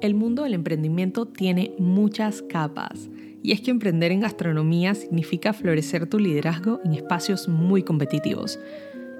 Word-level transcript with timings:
El 0.00 0.14
mundo 0.14 0.44
del 0.44 0.54
emprendimiento 0.54 1.26
tiene 1.26 1.74
muchas 1.78 2.40
capas 2.40 3.10
y 3.42 3.52
es 3.52 3.60
que 3.60 3.70
emprender 3.70 4.12
en 4.12 4.20
gastronomía 4.20 4.94
significa 4.94 5.52
florecer 5.52 6.08
tu 6.08 6.18
liderazgo 6.18 6.80
en 6.84 6.94
espacios 6.94 7.48
muy 7.48 7.82
competitivos. 7.82 8.58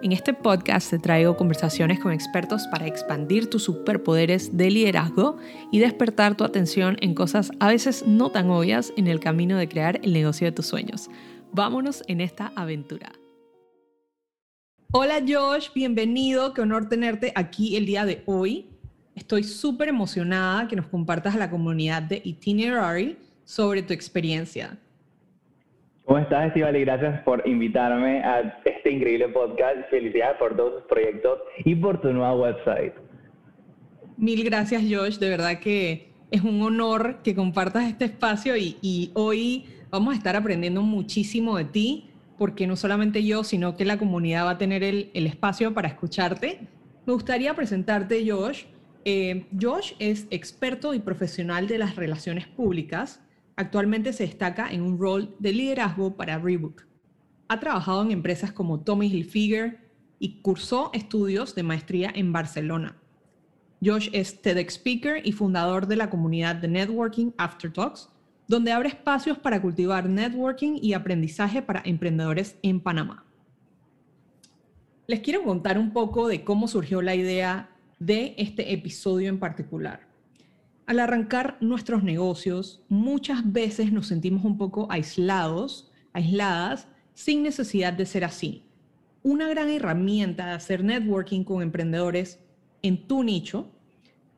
En 0.02 0.12
este 0.12 0.32
podcast 0.32 0.88
te 0.88 0.98
traigo 0.98 1.36
conversaciones 1.36 2.00
con 2.00 2.12
expertos 2.12 2.66
para 2.68 2.86
expandir 2.86 3.50
tus 3.50 3.64
superpoderes 3.64 4.56
de 4.56 4.70
liderazgo 4.70 5.36
y 5.70 5.80
despertar 5.80 6.34
tu 6.34 6.44
atención 6.44 6.96
en 7.02 7.14
cosas 7.14 7.50
a 7.60 7.68
veces 7.68 8.06
no 8.06 8.30
tan 8.30 8.48
obvias 8.48 8.94
en 8.96 9.06
el 9.06 9.20
camino 9.20 9.58
de 9.58 9.68
crear 9.68 10.00
el 10.02 10.14
negocio 10.14 10.46
de 10.46 10.52
tus 10.52 10.66
sueños. 10.66 11.10
Vámonos 11.52 12.02
en 12.06 12.22
esta 12.22 12.52
aventura. 12.56 13.12
Hola 14.92 15.22
Josh, 15.28 15.68
bienvenido, 15.74 16.54
qué 16.54 16.62
honor 16.62 16.88
tenerte 16.88 17.32
aquí 17.36 17.76
el 17.76 17.84
día 17.84 18.06
de 18.06 18.22
hoy. 18.24 18.79
Estoy 19.14 19.44
súper 19.44 19.88
emocionada 19.88 20.68
que 20.68 20.76
nos 20.76 20.86
compartas 20.86 21.34
a 21.34 21.38
la 21.38 21.50
comunidad 21.50 22.02
de 22.02 22.20
Itinerary 22.24 23.16
sobre 23.44 23.82
tu 23.82 23.92
experiencia. 23.92 24.78
¿Cómo 26.04 26.18
estás, 26.18 26.48
Estivali? 26.48 26.80
Gracias 26.80 27.22
por 27.22 27.46
invitarme 27.46 28.22
a 28.24 28.60
este 28.64 28.90
increíble 28.90 29.28
podcast. 29.28 29.88
Felicidades 29.90 30.38
por 30.38 30.56
todos 30.56 30.80
tus 30.80 30.88
proyectos 30.88 31.38
y 31.64 31.74
por 31.74 32.00
tu 32.00 32.12
nueva 32.12 32.34
website. 32.34 32.94
Mil 34.16 34.44
gracias, 34.44 34.82
Josh. 34.90 35.18
De 35.18 35.28
verdad 35.28 35.60
que 35.60 36.10
es 36.30 36.42
un 36.42 36.60
honor 36.62 37.22
que 37.22 37.34
compartas 37.34 37.84
este 37.84 38.06
espacio 38.06 38.56
y, 38.56 39.10
hoy 39.14 39.66
vamos 39.90 40.14
a 40.14 40.16
estar 40.16 40.36
aprendiendo 40.36 40.82
muchísimo 40.82 41.56
de 41.56 41.64
ti, 41.64 42.10
porque 42.38 42.66
no 42.66 42.76
solamente 42.76 43.24
yo, 43.24 43.44
sino 43.44 43.76
que 43.76 43.84
la 43.84 43.98
comunidad 43.98 44.46
va 44.46 44.50
a 44.50 44.58
tener 44.58 44.82
el, 44.82 45.10
el 45.14 45.26
espacio 45.26 45.74
para 45.74 45.88
escucharte. 45.88 46.60
Me 47.06 47.12
gustaría 47.12 47.54
presentarte, 47.54 48.28
Josh, 48.28 48.64
eh, 49.04 49.46
Josh 49.58 49.92
es 49.98 50.26
experto 50.30 50.94
y 50.94 51.00
profesional 51.00 51.66
de 51.66 51.78
las 51.78 51.96
relaciones 51.96 52.46
públicas. 52.46 53.20
Actualmente 53.56 54.12
se 54.12 54.24
destaca 54.24 54.70
en 54.70 54.82
un 54.82 54.98
rol 54.98 55.34
de 55.38 55.52
liderazgo 55.52 56.16
para 56.16 56.38
Reebok. 56.38 56.86
Ha 57.48 57.60
trabajado 57.60 58.02
en 58.02 58.10
empresas 58.10 58.52
como 58.52 58.80
Tommy 58.80 59.06
Hilfiger 59.06 59.90
y 60.18 60.40
cursó 60.42 60.90
estudios 60.92 61.54
de 61.54 61.62
maestría 61.62 62.12
en 62.14 62.32
Barcelona. 62.32 62.96
Josh 63.82 64.10
es 64.12 64.42
TEDx 64.42 64.74
Speaker 64.74 65.26
y 65.26 65.32
fundador 65.32 65.86
de 65.86 65.96
la 65.96 66.10
comunidad 66.10 66.56
de 66.56 66.68
Networking 66.68 67.32
After 67.38 67.72
Talks, 67.72 68.10
donde 68.46 68.72
abre 68.72 68.90
espacios 68.90 69.38
para 69.38 69.62
cultivar 69.62 70.08
networking 70.08 70.78
y 70.82 70.92
aprendizaje 70.92 71.62
para 71.62 71.82
emprendedores 71.84 72.56
en 72.62 72.80
Panamá. 72.80 73.24
Les 75.06 75.20
quiero 75.20 75.42
contar 75.42 75.78
un 75.78 75.92
poco 75.92 76.28
de 76.28 76.44
cómo 76.44 76.68
surgió 76.68 77.00
la 77.00 77.14
idea 77.14 77.69
de 78.00 78.34
este 78.38 78.72
episodio 78.72 79.28
en 79.28 79.38
particular. 79.38 80.08
Al 80.86 80.98
arrancar 80.98 81.58
nuestros 81.60 82.02
negocios, 82.02 82.82
muchas 82.88 83.52
veces 83.52 83.92
nos 83.92 84.08
sentimos 84.08 84.44
un 84.44 84.58
poco 84.58 84.88
aislados, 84.90 85.92
aisladas, 86.12 86.88
sin 87.14 87.42
necesidad 87.42 87.92
de 87.92 88.06
ser 88.06 88.24
así. 88.24 88.64
Una 89.22 89.48
gran 89.50 89.68
herramienta 89.68 90.46
de 90.46 90.52
hacer 90.52 90.82
networking 90.82 91.44
con 91.44 91.62
emprendedores 91.62 92.40
en 92.82 93.06
tu 93.06 93.22
nicho, 93.22 93.70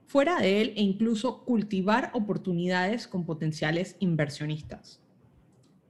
fuera 0.06 0.40
de 0.40 0.60
él 0.60 0.72
e 0.76 0.82
incluso 0.82 1.44
cultivar 1.44 2.10
oportunidades 2.12 3.06
con 3.06 3.24
potenciales 3.24 3.96
inversionistas. 4.00 5.00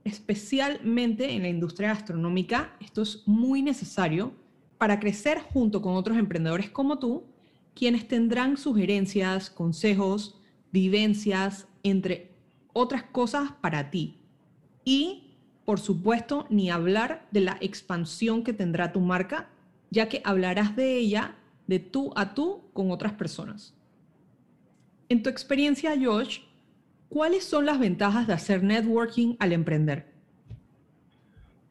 Especialmente 0.03 1.31
en 1.31 1.41
la 1.41 1.49
industria 1.49 1.89
gastronómica, 1.89 2.77
esto 2.79 3.01
es 3.01 3.23
muy 3.25 3.63
necesario 3.63 4.31
para 4.77 4.99
crecer 4.99 5.39
junto 5.39 5.81
con 5.81 5.95
otros 5.95 6.17
emprendedores 6.17 6.69
como 6.69 6.99
tú 6.99 7.32
quienes 7.75 8.07
tendrán 8.07 8.57
sugerencias, 8.57 9.49
consejos, 9.49 10.39
vivencias, 10.71 11.67
entre 11.83 12.31
otras 12.73 13.03
cosas 13.03 13.51
para 13.61 13.89
ti. 13.89 14.19
Y, 14.83 15.35
por 15.65 15.79
supuesto, 15.79 16.45
ni 16.49 16.69
hablar 16.69 17.25
de 17.31 17.41
la 17.41 17.57
expansión 17.61 18.43
que 18.43 18.53
tendrá 18.53 18.91
tu 18.91 18.99
marca, 18.99 19.49
ya 19.91 20.09
que 20.09 20.21
hablarás 20.23 20.75
de 20.75 20.97
ella 20.97 21.35
de 21.67 21.79
tú 21.79 22.11
a 22.15 22.33
tú 22.33 22.63
con 22.73 22.91
otras 22.91 23.13
personas. 23.13 23.75
En 25.09 25.21
tu 25.21 25.29
experiencia, 25.29 25.93
Josh, 26.01 26.39
¿cuáles 27.09 27.43
son 27.43 27.65
las 27.65 27.79
ventajas 27.79 28.27
de 28.27 28.33
hacer 28.33 28.63
networking 28.63 29.35
al 29.39 29.53
emprender? 29.53 30.13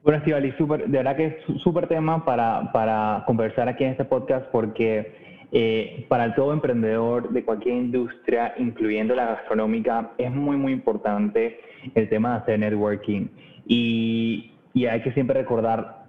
Bueno, 0.03 0.19
Estivali, 0.19 0.51
de 0.51 0.99
verdad 0.99 1.17
que 1.17 1.27
es 1.27 1.63
súper 1.63 1.87
tema 1.87 2.25
para, 2.25 2.73
para 2.73 3.23
conversar 3.27 3.69
aquí 3.69 3.85
en 3.85 3.91
este 3.91 4.05
podcast 4.05 4.47
porque 4.51 5.32
eh, 5.55 6.07
para 6.09 6.35
todo 6.35 6.55
emprendedor 6.55 7.31
de 7.31 7.45
cualquier 7.45 7.77
industria, 7.77 8.55
incluyendo 8.57 9.15
la 9.15 9.27
gastronómica, 9.27 10.13
es 10.17 10.31
muy, 10.33 10.57
muy 10.57 10.73
importante 10.73 11.61
el 11.95 12.09
tema 12.09 12.31
de 12.31 12.37
hacer 12.39 12.59
networking. 12.59 13.27
Y, 13.67 14.49
hay 14.89 15.03
que 15.03 15.13
siempre 15.13 15.39
recordar 15.39 16.07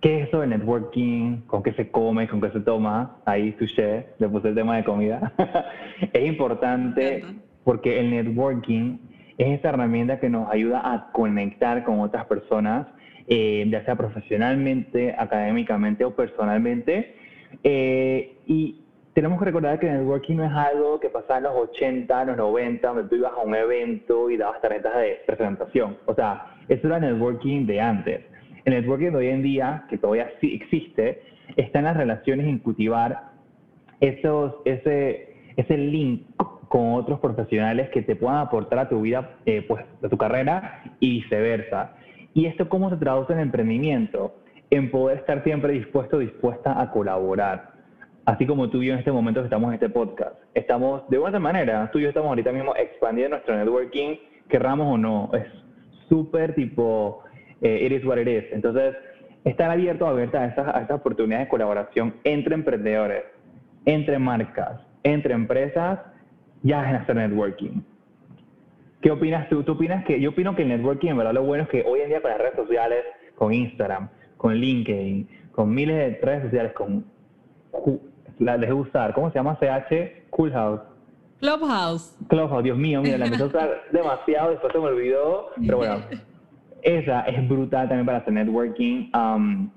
qué 0.00 0.20
es 0.20 0.28
eso 0.28 0.40
de 0.40 0.46
networking, 0.46 1.38
con 1.48 1.64
qué 1.64 1.72
se 1.72 1.90
come, 1.90 2.28
con 2.28 2.40
qué 2.40 2.50
se 2.50 2.60
toma. 2.60 3.16
Ahí 3.24 3.50
touché, 3.52 4.06
le 4.20 4.28
puse 4.28 4.50
el 4.50 4.54
tema 4.54 4.76
de 4.76 4.84
comida. 4.84 5.32
es 6.12 6.24
importante 6.24 7.24
porque 7.64 7.98
el 7.98 8.10
networking 8.10 8.98
es 9.38 9.58
esa 9.58 9.70
herramienta 9.70 10.20
que 10.20 10.30
nos 10.30 10.48
ayuda 10.48 10.80
a 10.84 11.10
conectar 11.10 11.82
con 11.82 11.98
otras 11.98 12.26
personas, 12.26 12.86
eh, 13.26 13.66
ya 13.68 13.84
sea 13.84 13.96
profesionalmente, 13.96 15.16
académicamente 15.18 16.04
o 16.04 16.14
personalmente. 16.14 17.16
Eh, 17.64 18.36
y 18.46 18.83
tenemos 19.14 19.38
que 19.38 19.44
recordar 19.44 19.78
que 19.78 19.86
el 19.86 19.98
networking 19.98 20.36
no 20.36 20.44
es 20.44 20.52
algo 20.52 20.98
que 20.98 21.08
pasaba 21.08 21.38
en 21.38 21.44
los 21.44 21.54
80, 21.70 22.22
en 22.22 22.28
los 22.28 22.36
90, 22.36 22.88
donde 22.88 23.04
tú 23.04 23.14
ibas 23.14 23.32
a 23.32 23.42
un 23.42 23.54
evento 23.54 24.28
y 24.28 24.36
dabas 24.36 24.60
tarjetas 24.60 24.96
de 24.96 25.20
presentación. 25.24 25.96
O 26.06 26.14
sea, 26.14 26.56
eso 26.68 26.88
era 26.88 26.96
el 26.96 27.02
networking 27.02 27.64
de 27.66 27.80
antes. 27.80 28.20
El 28.64 28.74
networking 28.74 29.10
de 29.10 29.16
hoy 29.16 29.28
en 29.28 29.42
día, 29.42 29.84
que 29.88 29.98
todavía 29.98 30.32
sí 30.40 30.54
existe, 30.60 31.22
está 31.56 31.78
en 31.78 31.84
las 31.84 31.96
relaciones, 31.96 32.46
en 32.46 32.58
cultivar 32.58 33.30
esos, 34.00 34.56
ese, 34.64 35.36
ese 35.56 35.78
link 35.78 36.26
con 36.68 36.94
otros 36.94 37.20
profesionales 37.20 37.90
que 37.90 38.02
te 38.02 38.16
puedan 38.16 38.38
aportar 38.38 38.80
a 38.80 38.88
tu 38.88 39.02
vida, 39.02 39.36
eh, 39.46 39.64
pues, 39.68 39.84
a 40.02 40.08
tu 40.08 40.18
carrera 40.18 40.82
y 40.98 41.20
viceversa. 41.20 41.94
¿Y 42.32 42.46
esto 42.46 42.68
cómo 42.68 42.90
se 42.90 42.96
traduce 42.96 43.32
en 43.32 43.38
emprendimiento? 43.38 44.34
En 44.70 44.90
poder 44.90 45.18
estar 45.18 45.44
siempre 45.44 45.72
dispuesto, 45.72 46.18
dispuesta 46.18 46.80
a 46.80 46.90
colaborar 46.90 47.73
así 48.26 48.46
como 48.46 48.70
tú 48.70 48.82
y 48.82 48.86
yo 48.86 48.92
en 48.94 49.00
este 49.00 49.12
momento 49.12 49.40
que 49.40 49.46
estamos 49.46 49.68
en 49.68 49.74
este 49.74 49.88
podcast, 49.88 50.36
estamos 50.54 51.08
de 51.08 51.18
buena 51.18 51.38
manera, 51.38 51.90
tú 51.92 51.98
y 51.98 52.02
yo 52.02 52.08
estamos 52.08 52.28
ahorita 52.28 52.52
mismo 52.52 52.74
expandiendo 52.76 53.36
nuestro 53.36 53.56
networking, 53.56 54.16
querramos 54.48 54.94
o 54.94 54.98
no, 54.98 55.30
es 55.34 55.46
súper 56.08 56.54
tipo, 56.54 57.22
eh, 57.60 57.86
it 57.86 57.92
is 57.92 58.04
what 58.04 58.18
it 58.18 58.28
is. 58.28 58.44
Entonces, 58.52 58.94
estar 59.44 59.70
abierto, 59.70 60.06
abierta 60.06 60.42
a 60.42 60.46
estas, 60.46 60.74
a 60.74 60.80
estas 60.80 60.98
oportunidades 60.98 61.46
de 61.46 61.50
colaboración 61.50 62.14
entre 62.24 62.54
emprendedores, 62.54 63.24
entre 63.84 64.18
marcas, 64.18 64.80
entre 65.02 65.34
empresas, 65.34 66.00
ya 66.62 66.90
es 66.90 67.02
hacer 67.02 67.16
networking. 67.16 67.82
¿Qué 69.02 69.10
opinas 69.10 69.48
tú? 69.50 69.62
¿Tú 69.64 69.72
opinas 69.72 70.02
que, 70.06 70.18
yo 70.18 70.30
opino 70.30 70.56
que 70.56 70.62
el 70.62 70.68
networking, 70.68 71.10
en 71.10 71.18
verdad, 71.18 71.34
lo 71.34 71.42
bueno 71.42 71.64
es 71.64 71.68
que 71.68 71.84
hoy 71.86 72.00
en 72.00 72.08
día 72.08 72.22
con 72.22 72.30
las 72.30 72.40
redes 72.40 72.56
sociales, 72.56 73.04
con 73.34 73.52
Instagram, 73.52 74.08
con 74.38 74.54
LinkedIn, 74.54 75.28
con 75.52 75.74
miles 75.74 75.96
de 75.96 76.18
redes 76.22 76.44
sociales, 76.44 76.72
con 76.72 77.04
la 78.38 78.58
dejé 78.58 78.72
usar. 78.72 79.14
¿Cómo 79.14 79.30
se 79.30 79.36
llama? 79.36 79.58
CH 79.58 80.30
Coolhouse. 80.30 80.80
Clubhouse. 81.40 82.16
Clubhouse, 82.28 82.64
Dios 82.64 82.78
mío, 82.78 83.02
mira, 83.02 83.18
la 83.18 83.26
empecé 83.26 83.42
a 83.42 83.46
usar 83.46 83.82
demasiado, 83.92 84.50
después 84.50 84.72
se 84.72 84.78
me 84.78 84.86
olvidó, 84.86 85.50
pero 85.60 85.76
bueno, 85.76 85.96
esa 86.82 87.20
es 87.22 87.48
brutal 87.48 87.88
también 87.88 88.06
para 88.06 88.18
hacer 88.18 88.32
networking, 88.32 89.10
um, 89.14 89.70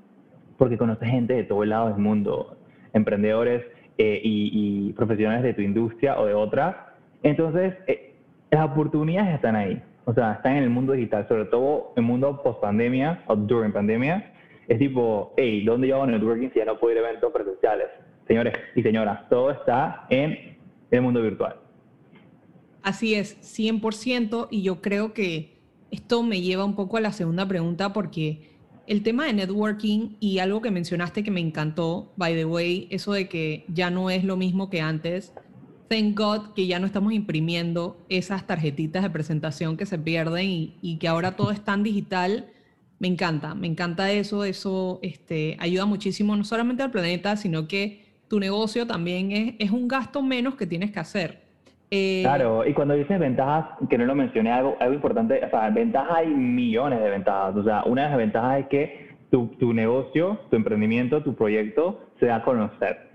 porque 0.58 0.78
conoces 0.78 1.10
gente 1.10 1.34
de 1.34 1.44
todo 1.44 1.64
el 1.64 1.70
lado 1.70 1.90
del 1.90 1.98
mundo, 1.98 2.58
emprendedores 2.94 3.66
eh, 3.98 4.22
y, 4.24 4.94
profesionales 4.94 5.44
de 5.44 5.54
tu 5.54 5.62
industria 5.62 6.20
o 6.20 6.26
de 6.26 6.34
otra. 6.34 6.96
Entonces, 7.24 7.74
eh, 7.88 8.14
las 8.52 8.66
oportunidades 8.66 9.36
están 9.36 9.56
ahí, 9.56 9.82
o 10.06 10.14
sea, 10.14 10.34
están 10.34 10.58
en 10.58 10.64
el 10.64 10.70
mundo 10.70 10.94
digital, 10.94 11.28
sobre 11.28 11.46
todo 11.46 11.92
en 11.96 12.04
el 12.04 12.08
mundo 12.08 12.42
post 12.44 12.62
pandemia 12.62 13.24
o 13.28 13.36
during 13.36 13.74
pandemia. 13.74 14.32
Es 14.68 14.80
tipo, 14.80 15.34
hey, 15.38 15.66
¿dónde 15.66 15.88
yo 15.88 15.96
hago 15.96 16.08
networking 16.08 16.50
si 16.50 16.60
ya 16.60 16.66
no 16.66 16.78
puedo 16.78 16.94
ir 16.94 17.04
a 17.04 17.10
eventos 17.10 17.32
presenciales? 17.32 17.88
Señores 18.28 18.54
y 18.76 18.82
señoras, 18.82 19.28
todo 19.30 19.52
está 19.52 20.06
en 20.10 20.58
el 20.92 21.02
mundo 21.02 21.22
virtual. 21.22 21.56
Así 22.84 23.16
es, 23.16 23.38
100%, 23.42 24.48
y 24.52 24.62
yo 24.62 24.82
creo 24.82 25.14
que 25.14 25.58
esto 25.92 26.24
me 26.24 26.42
lleva 26.42 26.66
un 26.66 26.76
poco 26.76 26.98
a 26.98 27.02
la 27.02 27.12
segunda 27.12 27.48
pregunta 27.48 27.94
porque 27.94 28.58
el 28.88 29.04
tema 29.04 29.26
de 29.26 29.34
networking 29.34 30.16
y 30.20 30.40
algo 30.40 30.62
que 30.62 30.72
mencionaste 30.72 31.24
que 31.24 31.32
me 31.32 31.42
encantó, 31.42 32.14
by 32.16 32.34
the 32.34 32.46
way, 32.46 32.88
eso 32.90 33.14
de 33.14 33.28
que 33.28 33.66
ya 33.68 33.90
no 33.90 34.10
es 34.10 34.24
lo 34.24 34.38
mismo 34.38 34.70
que 34.70 34.82
antes. 34.82 35.34
Thank 35.90 36.18
God 36.18 36.54
que 36.54 36.68
ya 36.68 36.80
no 36.80 36.86
estamos 36.86 37.14
imprimiendo 37.14 37.98
esas 38.10 38.48
tarjetitas 38.48 39.04
de 39.04 39.10
presentación 39.10 39.78
que 39.78 39.86
se 39.86 39.98
pierden 39.98 40.48
y, 40.82 40.98
que 41.00 41.08
ahora 41.08 41.36
todo 41.36 41.52
es 41.52 41.64
tan 41.64 41.84
digital 41.84 42.48
me 43.00 43.08
encanta, 43.08 43.54
me 43.54 43.68
encanta 43.68 44.12
eso, 44.12 44.44
eso 44.44 45.00
este, 45.04 45.56
ayuda 45.60 45.86
muchísimo 45.86 46.36
no 46.36 46.44
solamente 46.44 46.82
al 46.82 46.90
planeta, 46.90 47.38
sino 47.38 47.68
que 47.68 48.07
tu 48.28 48.40
negocio 48.40 48.86
también 48.86 49.56
es, 49.60 49.72
un 49.72 49.88
gasto 49.88 50.22
menos 50.22 50.56
que 50.56 50.66
tienes 50.66 50.92
que 50.92 51.00
hacer. 51.00 51.42
Eh, 51.90 52.22
claro, 52.24 52.68
y 52.68 52.74
cuando 52.74 52.94
dices 52.96 53.18
ventajas, 53.18 53.66
que 53.90 53.98
no 53.98 54.06
lo 54.06 54.16
mencioné, 54.16 54.52
algo, 54.52 54.76
algo 54.80 54.94
importante, 54.94 55.42
o 55.46 55.50
sea, 55.50 55.70
ventajas 55.70 56.18
hay 56.18 56.28
millones 56.28 57.00
de 57.00 57.10
ventajas. 57.10 57.56
O 57.56 57.64
sea, 57.64 57.84
una 57.86 58.04
de 58.04 58.10
las 58.10 58.18
ventajas 58.18 58.60
es 58.60 58.68
que 58.68 59.08
tu, 59.32 59.48
tu 59.60 59.74
negocio, 59.74 60.40
tu 60.50 60.58
emprendimiento, 60.58 61.24
tu 61.24 61.36
proyecto 61.36 62.02
se 62.20 62.26
da 62.26 62.38
a 62.38 62.44
conocer. 62.44 63.08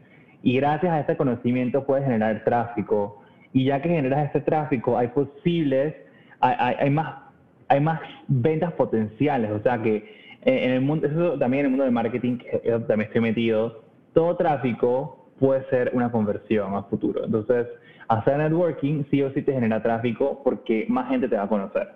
Y 0.43 0.57
gracias 0.57 0.93
a 0.93 1.01
ese 1.01 1.17
conocimiento 1.17 1.85
puedes 1.85 2.05
generar 2.05 2.43
tráfico. 2.45 3.23
Y 3.53 3.65
ya 3.65 3.83
que 3.83 3.91
generas 3.91 4.31
ese 4.31 4.41
tráfico, 4.41 4.97
hay 4.97 5.09
posibles, 5.09 5.95
hay, 6.41 6.75
hay, 6.79 6.91
más, 6.91 7.17
hay 7.69 7.81
más 7.81 8.01
ventas 8.27 8.73
potenciales. 8.73 9.51
O 9.51 9.63
sea 9.63 9.83
que 9.83 10.23
en 10.45 10.73
el 10.73 10.81
mundo, 10.81 11.07
eso 11.07 11.39
también 11.39 11.61
en 11.61 11.67
el 11.67 11.71
mundo 11.71 11.85
del 11.85 11.93
marketing, 11.93 12.39
que 12.39 12.59
también 12.89 13.03
estoy 13.03 13.21
metido, 13.21 13.82
todo 14.15 14.37
tráfico 14.37 15.31
puede 15.39 15.69
ser 15.71 15.91
una 15.95 16.11
conversión 16.11 16.75
a 16.75 16.83
futuro. 16.85 17.25
Entonces, 17.25 17.67
hacer 18.09 18.39
networking 18.39 19.05
sí 19.11 19.23
o 19.23 19.33
sí 19.33 19.43
te 19.43 19.53
genera 19.53 19.83
tráfico 19.83 20.41
porque 20.45 20.87
más 20.89 21.09
gente 21.09 21.29
te 21.29 21.37
va 21.37 21.45
a 21.45 21.49
conocer. 21.49 21.89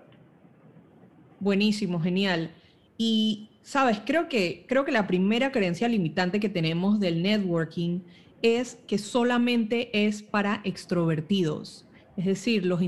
Buenísimo, 1.39 2.01
genial. 2.01 2.51
Y, 2.97 3.51
sabes, 3.63 4.01
creo 4.05 4.29
que, 4.29 4.65
creo 4.67 4.85
que 4.85 4.93
la 4.93 5.07
primera 5.07 5.53
creencia 5.53 5.89
limitante 5.89 6.41
que 6.41 6.49
tenemos 6.49 6.99
del 6.99 7.23
networking 7.23 8.01
es 8.43 8.77
que 8.87 8.99
solamente 8.99 10.07
es 10.07 10.23
para 10.23 10.61
extrovertidos. 10.65 11.87
Es 12.17 12.25
decir, 12.25 12.65
los 12.65 12.81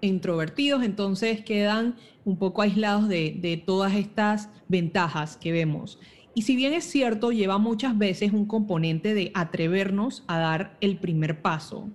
introvertidos 0.00 0.82
entonces 0.82 1.42
quedan 1.42 1.94
un 2.24 2.36
poco 2.36 2.62
aislados 2.62 3.08
de, 3.08 3.36
de 3.38 3.56
todas 3.56 3.94
estas 3.94 4.50
ventajas 4.68 5.36
que 5.36 5.52
vemos. 5.52 6.00
Y 6.36 6.42
si 6.42 6.54
bien 6.54 6.74
es 6.74 6.84
cierto, 6.84 7.32
lleva 7.32 7.56
muchas 7.56 7.96
veces 7.96 8.34
un 8.34 8.44
componente 8.44 9.14
de 9.14 9.30
atrevernos 9.32 10.22
a 10.28 10.38
dar 10.38 10.72
el 10.82 10.98
primer 10.98 11.40
paso. 11.40 11.88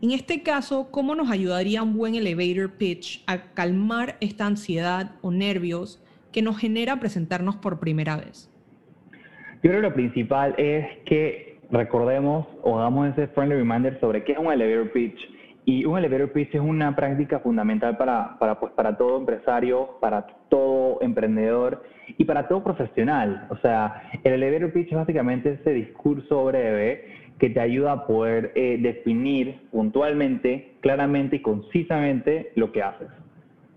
En 0.00 0.12
este 0.12 0.42
caso, 0.42 0.88
¿cómo 0.90 1.14
nos 1.14 1.30
ayudaría 1.30 1.82
un 1.82 1.98
buen 1.98 2.14
elevator 2.14 2.70
pitch 2.78 3.22
a 3.26 3.52
calmar 3.52 4.16
esta 4.20 4.46
ansiedad 4.46 5.16
o 5.20 5.30
nervios 5.30 6.02
que 6.32 6.40
nos 6.40 6.56
genera 6.56 7.00
presentarnos 7.00 7.56
por 7.56 7.80
primera 7.80 8.16
vez? 8.16 8.50
Yo 9.62 9.68
creo 9.68 9.82
que 9.82 9.88
lo 9.88 9.92
principal 9.92 10.54
es 10.56 10.86
que 11.04 11.58
recordemos 11.70 12.46
o 12.62 12.78
hagamos 12.78 13.10
ese 13.10 13.26
friendly 13.26 13.56
reminder 13.56 14.00
sobre 14.00 14.24
qué 14.24 14.32
es 14.32 14.38
un 14.38 14.50
elevator 14.50 14.90
pitch. 14.90 15.18
Y 15.64 15.84
un 15.84 15.96
elevator 15.96 16.32
pitch 16.32 16.54
es 16.56 16.60
una 16.60 16.94
práctica 16.96 17.38
fundamental 17.38 17.96
para, 17.96 18.36
para, 18.38 18.58
pues, 18.58 18.72
para 18.72 18.96
todo 18.96 19.18
empresario, 19.18 19.96
para 20.00 20.26
todo 20.48 20.98
emprendedor 21.02 21.84
y 22.18 22.24
para 22.24 22.48
todo 22.48 22.64
profesional. 22.64 23.46
O 23.48 23.56
sea, 23.58 24.10
el 24.24 24.32
elevator 24.32 24.72
pitch 24.72 24.88
es 24.88 24.96
básicamente 24.96 25.52
ese 25.52 25.72
discurso 25.72 26.44
breve 26.46 27.04
que 27.38 27.50
te 27.50 27.60
ayuda 27.60 27.92
a 27.92 28.06
poder 28.06 28.52
eh, 28.54 28.78
definir 28.80 29.68
puntualmente, 29.70 30.74
claramente 30.80 31.36
y 31.36 31.42
concisamente 31.42 32.52
lo 32.56 32.72
que 32.72 32.82
haces, 32.82 33.08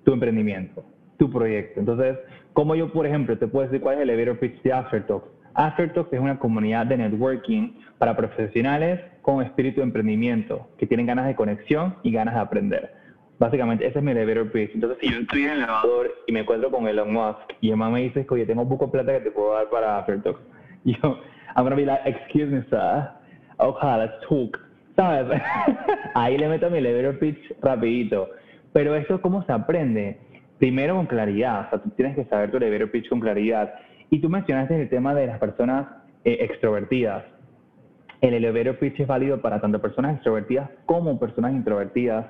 tu 0.04 0.14
emprendimiento, 0.14 0.84
tu 1.18 1.32
proyecto. 1.32 1.80
Entonces, 1.80 2.18
como 2.54 2.76
yo, 2.76 2.92
por 2.92 3.06
ejemplo, 3.06 3.38
te 3.38 3.48
puedo 3.48 3.68
decir 3.68 3.82
cuál 3.82 3.98
es 3.98 4.02
el 4.02 4.10
elevator 4.10 4.40
pitch 4.40 4.62
de 4.64 4.74
Aftertalks. 4.74 5.28
Aftertalks 5.56 6.14
es 6.14 6.20
una 6.20 6.38
comunidad 6.38 6.86
de 6.86 6.98
networking 6.98 7.74
para 7.98 8.16
profesionales 8.16 9.00
con 9.26 9.44
espíritu 9.44 9.78
de 9.78 9.86
emprendimiento, 9.88 10.70
que 10.78 10.86
tienen 10.86 11.08
ganas 11.08 11.26
de 11.26 11.34
conexión 11.34 11.96
y 12.04 12.12
ganas 12.12 12.36
de 12.36 12.42
aprender. 12.42 12.94
Básicamente, 13.40 13.88
ese 13.88 13.98
es 13.98 14.06
mi 14.06 14.12
elevator 14.12 14.52
pitch. 14.52 14.76
Entonces, 14.76 15.00
si 15.02 15.12
yo 15.12 15.20
estoy 15.22 15.46
en 15.46 15.50
el 15.50 15.58
elevador 15.64 16.12
y 16.28 16.32
me 16.32 16.42
encuentro 16.42 16.70
con 16.70 16.88
Elon 16.88 17.12
Musk 17.12 17.54
y 17.60 17.72
el 17.72 17.78
me 17.78 18.02
dice, 18.04 18.24
oye, 18.30 18.46
tengo 18.46 18.70
poco 18.70 18.92
plata 18.92 19.14
que 19.14 19.22
te 19.22 19.32
puedo 19.32 19.56
dar 19.56 19.68
para 19.72 19.98
Aftertalks. 19.98 20.40
Y 20.86 20.94
yo, 21.02 21.18
I'm 21.56 21.64
gonna 21.64 21.76
be 21.76 21.88
like, 21.88 22.08
excuse 22.08 22.52
me, 22.52 22.62
sir 22.70 23.10
ojalá, 23.58 24.20
talk, 24.30 24.60
¿sabes? 24.96 25.42
Ahí 26.14 26.38
le 26.38 26.48
meto 26.48 26.70
mi 26.70 26.78
elevator 26.78 27.18
pitch 27.18 27.52
rapidito. 27.64 28.30
Pero 28.74 28.94
eso, 28.94 29.20
¿cómo 29.22 29.44
se 29.46 29.54
aprende? 29.54 30.20
Primero 30.60 30.96
con 30.98 31.08
claridad, 31.08 31.66
o 31.66 31.70
sea, 31.72 31.80
tú 31.80 31.90
tienes 31.98 32.16
que 32.16 32.26
saber 32.26 32.52
tu 32.52 32.58
elevator 32.58 32.92
pitch 32.92 33.10
con 33.10 33.22
claridad. 33.22 33.74
Y 34.12 34.20
tú 34.20 34.30
mencionaste 34.30 34.80
el 34.80 34.88
tema 34.88 35.16
de 35.16 35.26
las 35.26 35.40
personas 35.40 35.88
eh, 36.26 36.38
extrovertidas. 36.42 37.24
El 38.22 38.34
elevator 38.34 38.78
pitch 38.78 39.00
es 39.02 39.08
válido 39.08 39.42
para 39.42 39.60
tanto 39.62 39.80
personas 39.82 40.16
extrovertidas 40.16 40.70
como 40.86 41.20
personas 41.20 41.54
introvertidas. 41.54 42.26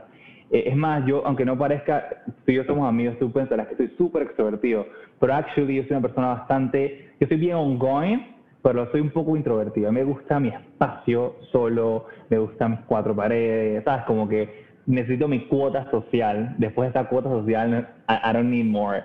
Eh, 0.52 0.66
es 0.68 0.76
más, 0.76 1.06
yo, 1.06 1.26
aunque 1.26 1.46
no 1.46 1.58
parezca, 1.58 2.24
tú 2.46 2.52
y 2.52 2.56
yo 2.56 2.64
somos 2.66 2.88
amigos, 2.88 3.18
tú 3.20 3.32
pensarás 3.32 3.68
que 3.68 3.76
soy 3.76 3.94
súper 3.98 4.24
extrovertido, 4.24 4.86
pero 5.20 5.34
actually 5.34 5.76
yo 5.76 5.84
soy 5.84 5.92
una 5.92 6.02
persona 6.02 6.28
bastante, 6.28 7.10
yo 7.20 7.28
soy 7.28 7.38
bien 7.38 7.56
ongoing, 7.56 8.36
pero 8.66 8.92
soy 8.92 9.02
un 9.02 9.12
poco 9.12 9.38
introvertido. 9.38 9.92
Me 9.92 10.04
gusta 10.04 10.40
mi 10.40 10.50
espacio 10.50 11.36
solo, 11.52 12.06
me 12.30 12.40
gustan 12.40 12.72
mis 12.72 12.80
cuatro 12.82 13.16
paredes, 13.16 13.84
¿sabes? 13.84 14.06
Como 14.06 14.28
que 14.28 14.66
necesito 14.88 15.28
mi 15.28 15.46
cuota 15.48 15.90
social. 15.92 16.56
Después 16.58 16.86
de 16.92 17.00
esta 17.00 17.10
cuota 17.10 17.30
social, 17.30 17.88
I, 18.10 18.34
don't 18.34 18.50
need 18.50 18.66
more. 18.66 19.04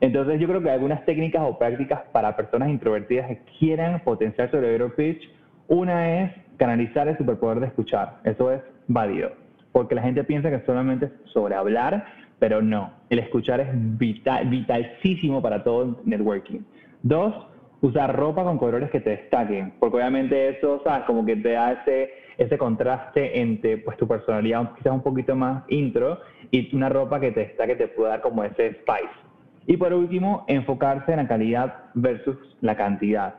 Entonces 0.00 0.38
yo 0.38 0.46
creo 0.46 0.62
que 0.62 0.70
algunas 0.70 1.04
técnicas 1.06 1.42
o 1.42 1.58
prácticas 1.58 2.02
para 2.12 2.36
personas 2.36 2.68
introvertidas 2.68 3.28
que 3.28 3.38
quieran 3.58 4.00
potenciar 4.00 4.50
su 4.50 4.58
elevator 4.58 4.94
pitch. 4.94 5.22
Una 5.68 6.22
es 6.22 6.32
canalizar 6.56 7.08
el 7.08 7.16
superpoder 7.16 7.60
de 7.60 7.66
escuchar. 7.66 8.20
Eso 8.24 8.50
es 8.50 8.60
válido. 8.88 9.32
Porque 9.72 9.94
la 9.94 10.02
gente 10.02 10.24
piensa 10.24 10.50
que 10.50 10.64
solamente 10.64 11.06
es 11.06 11.12
sobre 11.32 11.54
hablar, 11.54 12.04
pero 12.38 12.62
no. 12.62 12.90
El 13.10 13.18
escuchar 13.18 13.60
es 13.60 13.68
vital, 13.72 14.48
vitalísimo 14.48 15.42
para 15.42 15.62
todo 15.62 16.00
networking. 16.04 16.60
Dos, 17.02 17.34
usar 17.80 18.16
ropa 18.16 18.44
con 18.44 18.58
colores 18.58 18.90
que 18.90 19.00
te 19.00 19.10
destaquen, 19.10 19.74
porque 19.78 19.98
obviamente 19.98 20.48
eso, 20.48 20.80
¿sabes? 20.84 21.04
Como 21.04 21.24
que 21.24 21.36
te 21.36 21.56
hace 21.56 22.10
ese 22.38 22.56
contraste 22.56 23.40
entre 23.40 23.78
pues 23.78 23.96
tu 23.96 24.06
personalidad 24.06 24.72
quizás 24.76 24.92
un 24.92 25.02
poquito 25.02 25.34
más 25.36 25.64
intro 25.68 26.18
y 26.50 26.74
una 26.74 26.88
ropa 26.88 27.20
que 27.20 27.32
te 27.32 27.40
destaque 27.40 27.76
te 27.76 27.88
puede 27.88 28.10
dar 28.10 28.20
como 28.20 28.42
ese 28.44 28.74
spice. 28.74 29.28
Y 29.66 29.76
por 29.76 29.92
último, 29.92 30.44
enfocarse 30.48 31.12
en 31.12 31.18
la 31.18 31.28
calidad 31.28 31.74
versus 31.94 32.36
la 32.62 32.74
cantidad. 32.74 33.34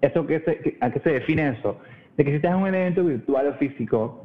¿Eso 0.00 0.26
qué 0.26 0.40
se, 0.40 0.76
¿A 0.80 0.90
qué 0.90 1.00
se 1.00 1.10
define 1.10 1.50
eso? 1.50 1.78
De 2.16 2.24
que 2.24 2.30
si 2.30 2.36
estás 2.36 2.52
en 2.52 2.58
un 2.58 2.68
evento 2.68 3.04
virtual 3.04 3.48
o 3.48 3.54
físico, 3.54 4.24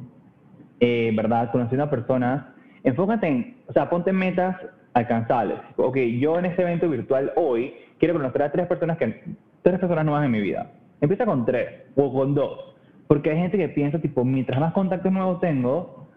eh, 0.80 1.12
¿verdad? 1.16 1.50
Conociendo 1.52 1.84
a 1.84 1.90
personas, 1.90 2.44
enfócate 2.82 3.26
en, 3.26 3.56
o 3.66 3.72
sea, 3.72 3.88
ponte 3.88 4.12
metas 4.12 4.56
alcanzables. 4.92 5.58
Ok, 5.76 5.96
yo 6.18 6.38
en 6.38 6.46
este 6.46 6.62
evento 6.62 6.88
virtual 6.88 7.32
hoy 7.36 7.74
quiero 7.98 8.14
conocer 8.14 8.42
a 8.42 8.52
tres 8.52 8.66
personas 8.66 8.98
que 8.98 9.22
tres 9.62 9.80
personas 9.80 10.04
nuevas 10.04 10.24
en 10.24 10.30
mi 10.30 10.40
vida. 10.40 10.70
Empieza 11.00 11.26
con 11.26 11.44
tres 11.44 11.68
o 11.96 12.12
con 12.12 12.34
dos. 12.34 12.74
Porque 13.06 13.30
hay 13.30 13.38
gente 13.38 13.58
que 13.58 13.68
piensa, 13.68 13.98
tipo, 13.98 14.24
mientras 14.24 14.58
más 14.60 14.72
contactos 14.72 15.12
nuevos 15.12 15.40
tengo, 15.40 16.08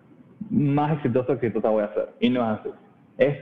más 0.50 0.94
exitoso 0.94 1.34
exitosa 1.34 1.70
voy 1.70 1.84
a 1.84 1.94
ser. 1.94 2.10
Y 2.20 2.30
no 2.30 2.42
es 2.42 2.60
así. 2.60 2.70
Es 3.18 3.38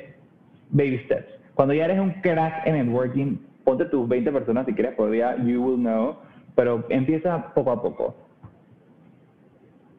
baby 0.70 1.00
steps. 1.06 1.28
Cuando 1.54 1.74
ya 1.74 1.86
eres 1.86 2.00
un 2.00 2.12
crack 2.22 2.66
en 2.66 2.74
networking, 2.74 3.38
ponte 3.66 3.84
tus 3.86 4.08
20 4.08 4.32
personas 4.32 4.66
si 4.66 4.74
quieres 4.74 4.96
por 4.96 5.12
día, 5.12 5.36
you 5.44 5.62
will 5.62 5.76
know. 5.78 6.16
Pero 6.56 6.86
empieza 6.88 7.54
poco 7.54 7.72
a 7.72 7.82
poco. 7.82 8.16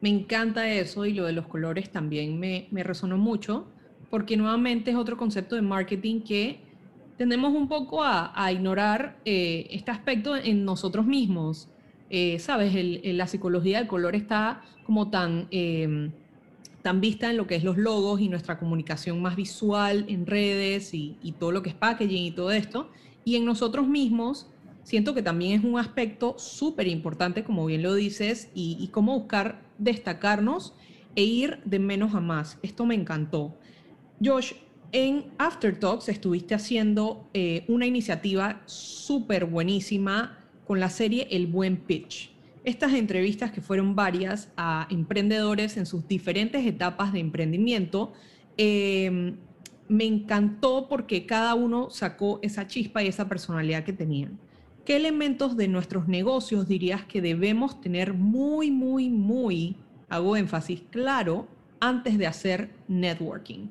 Me 0.01 0.09
encanta 0.09 0.67
eso 0.67 1.05
y 1.05 1.13
lo 1.13 1.25
de 1.25 1.33
los 1.33 1.45
colores 1.45 1.91
también 1.91 2.39
me, 2.39 2.67
me 2.71 2.83
resonó 2.83 3.17
mucho, 3.17 3.67
porque 4.09 4.37
nuevamente 4.37 4.89
es 4.89 4.97
otro 4.97 5.17
concepto 5.17 5.55
de 5.55 5.61
marketing 5.61 6.21
que 6.21 6.67
tendemos 7.17 7.53
un 7.53 7.67
poco 7.67 8.03
a, 8.03 8.51
ignorar 8.51 9.17
eh, 9.25 9.67
este 9.71 9.91
aspecto 9.91 10.35
en 10.35 10.63
nosotros 10.63 11.05
mismos. 11.05 11.67
Eh, 12.09 12.39
Sabes, 12.39 12.73
la 13.03 13.27
psicología 13.27 13.79
del 13.79 13.87
color 13.87 14.15
está 14.15 14.61
como 14.85 15.09
tan, 15.09 15.47
em, 15.51 16.11
tan 16.83 17.01
vista 17.01 17.29
en 17.29 17.37
lo 17.37 17.47
que 17.47 17.55
es 17.55 17.63
los 17.63 17.77
logos 17.77 18.21
y 18.21 18.29
nuestra 18.29 18.59
comunicación 18.59 19.21
más 19.21 19.35
visual 19.35 20.05
en 20.07 20.25
redes 20.25 20.93
y, 20.93 21.17
todo 21.39 21.51
lo 21.51 21.61
que 21.63 21.69
es 21.69 21.75
packaging 21.75 22.23
y 22.23 22.31
todo 22.31 22.51
esto. 22.51 22.89
Y 23.27 23.35
en 23.35 23.43
nosotros 23.43 23.89
mismos 23.89 24.47
siento 24.83 25.13
que 25.13 25.21
también 25.21 25.59
es 25.59 25.65
un 25.65 25.77
aspecto 25.77 26.35
súper 26.39 26.87
importante, 26.87 27.43
como 27.43 27.65
bien 27.65 27.83
lo 27.83 27.93
dices, 27.93 28.49
y, 28.55 28.77
y 28.79 28.87
cómo 28.87 29.19
buscar 29.19 29.65
destacarnos 29.77 30.73
e 31.13 31.23
ir 31.23 31.59
de 31.65 31.77
menos 31.77 32.15
a 32.15 32.21
más. 32.21 32.57
Esto 32.61 32.85
me 32.85 32.95
encantó. 32.95 33.57
Josh, 34.23 34.53
en 34.93 35.25
After 35.37 35.77
Talks 35.77 36.07
estuviste 36.07 36.55
haciendo 36.55 37.27
eh, 37.33 37.65
una 37.67 37.85
iniciativa 37.85 38.61
súper 38.63 39.43
buenísima 39.43 40.45
con 40.65 40.79
la 40.79 40.89
serie 40.89 41.27
El 41.29 41.47
Buen 41.47 41.75
Pitch. 41.75 42.31
Estas 42.63 42.93
entrevistas 42.93 43.51
que 43.51 43.59
fueron 43.59 43.93
varias 43.93 44.53
a 44.55 44.87
emprendedores 44.89 45.75
en 45.75 45.85
sus 45.85 46.07
diferentes 46.07 46.65
etapas 46.65 47.11
de 47.11 47.19
emprendimiento, 47.19 48.13
em, 48.55 49.35
me 49.89 50.05
encantó 50.05 50.87
porque 50.89 51.25
cada 51.25 51.55
uno 51.55 51.89
sacó 51.89 52.39
esa 52.41 52.67
chispa 52.67 53.03
y 53.03 53.07
esa 53.07 53.27
personalidad 53.27 53.83
que 53.83 53.93
tenían. 53.93 54.37
¿Qué 54.85 54.95
elementos 54.95 55.57
de 55.57 55.67
nuestros 55.67 56.07
negocios 56.07 56.67
dirías 56.67 57.03
que 57.03 57.21
debemos 57.21 57.81
tener 57.81 58.13
muy, 58.13 58.71
muy, 58.71 59.09
muy, 59.09 59.75
hago 60.09 60.37
énfasis, 60.37 60.81
claro, 60.91 61.47
antes 61.79 62.17
de 62.17 62.25
hacer 62.25 62.69
networking? 62.87 63.67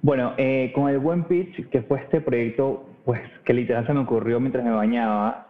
Bueno, 0.00 0.34
eh, 0.36 0.72
con 0.74 0.88
el 0.88 0.98
buen 0.98 1.24
pitch, 1.24 1.68
que 1.68 1.82
fue 1.82 2.00
este 2.00 2.20
proyecto, 2.20 2.84
pues 3.04 3.20
que 3.44 3.52
literal 3.52 3.86
se 3.86 3.92
me 3.92 4.00
ocurrió 4.00 4.40
mientras 4.40 4.64
me 4.64 4.70
bañaba 4.70 5.48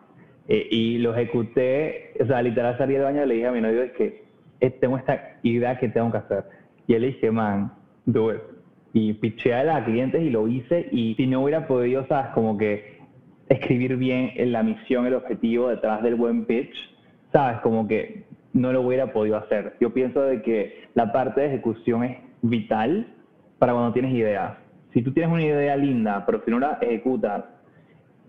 eh, 0.48 0.66
y 0.70 0.98
lo 0.98 1.14
ejecuté, 1.14 2.14
o 2.20 2.26
sea, 2.26 2.42
literal 2.42 2.76
salí 2.78 2.94
de 2.94 3.00
baño 3.00 3.24
y 3.24 3.26
le 3.26 3.34
dije 3.34 3.46
a 3.46 3.52
mi 3.52 3.60
novio 3.60 3.92
que 3.96 4.24
eh, 4.60 4.70
tengo 4.70 4.96
esta 4.96 5.36
idea 5.42 5.78
que 5.78 5.88
tengo 5.88 6.10
que 6.10 6.18
hacer. 6.18 6.44
Y 6.86 6.94
él 6.94 7.02
dije, 7.02 7.30
man, 7.30 7.72
do 8.06 8.32
it. 8.32 8.40
Y 8.92 9.14
piché 9.14 9.54
a 9.54 9.84
clientes 9.84 10.22
y 10.22 10.30
lo 10.30 10.48
hice. 10.48 10.88
Y 10.92 11.14
si 11.14 11.26
no 11.26 11.42
hubiera 11.42 11.66
podido, 11.66 12.06
sabes, 12.06 12.30
como 12.34 12.58
que 12.58 13.00
escribir 13.48 13.96
bien 13.96 14.32
en 14.36 14.52
la 14.52 14.62
misión, 14.62 15.06
el 15.06 15.14
objetivo 15.14 15.68
detrás 15.68 16.02
del 16.02 16.14
buen 16.14 16.44
pitch, 16.44 16.74
sabes, 17.32 17.60
como 17.60 17.88
que 17.88 18.24
no 18.52 18.72
lo 18.72 18.82
hubiera 18.82 19.12
podido 19.12 19.36
hacer. 19.36 19.76
Yo 19.80 19.92
pienso 19.92 20.22
de 20.22 20.42
que 20.42 20.84
la 20.94 21.12
parte 21.12 21.40
de 21.40 21.46
ejecución 21.48 22.04
es 22.04 22.18
vital 22.42 23.06
para 23.58 23.72
cuando 23.72 23.92
tienes 23.92 24.12
ideas. 24.12 24.54
Si 24.92 25.02
tú 25.02 25.12
tienes 25.12 25.32
una 25.32 25.42
idea 25.42 25.76
linda, 25.76 26.24
pero 26.26 26.42
si 26.44 26.50
no 26.50 26.58
la 26.58 26.78
ejecutas, 26.82 27.44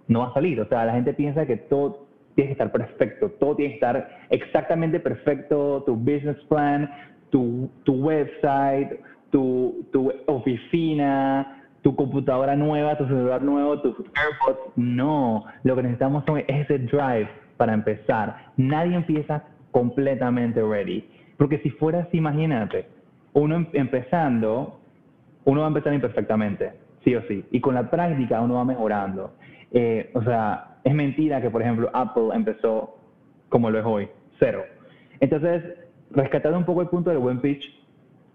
no 0.07 0.19
va 0.19 0.27
a 0.27 0.33
salir. 0.33 0.59
O 0.61 0.67
sea, 0.67 0.85
la 0.85 0.93
gente 0.93 1.13
piensa 1.13 1.45
que 1.45 1.57
todo 1.57 2.07
tiene 2.35 2.49
que 2.49 2.53
estar 2.53 2.71
perfecto, 2.71 3.29
todo 3.39 3.55
tiene 3.55 3.71
que 3.71 3.75
estar 3.75 4.09
exactamente 4.29 4.99
perfecto, 4.99 5.83
tu 5.85 5.95
business 5.95 6.37
plan, 6.47 6.89
tu, 7.29 7.69
tu 7.83 7.93
website, 7.95 8.99
tu, 9.33 9.87
tu 9.91 10.13
oficina, 10.27 11.63
tu 11.81 11.95
computadora 11.95 12.55
nueva, 12.55 12.95
tu 12.95 13.07
celular 13.07 13.41
nuevo, 13.41 13.81
tus 13.81 13.95
AirPods. 13.97 14.73
No, 14.75 15.43
lo 15.63 15.75
que 15.75 15.81
necesitamos 15.81 16.23
es 16.27 16.45
ese 16.47 16.77
drive 16.77 17.27
para 17.57 17.73
empezar. 17.73 18.51
Nadie 18.57 18.95
empieza 18.95 19.43
completamente 19.71 20.61
ready. 20.61 21.09
Porque 21.37 21.57
si 21.59 21.71
fuera 21.71 22.01
así, 22.01 22.17
imagínate, 22.17 22.85
uno 23.33 23.55
em, 23.55 23.67
empezando, 23.73 24.79
uno 25.45 25.61
va 25.61 25.65
a 25.65 25.69
empezar 25.69 25.95
imperfectamente, 25.95 26.73
sí 27.03 27.15
o 27.15 27.23
sí. 27.23 27.43
Y 27.49 27.59
con 27.59 27.73
la 27.73 27.89
práctica 27.89 28.39
uno 28.39 28.53
va 28.53 28.65
mejorando. 28.65 29.33
Eh, 29.71 30.11
o 30.13 30.21
sea, 30.21 30.77
es 30.83 30.93
mentira 30.93 31.41
que, 31.41 31.49
por 31.49 31.63
ejemplo, 31.63 31.89
Apple 31.91 32.29
empezó 32.35 32.99
como 33.49 33.71
lo 33.71 33.79
es 33.79 33.85
hoy, 33.85 34.09
cero. 34.37 34.63
Entonces, 35.19 35.63
rescatando 36.11 36.59
un 36.59 36.65
poco 36.65 36.81
el 36.81 36.87
punto 36.87 37.09
del 37.09 37.17
buen 37.17 37.41
pitch, 37.41 37.82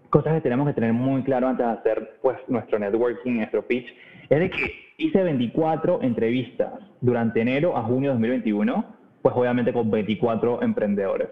cosas 0.09 0.33
que 0.33 0.41
tenemos 0.41 0.67
que 0.67 0.73
tener 0.73 0.93
muy 0.93 1.21
claro 1.23 1.47
antes 1.47 1.65
de 1.65 1.71
hacer 1.71 2.17
pues, 2.21 2.37
nuestro 2.47 2.79
networking, 2.79 3.37
nuestro 3.37 3.65
pitch, 3.65 3.87
es 4.29 4.39
de 4.39 4.49
que 4.49 4.71
hice 4.97 5.23
24 5.23 6.01
entrevistas 6.01 6.73
durante 7.01 7.41
enero 7.41 7.77
a 7.77 7.83
junio 7.83 8.09
de 8.09 8.15
2021, 8.15 8.85
pues 9.21 9.35
obviamente 9.35 9.73
con 9.73 9.89
24 9.89 10.61
emprendedores, 10.61 11.29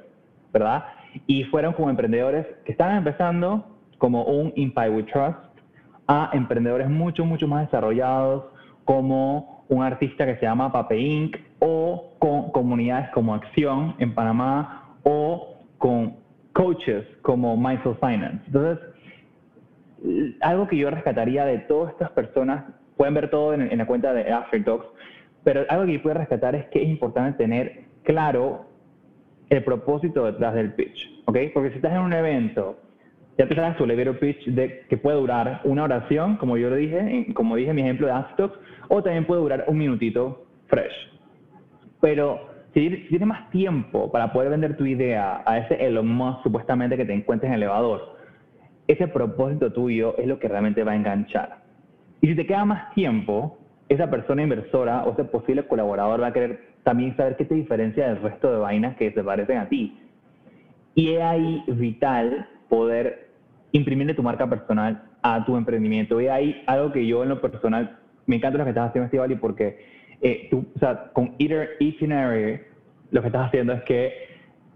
¿verdad? 0.54 0.86
Y 1.26 1.44
fueron 1.46 1.74
como 1.74 1.90
emprendedores 1.90 2.46
que 2.66 2.72
estaban 2.72 2.98
empezando 2.98 3.78
como 3.98 4.24
un 4.24 4.54
Impact 4.56 4.94
with 4.94 5.06
Trust 5.06 5.40
a 6.08 6.30
emprendedores 6.34 6.90
mucho, 6.90 7.26
mucho 7.26 7.48
más 7.48 7.66
desarrollados 7.66 8.46
como 8.86 9.66
un 9.70 9.84
artista 9.84 10.26
que 10.26 10.36
se 10.38 10.44
llama 10.44 10.72
Pape 10.72 10.98
Inc. 10.98 11.38
o 11.60 12.14
con 12.20 12.52
comunidades 12.52 13.10
como 13.10 13.34
Acción 13.34 13.96
en 14.00 14.14
Panamá 14.14 14.96
o 15.04 15.58
con 15.78 16.16
coaches 16.58 17.06
como 17.22 17.56
Mindful 17.56 17.98
Finance. 17.98 18.40
Entonces, 18.48 18.84
algo 20.42 20.68
que 20.68 20.76
yo 20.76 20.90
rescataría 20.90 21.46
de 21.46 21.60
todas 21.60 21.92
estas 21.92 22.10
personas, 22.12 22.66
pueden 22.98 23.14
ver 23.14 23.30
todo 23.30 23.54
en, 23.54 23.78
la 23.78 23.86
cuenta 23.86 24.12
de 24.12 24.32
After 24.32 24.64
Talks, 24.64 24.88
pero 25.44 25.66
algo 25.70 25.86
que 25.86 25.94
yo 25.94 26.02
puedo 26.02 26.18
rescatar 26.18 26.56
es 26.56 26.66
que 26.70 26.82
es 26.82 26.90
importante 26.90 27.38
tener 27.38 27.84
claro 28.02 28.66
el 29.52 29.64
propósito 29.64 30.26
detrás 30.26 30.56
del 30.56 30.74
pitch, 30.74 31.22
¿ok? 31.26 31.38
Porque 31.54 31.70
si 31.70 31.76
estás 31.76 31.94
en 31.94 32.00
un 32.00 32.14
evento, 32.14 32.80
ya 33.38 33.48
te 33.48 33.56
sabes 33.56 33.78
tu 33.78 33.84
elevator 33.84 34.18
pitch 34.18 34.48
de, 34.48 34.84
que 34.90 34.98
puede 34.98 35.18
durar 35.18 35.62
una 35.64 35.84
oración, 35.84 36.38
como 36.38 36.58
yo 36.58 36.72
lo 36.72 36.76
dije, 36.76 37.28
como 37.36 37.56
dije 37.56 37.70
en 37.70 37.76
mi 37.76 37.84
ejemplo 37.84 38.08
de 38.08 38.14
After 38.14 38.36
Talks, 38.36 38.60
o 38.88 39.04
también 39.04 39.26
puede 39.26 39.42
durar 39.42 39.66
un 39.68 39.78
minutito 39.78 40.48
fresh. 40.66 41.12
Pero 42.02 42.57
si, 42.78 42.90
tienes 43.10 43.28
más 43.28 43.50
tiempo 43.50 44.12
para 44.12 44.32
poder 44.32 44.50
vender 44.52 44.78
tu 44.78 44.86
idea 44.86 45.42
a 45.46 45.58
ese 45.58 45.84
Elon 45.84 46.08
Musk 46.08 46.44
supuestamente 46.44 46.96
que 46.96 47.06
te 47.06 47.14
encuentres 47.14 47.50
en 47.50 47.56
el 47.56 47.64
elevador, 47.64 48.18
ese 48.88 49.08
propósito 49.08 49.74
tuyo 49.74 50.16
es 50.18 50.28
lo 50.28 50.38
que 50.38 50.48
realmente 50.48 50.84
va 50.84 50.92
a 50.92 50.96
enganchar. 50.96 51.58
Y 52.22 52.28
si 52.28 52.36
te 52.36 52.46
queda 52.46 52.66
más 52.66 52.94
tiempo, 52.94 53.58
esa 53.90 54.10
persona 54.10 54.44
inversora 54.44 55.04
o 55.06 55.14
ese 55.14 55.24
posible 55.24 55.64
colaborador 55.64 56.22
va 56.22 56.28
a 56.28 56.34
querer 56.34 56.62
también 56.84 57.16
saber 57.18 57.36
qué 57.36 57.46
te 57.46 57.56
diferencia 57.56 58.08
del 58.08 58.22
resto 58.22 58.52
de 58.52 58.60
vainas 58.60 58.96
que 58.96 59.12
se 59.12 59.24
parecen 59.24 59.58
a 59.58 59.70
ti. 59.70 59.98
Y 60.94 61.14
es 61.14 61.22
ahí 61.22 61.64
vital 61.68 62.48
poder 62.70 63.30
imprimirle 63.72 64.14
tu 64.14 64.24
marca 64.24 64.48
personal 64.48 65.04
a 65.22 65.44
tu 65.46 65.58
emprendimiento. 65.58 66.22
Y 66.22 66.28
ahí 66.28 66.64
algo 66.68 66.92
que 66.92 67.06
yo 67.06 67.24
en 67.24 67.30
lo 67.30 67.42
personal 67.42 67.98
me 68.26 68.36
encanta 68.36 68.58
lo 68.58 68.64
que 68.64 68.72
estás 68.72 68.90
haciendo, 68.90 69.06
Estivali, 69.06 69.36
porque 69.36 69.80
eh, 70.22 70.48
tú, 70.50 70.66
o 70.76 70.80
sea, 70.80 71.12
con 71.14 71.36
Eater 71.40 71.78
Itinerary, 71.80 72.62
lo 73.12 73.22
que 73.22 73.28
estás 73.28 73.48
haciendo 73.48 73.74
es 73.74 73.84
que, 73.84 74.14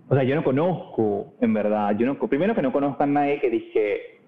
o 0.07 0.15
sea, 0.15 0.23
yo 0.23 0.35
no 0.35 0.43
conozco, 0.43 1.33
en 1.41 1.53
verdad, 1.53 1.95
yo 1.97 2.05
no, 2.05 2.17
primero 2.19 2.53
que 2.55 2.61
no 2.61 2.71
conozco 2.71 3.03
a 3.03 3.07
nadie 3.07 3.39
que 3.39 3.49
dije, 3.49 4.21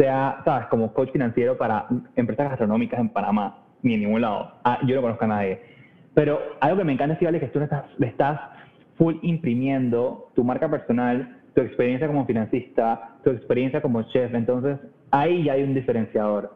sea, 0.00 0.40
sabes, 0.46 0.66
como 0.68 0.94
coach 0.94 1.10
financiero 1.12 1.58
para 1.58 1.86
empresas 2.16 2.48
gastronómicas 2.48 2.98
en 2.98 3.10
Panamá, 3.10 3.58
ni 3.82 3.94
en 3.94 4.00
ningún 4.00 4.22
lado. 4.22 4.52
Ah, 4.64 4.78
yo 4.86 4.96
no 4.96 5.02
conozco 5.02 5.24
a 5.24 5.28
nadie. 5.28 5.60
Pero 6.14 6.40
algo 6.60 6.78
que 6.78 6.84
me 6.84 6.94
encanta 6.94 7.18
es 7.20 7.40
que 7.40 7.48
tú 7.48 7.58
le 7.58 7.66
estás, 7.66 7.84
le 7.98 8.06
estás 8.06 8.40
full 8.96 9.16
imprimiendo 9.20 10.30
tu 10.34 10.42
marca 10.42 10.70
personal, 10.70 11.36
tu 11.54 11.60
experiencia 11.60 12.06
como 12.06 12.24
financista, 12.24 13.16
tu 13.22 13.30
experiencia 13.30 13.82
como 13.82 14.02
chef. 14.04 14.32
Entonces, 14.32 14.78
ahí 15.10 15.44
ya 15.44 15.52
hay 15.52 15.64
un 15.64 15.74
diferenciador. 15.74 16.54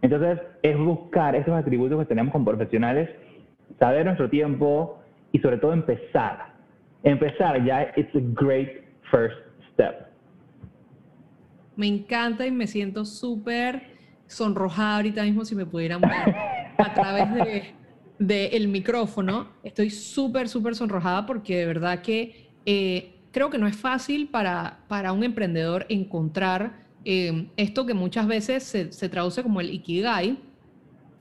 Entonces, 0.00 0.40
es 0.62 0.78
buscar 0.78 1.34
esos 1.34 1.54
atributos 1.54 1.98
que 1.98 2.06
tenemos 2.06 2.30
como 2.30 2.44
profesionales 2.44 3.10
saber 3.78 4.04
nuestro 4.04 4.28
tiempo 4.28 4.98
y 5.32 5.38
sobre 5.38 5.58
todo 5.58 5.72
empezar. 5.72 6.54
Empezar 7.02 7.64
ya 7.64 7.92
it's 7.96 8.14
a 8.14 8.20
great 8.20 8.84
first 9.10 9.36
step. 9.72 10.08
Me 11.76 11.86
encanta 11.86 12.46
y 12.46 12.50
me 12.50 12.66
siento 12.66 13.04
súper 13.04 13.82
sonrojada 14.26 14.96
ahorita 14.96 15.22
mismo 15.24 15.44
si 15.44 15.54
me 15.54 15.66
pudieran 15.66 16.02
a 16.04 16.94
través 16.94 17.74
de, 18.18 18.46
el 18.46 18.68
micrófono. 18.68 19.48
Estoy 19.62 19.90
súper, 19.90 20.48
súper 20.48 20.76
sonrojada 20.76 21.26
porque 21.26 21.58
de 21.58 21.66
verdad 21.66 22.00
que 22.00 22.50
eh, 22.64 23.16
creo 23.32 23.50
que 23.50 23.58
no 23.58 23.66
es 23.66 23.76
fácil 23.76 24.28
para, 24.28 24.78
para 24.88 25.12
un 25.12 25.24
emprendedor 25.24 25.84
encontrar 25.88 26.84
eh, 27.04 27.48
esto 27.56 27.84
que 27.84 27.92
muchas 27.92 28.26
veces 28.26 28.62
se, 28.62 28.92
se, 28.92 29.08
traduce 29.08 29.42
como 29.42 29.60
el 29.60 29.74
ikigai, 29.74 30.38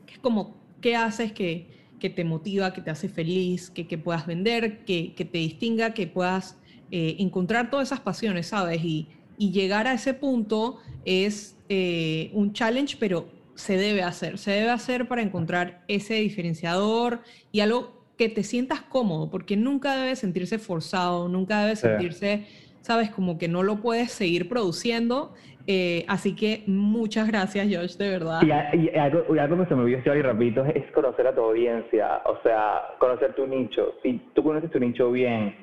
que 0.06 0.14
es 0.14 0.20
como, 0.20 0.56
¿qué 0.80 0.96
haces 0.96 1.34
que, 1.34 1.73
que 2.04 2.10
te 2.10 2.26
motiva, 2.26 2.74
que 2.74 2.82
te 2.82 2.92
hace 2.92 3.08
feliz, 3.08 3.70
que, 3.70 3.88
que 3.88 3.98
puedas 3.98 4.28
vender, 4.28 4.84
que, 4.84 5.14
que, 5.14 5.24
te 5.24 5.38
distinga, 5.38 5.94
que 5.94 6.06
puedas 6.06 6.58
eh, 6.92 7.16
encontrar 7.20 7.70
todas 7.70 7.88
esas 7.88 8.02
pasiones, 8.02 8.48
¿sabes? 8.48 8.84
Y, 8.84 9.08
y 9.38 9.52
llegar 9.52 9.88
a 9.88 9.94
ese 9.94 10.14
punto 10.14 10.80
es 11.06 11.56
eh, 11.70 12.30
un 12.34 12.52
challenge, 12.52 12.98
pero 13.00 13.30
se 13.56 13.78
debe 13.78 14.04
hacer, 14.04 14.38
se 14.38 14.52
debe 14.52 14.72
hacer 14.72 15.08
para 15.08 15.22
encontrar 15.22 15.86
ese 15.88 16.16
diferenciador 16.16 17.22
y 17.54 17.62
algo 17.62 18.04
que 18.18 18.28
te 18.28 18.44
sientas 18.44 18.82
cómodo, 18.82 19.32
porque 19.32 19.56
nunca 19.56 19.96
debe 19.96 20.18
sentirse 20.18 20.60
forzado, 20.60 21.30
nunca 21.30 21.62
debe 21.62 21.78
sentirse, 21.78 22.48
sabes, 22.82 23.12
como 23.12 23.38
que 23.38 23.48
no 23.48 23.64
lo 23.64 23.80
puedes 23.80 24.12
seguir 24.12 24.50
produciendo 24.50 25.34
eh, 25.66 26.04
así 26.08 26.36
que 26.36 26.64
muchas 26.68 27.28
gracias, 27.28 27.68
Josh, 27.72 27.96
de 27.96 28.10
verdad. 28.10 28.42
Y, 28.44 28.52
algo, 28.98 29.24
que 29.26 29.66
se 29.66 29.76
me 29.76 29.84
olvidó 29.84 29.98
decir 29.98 30.26
rapidito 30.26 30.66
es 30.66 30.92
conocer 30.92 31.28
a 31.28 31.34
tu 31.34 31.42
audiencia, 31.42 32.22
o 32.26 32.38
sea, 32.44 32.82
conocer 33.00 33.34
tu 33.34 33.48
nicho. 33.48 33.94
Si 34.04 34.20
tú 34.34 34.44
conoces 34.44 34.70
tu 34.72 34.80
nicho 34.80 35.12
bien, 35.12 35.56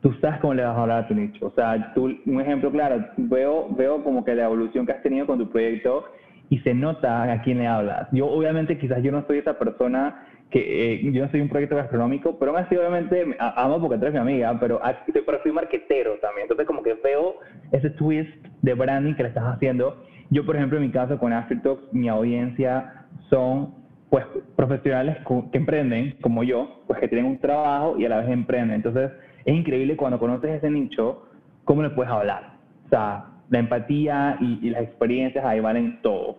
tú 0.00 0.14
sabes 0.20 0.40
cómo 0.40 0.54
le 0.54 0.64
vas 0.64 0.76
a 0.76 0.82
hablar 0.82 1.04
a 1.04 1.08
tu 1.08 1.14
nicho. 1.14 1.46
O 1.46 1.52
sea, 1.54 1.92
tú, 1.94 2.16
un 2.24 2.40
ejemplo 2.40 2.70
claro, 2.70 3.04
veo, 3.18 3.68
veo 3.76 4.02
como 4.02 4.24
que 4.24 4.34
la 4.34 4.44
evolución 4.44 4.86
que 4.86 4.92
has 4.92 5.02
tenido 5.02 5.26
con 5.26 5.38
tu 5.38 5.50
proyecto 5.50 6.06
y 6.48 6.58
se 6.60 6.72
nota 6.72 7.30
a 7.30 7.42
quién 7.42 7.58
le 7.58 7.66
hablas. 7.66 8.08
Yo, 8.12 8.26
obviamente, 8.26 8.78
quizás 8.78 9.02
yo 9.02 9.12
no 9.12 9.26
soy 9.26 9.38
esa 9.38 9.58
persona 9.58 10.26
que 10.50 10.94
eh, 10.94 11.12
yo 11.12 11.24
no 11.24 11.30
soy 11.30 11.40
un 11.40 11.48
proyecto 11.48 11.76
gastronómico, 11.76 12.38
pero 12.38 12.50
aún 12.50 12.60
así 12.60 12.76
obviamente 12.76 13.36
amo 13.38 13.80
porque 13.80 13.96
tú 13.96 14.04
eres 14.04 14.14
mi 14.14 14.20
amiga, 14.20 14.58
pero, 14.60 14.80
pero 15.26 15.42
soy 15.42 15.50
marquetero 15.50 16.18
también, 16.20 16.42
entonces 16.42 16.66
como 16.66 16.82
que 16.82 16.92
veo 17.02 17.36
ese 17.72 17.88
twist 17.90 18.46
de 18.62 18.74
branding 18.74 19.14
que 19.14 19.22
le 19.22 19.28
estás 19.28 19.44
haciendo. 19.44 20.02
Yo, 20.30 20.46
por 20.46 20.56
ejemplo, 20.56 20.78
en 20.78 20.84
mi 20.84 20.90
caso 20.90 21.18
con 21.18 21.32
Aftertalks, 21.32 21.92
mi 21.92 22.08
audiencia 22.08 23.06
son 23.28 23.74
pues 24.08 24.26
profesionales 24.56 25.16
que 25.50 25.58
emprenden, 25.58 26.16
como 26.20 26.42
yo, 26.44 26.82
pues 26.86 27.00
que 27.00 27.08
tienen 27.08 27.26
un 27.26 27.38
trabajo 27.38 27.98
y 27.98 28.04
a 28.04 28.10
la 28.10 28.18
vez 28.18 28.28
emprenden. 28.28 28.76
Entonces, 28.76 29.10
es 29.44 29.54
increíble 29.54 29.96
cuando 29.96 30.18
conoces 30.18 30.50
ese 30.50 30.70
nicho, 30.70 31.22
cómo 31.64 31.82
le 31.82 31.90
puedes 31.90 32.12
hablar. 32.12 32.56
O 32.86 32.88
sea, 32.90 33.26
la 33.48 33.58
empatía 33.58 34.38
y, 34.40 34.70
las 34.70 34.82
experiencias 34.82 35.44
ahí 35.44 35.60
valen 35.60 36.00
todo. 36.02 36.38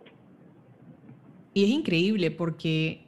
Y 1.54 1.64
es 1.64 1.70
increíble 1.70 2.32
porque 2.32 3.02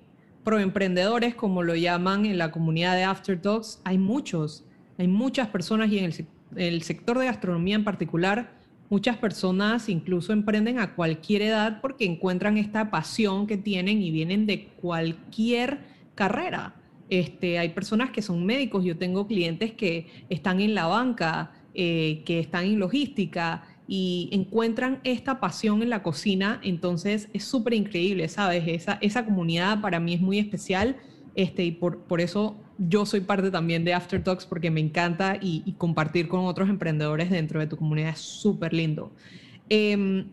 proemprendedores, 0.43 1.35
como 1.35 1.63
lo 1.63 1.75
llaman 1.75 2.25
en 2.25 2.37
la 2.37 2.51
comunidad 2.51 2.95
de 2.95 3.03
After 3.03 3.41
Talks, 3.41 3.81
hay 3.83 3.97
muchos, 3.97 4.65
hay 4.97 5.07
muchas 5.07 5.47
personas 5.47 5.89
y 5.89 5.99
en 5.99 6.11
el, 6.55 6.81
sector 6.83 7.17
de 7.17 7.25
gastronomía 7.25 7.75
en 7.75 7.83
particular, 7.83 8.51
muchas 8.89 9.17
personas 9.17 9.89
incluso 9.89 10.33
emprenden 10.33 10.79
a 10.79 10.95
cualquier 10.95 11.41
edad 11.41 11.81
porque 11.81 12.05
encuentran 12.05 12.57
esta 12.57 12.91
pasión 12.91 13.47
que 13.47 13.57
tienen 13.57 14.01
y 14.01 14.11
vienen 14.11 14.45
de 14.45 14.67
cualquier 14.81 15.79
carrera. 16.15 16.75
Este, 17.09 17.59
hay 17.59 17.69
personas 17.69 18.09
que 18.09 18.21
son 18.21 18.45
médicos, 18.45 18.83
yo 18.83 18.97
tengo 18.97 19.27
clientes 19.27 19.73
que 19.73 20.07
están 20.29 20.59
en 20.59 20.73
la 20.73 20.87
banca, 20.87 21.51
eh, 21.73 22.23
que 22.25 22.39
están 22.39 22.65
en 22.65 22.79
logística, 22.79 23.63
y 23.87 24.29
encuentran 24.31 24.99
esta 25.03 25.39
pasión 25.39 25.83
en 25.83 25.89
la 25.89 26.01
cocina, 26.01 26.59
entonces 26.63 27.29
es 27.33 27.43
súper 27.43 27.73
increíble, 27.73 28.27
¿sabes? 28.29 28.63
Esa, 28.67 28.97
esa 29.01 29.25
comunidad 29.25 29.81
para 29.81 29.99
mí 29.99 30.15
es 30.15 30.21
muy 30.21 30.39
especial 30.39 30.97
este, 31.35 31.65
y 31.65 31.71
por, 31.71 31.99
por 31.99 32.21
eso 32.21 32.57
yo 32.77 33.05
soy 33.05 33.21
parte 33.21 33.51
también 33.51 33.85
de 33.85 33.93
After 33.93 34.23
Talks 34.23 34.45
porque 34.45 34.69
me 34.71 34.79
encanta 34.79 35.37
y, 35.41 35.73
compartir 35.77 36.27
con 36.27 36.45
otros 36.45 36.69
emprendedores 36.69 37.29
dentro 37.29 37.59
de 37.59 37.67
tu 37.67 37.77
comunidad 37.77 38.09
es 38.09 38.19
súper 38.19 38.73
lindo. 38.73 39.11
Em, 39.69 40.25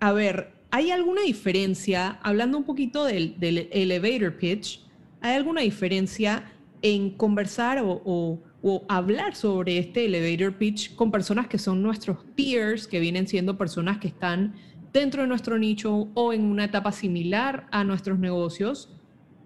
a 0.00 0.12
ver, 0.12 0.52
¿hay 0.70 0.90
alguna 0.90 1.22
diferencia, 1.22 2.18
hablando 2.22 2.58
un 2.58 2.64
poquito 2.64 3.04
del, 3.04 3.36
elevator 3.40 4.36
pitch, 4.36 4.80
¿hay 5.20 5.36
alguna 5.36 5.60
diferencia 5.60 6.52
en 6.82 7.10
conversar 7.10 7.82
o, 7.84 8.40
hablar 8.88 9.34
sobre 9.34 9.78
este 9.78 10.04
elevator 10.04 10.56
pitch 10.56 10.94
con 10.94 11.10
personas 11.10 11.48
que 11.48 11.58
son 11.58 11.82
nuestros 11.82 12.18
peers, 12.36 12.86
que 12.86 13.00
vienen 13.00 13.26
siendo 13.26 13.58
personas 13.58 13.98
que 13.98 14.08
están 14.08 14.54
dentro 14.92 15.22
de 15.22 15.28
nuestro 15.28 15.58
nicho 15.58 16.08
o 16.14 16.32
en 16.32 16.44
una 16.44 16.64
etapa 16.64 16.92
similar 16.92 17.66
a 17.70 17.82
nuestros 17.84 18.18
negocios? 18.18 19.01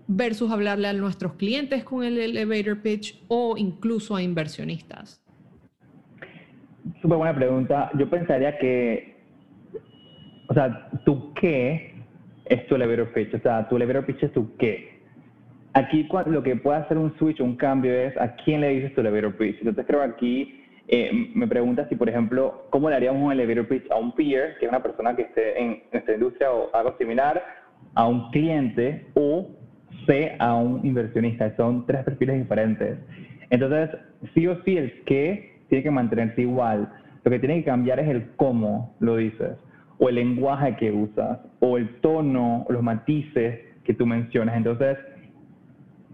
Versus 0.08 0.50
hablarle 0.50 0.88
a 0.88 0.92
nuestros 0.92 1.34
clientes 1.34 1.84
con 1.84 2.04
el 2.04 2.18
elevator 2.18 2.80
pitch 2.80 3.22
o 3.28 3.56
incluso 3.56 4.14
a 4.16 4.22
inversionistas? 4.22 5.22
Súper 7.02 7.18
buena 7.18 7.34
pregunta. 7.34 7.90
Yo 7.98 8.08
pensaría 8.08 8.58
que, 8.58 9.16
o 10.48 10.54
sea, 10.54 10.88
¿tu 11.04 11.34
qué 11.34 11.94
es 12.44 12.66
tu 12.68 12.76
elevator 12.76 13.12
pitch? 13.12 13.34
O 13.34 13.40
sea, 13.40 13.68
tu 13.68 13.76
elevator 13.76 14.06
pitch 14.06 14.22
es 14.22 14.32
tu 14.32 14.56
qué. 14.56 14.96
Aquí 15.74 16.08
lo 16.26 16.42
que 16.42 16.56
puede 16.56 16.78
hacer 16.78 16.96
un 16.96 17.14
switch, 17.18 17.40
un 17.40 17.56
cambio 17.56 17.92
es 17.92 18.16
a 18.16 18.34
quién 18.36 18.62
le 18.62 18.68
dices 18.70 18.94
tu 18.94 19.00
elevator 19.00 19.36
pitch. 19.36 19.58
Entonces 19.58 19.84
creo 19.86 20.00
que 20.00 20.06
aquí 20.06 20.64
eh, 20.88 21.10
me 21.34 21.46
preguntas 21.46 21.88
si, 21.88 21.96
por 21.96 22.08
ejemplo, 22.08 22.66
¿cómo 22.70 22.88
le 22.88 22.96
haríamos 22.96 23.22
un 23.22 23.32
elevator 23.32 23.66
pitch 23.66 23.90
a 23.90 23.96
un 23.96 24.12
peer, 24.12 24.56
que 24.58 24.66
es 24.66 24.70
una 24.70 24.82
persona 24.82 25.14
que 25.14 25.22
esté 25.22 25.60
en 25.60 25.82
esta 25.92 26.14
industria 26.14 26.50
o 26.52 26.74
algo 26.74 26.96
similar, 26.96 27.44
a 27.94 28.06
un 28.06 28.30
cliente 28.30 29.06
o 29.14 29.50
C 30.06 30.36
a 30.38 30.54
un 30.54 30.84
inversionista. 30.84 31.54
Son 31.56 31.86
tres 31.86 32.04
perfiles 32.04 32.38
diferentes. 32.38 32.98
Entonces, 33.50 33.90
sí 34.34 34.46
o 34.46 34.62
sí, 34.64 34.76
el 34.76 35.04
qué 35.04 35.56
tiene 35.68 35.82
que 35.82 35.90
mantenerse 35.90 36.42
igual. 36.42 36.92
Lo 37.24 37.30
que 37.30 37.38
tiene 37.38 37.56
que 37.56 37.64
cambiar 37.64 37.98
es 38.00 38.08
el 38.08 38.28
cómo 38.36 38.94
lo 39.00 39.16
dices, 39.16 39.52
o 39.98 40.08
el 40.08 40.16
lenguaje 40.16 40.76
que 40.76 40.92
usas, 40.92 41.38
o 41.60 41.76
el 41.76 42.00
tono, 42.00 42.64
o 42.68 42.72
los 42.72 42.82
matices 42.82 43.60
que 43.84 43.94
tú 43.94 44.06
mencionas. 44.06 44.56
Entonces, 44.56 44.96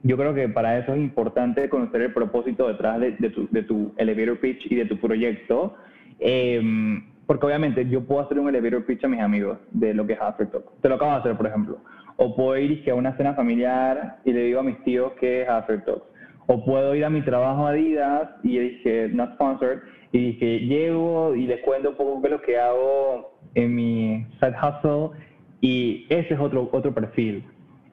yo 0.02 0.16
creo 0.16 0.34
que 0.34 0.48
para 0.48 0.78
eso 0.78 0.94
es 0.94 1.00
importante 1.00 1.68
conocer 1.68 2.02
el 2.02 2.12
propósito 2.12 2.68
detrás 2.68 3.00
de, 3.00 3.12
tu, 3.30 3.92
elevator 3.96 4.38
pitch 4.38 4.70
y 4.70 4.76
de 4.76 4.86
tu 4.86 4.98
proyecto. 4.98 5.74
Em, 6.18 7.04
porque 7.26 7.46
obviamente 7.46 7.88
yo 7.88 8.02
puedo 8.04 8.20
hacer 8.20 8.38
un 8.38 8.48
elevator 8.48 8.84
pitch 8.84 9.04
a 9.04 9.08
mis 9.08 9.20
amigos 9.20 9.58
de 9.70 9.94
lo 9.94 10.06
que 10.06 10.14
es 10.14 10.20
Aftertalk. 10.20 10.64
Te 10.80 10.88
lo 10.88 10.96
acabo 10.96 11.12
de 11.12 11.18
hacer, 11.18 11.36
por 11.36 11.46
ejemplo. 11.46 11.78
O 12.16 12.34
puedo 12.34 12.56
ir 12.58 12.88
a 12.90 12.94
una 12.94 13.16
cena 13.16 13.34
familiar 13.34 14.18
y 14.24 14.32
le 14.32 14.44
digo 14.44 14.60
a 14.60 14.62
mis 14.62 14.82
tíos 14.84 15.12
que 15.20 15.42
es 15.42 15.48
Aftertalk. 15.48 16.02
O 16.46 16.64
puedo 16.64 16.94
ir 16.94 17.04
a 17.04 17.10
mi 17.10 17.22
trabajo 17.22 17.66
Adidas 17.66 18.28
y 18.42 18.58
dije, 18.58 19.08
not 19.12 19.34
sponsored, 19.34 19.78
y 20.12 20.32
dije, 20.32 20.60
llego 20.60 21.34
y 21.34 21.46
les 21.46 21.60
cuento 21.62 21.90
un 21.90 21.96
poco 21.96 22.20
qué 22.20 22.26
es 22.28 22.32
lo 22.32 22.40
que 22.42 22.58
hago 22.58 23.32
en 23.54 23.74
mi 23.74 24.26
side 24.40 24.54
hustle 24.56 25.18
y 25.60 26.06
ese 26.10 26.34
es 26.34 26.40
otro, 26.40 26.68
otro 26.72 26.92
perfil. 26.92 27.44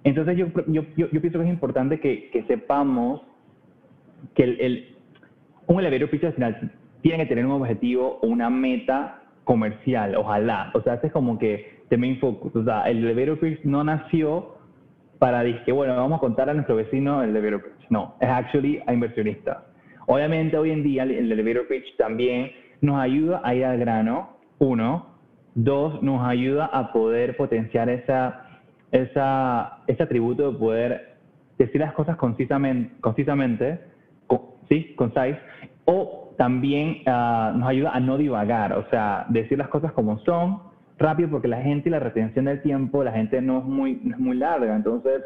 Entonces 0.03 0.37
yo, 0.37 0.47
yo, 0.67 0.83
yo, 0.95 1.21
pienso 1.21 1.39
que 1.39 1.45
es 1.45 1.49
importante 1.49 1.99
que, 1.99 2.29
que 2.31 2.43
sepamos 2.43 3.21
que 4.33 4.43
el, 4.43 4.61
el, 4.61 4.95
un 5.67 5.79
elevator 5.79 6.09
pitch 6.09 6.23
al 6.25 6.33
final 6.33 6.71
tiene 7.01 7.19
que 7.19 7.25
tener 7.27 7.45
un 7.45 7.51
objetivo 7.51 8.19
o 8.21 8.27
una 8.27 8.49
meta 8.49 9.21
comercial, 9.43 10.15
ojalá. 10.15 10.71
O 10.73 10.81
sea, 10.81 10.99
es 11.01 11.11
como 11.11 11.37
que 11.37 11.78
de 11.89 11.97
main 11.97 12.19
focus. 12.19 12.55
O 12.55 12.63
sea, 12.63 12.83
el 12.83 13.37
pitch 13.37 13.63
no 13.63 13.83
nació 13.83 14.57
para 15.17 15.43
decir, 15.43 15.73
bueno, 15.73 15.95
vamos 15.95 16.17
a 16.17 16.19
contar 16.19 16.49
a 16.49 16.53
nuestro 16.53 16.75
vecino 16.75 17.21
el 17.23 17.31
elevator 17.31 17.63
pitch. 17.63 17.89
No, 17.89 18.15
es 18.19 18.29
actually 18.29 18.81
a 18.85 18.93
inversionistas. 18.93 19.57
Obviamente 20.07 20.57
hoy 20.57 20.71
en 20.71 20.83
día 20.83 21.03
el 21.03 21.31
elevator 21.31 21.67
pitch 21.67 21.97
también 21.97 22.51
nos 22.81 22.99
ayuda 22.99 23.41
a 23.43 23.53
ir 23.53 23.65
al 23.65 23.79
grano, 23.79 24.37
uno. 24.59 25.07
Dos, 25.55 26.01
nos 26.01 26.25
ayuda 26.25 26.67
a 26.67 26.93
poder 26.93 27.35
potenciar 27.35 27.89
esa, 27.89 28.45
esa, 28.91 29.79
ese 29.87 30.03
atributo 30.03 30.51
de 30.51 30.57
poder 30.57 31.17
decir 31.57 31.81
las 31.81 31.93
cosas 31.93 32.15
concisamente, 32.15 32.95
concisamente 33.01 33.79
¿sí? 34.69 34.93
Concise. 34.95 35.39
O 35.85 36.33
también 36.37 37.01
ah, 37.07 37.51
nos 37.55 37.67
ayuda 37.67 37.91
a 37.91 37.99
no 37.99 38.17
divagar, 38.17 38.73
o 38.73 38.89
sea, 38.89 39.25
decir 39.29 39.57
las 39.57 39.67
cosas 39.67 39.91
como 39.91 40.19
son, 40.19 40.61
rápido 40.99 41.29
porque 41.29 41.47
la 41.47 41.61
gente 41.61 41.89
y 41.89 41.91
la 41.91 41.99
retención 41.99 42.45
del 42.45 42.61
tiempo, 42.61 43.03
la 43.03 43.11
gente 43.11 43.41
no 43.41 43.59
es 43.59 43.65
muy, 43.65 43.99
no 44.03 44.15
es 44.15 44.19
muy 44.19 44.37
larga. 44.37 44.75
Entonces, 44.75 45.21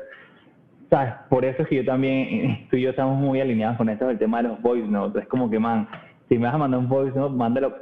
¿sabes? 0.90 1.14
Por 1.30 1.44
eso 1.44 1.64
es 1.64 1.68
que 1.68 1.76
yo 1.78 1.86
también, 1.86 2.68
tú 2.70 2.78
y 2.78 2.82
yo 2.82 2.92
estamos 2.92 3.20
muy 3.20 3.42
alineados 3.42 3.78
con 3.78 3.90
esto 3.90 4.08
del 4.08 4.20
tema 4.20 4.42
de 4.42 4.50
los 4.50 4.62
voice 4.62 4.88
notes. 4.88 5.24
Es 5.24 5.28
como 5.28 5.50
que, 5.50 5.60
man, 5.60 5.88
si 6.30 6.38
me 6.38 6.46
vas 6.46 6.56
a 6.56 6.60
mandar 6.60 6.80
un 6.80 6.88
voice 6.88 7.18
note, 7.18 7.36
mándalo 7.36 7.74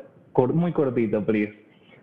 muy 0.53 0.71
cortito, 0.71 1.23
please. 1.25 1.53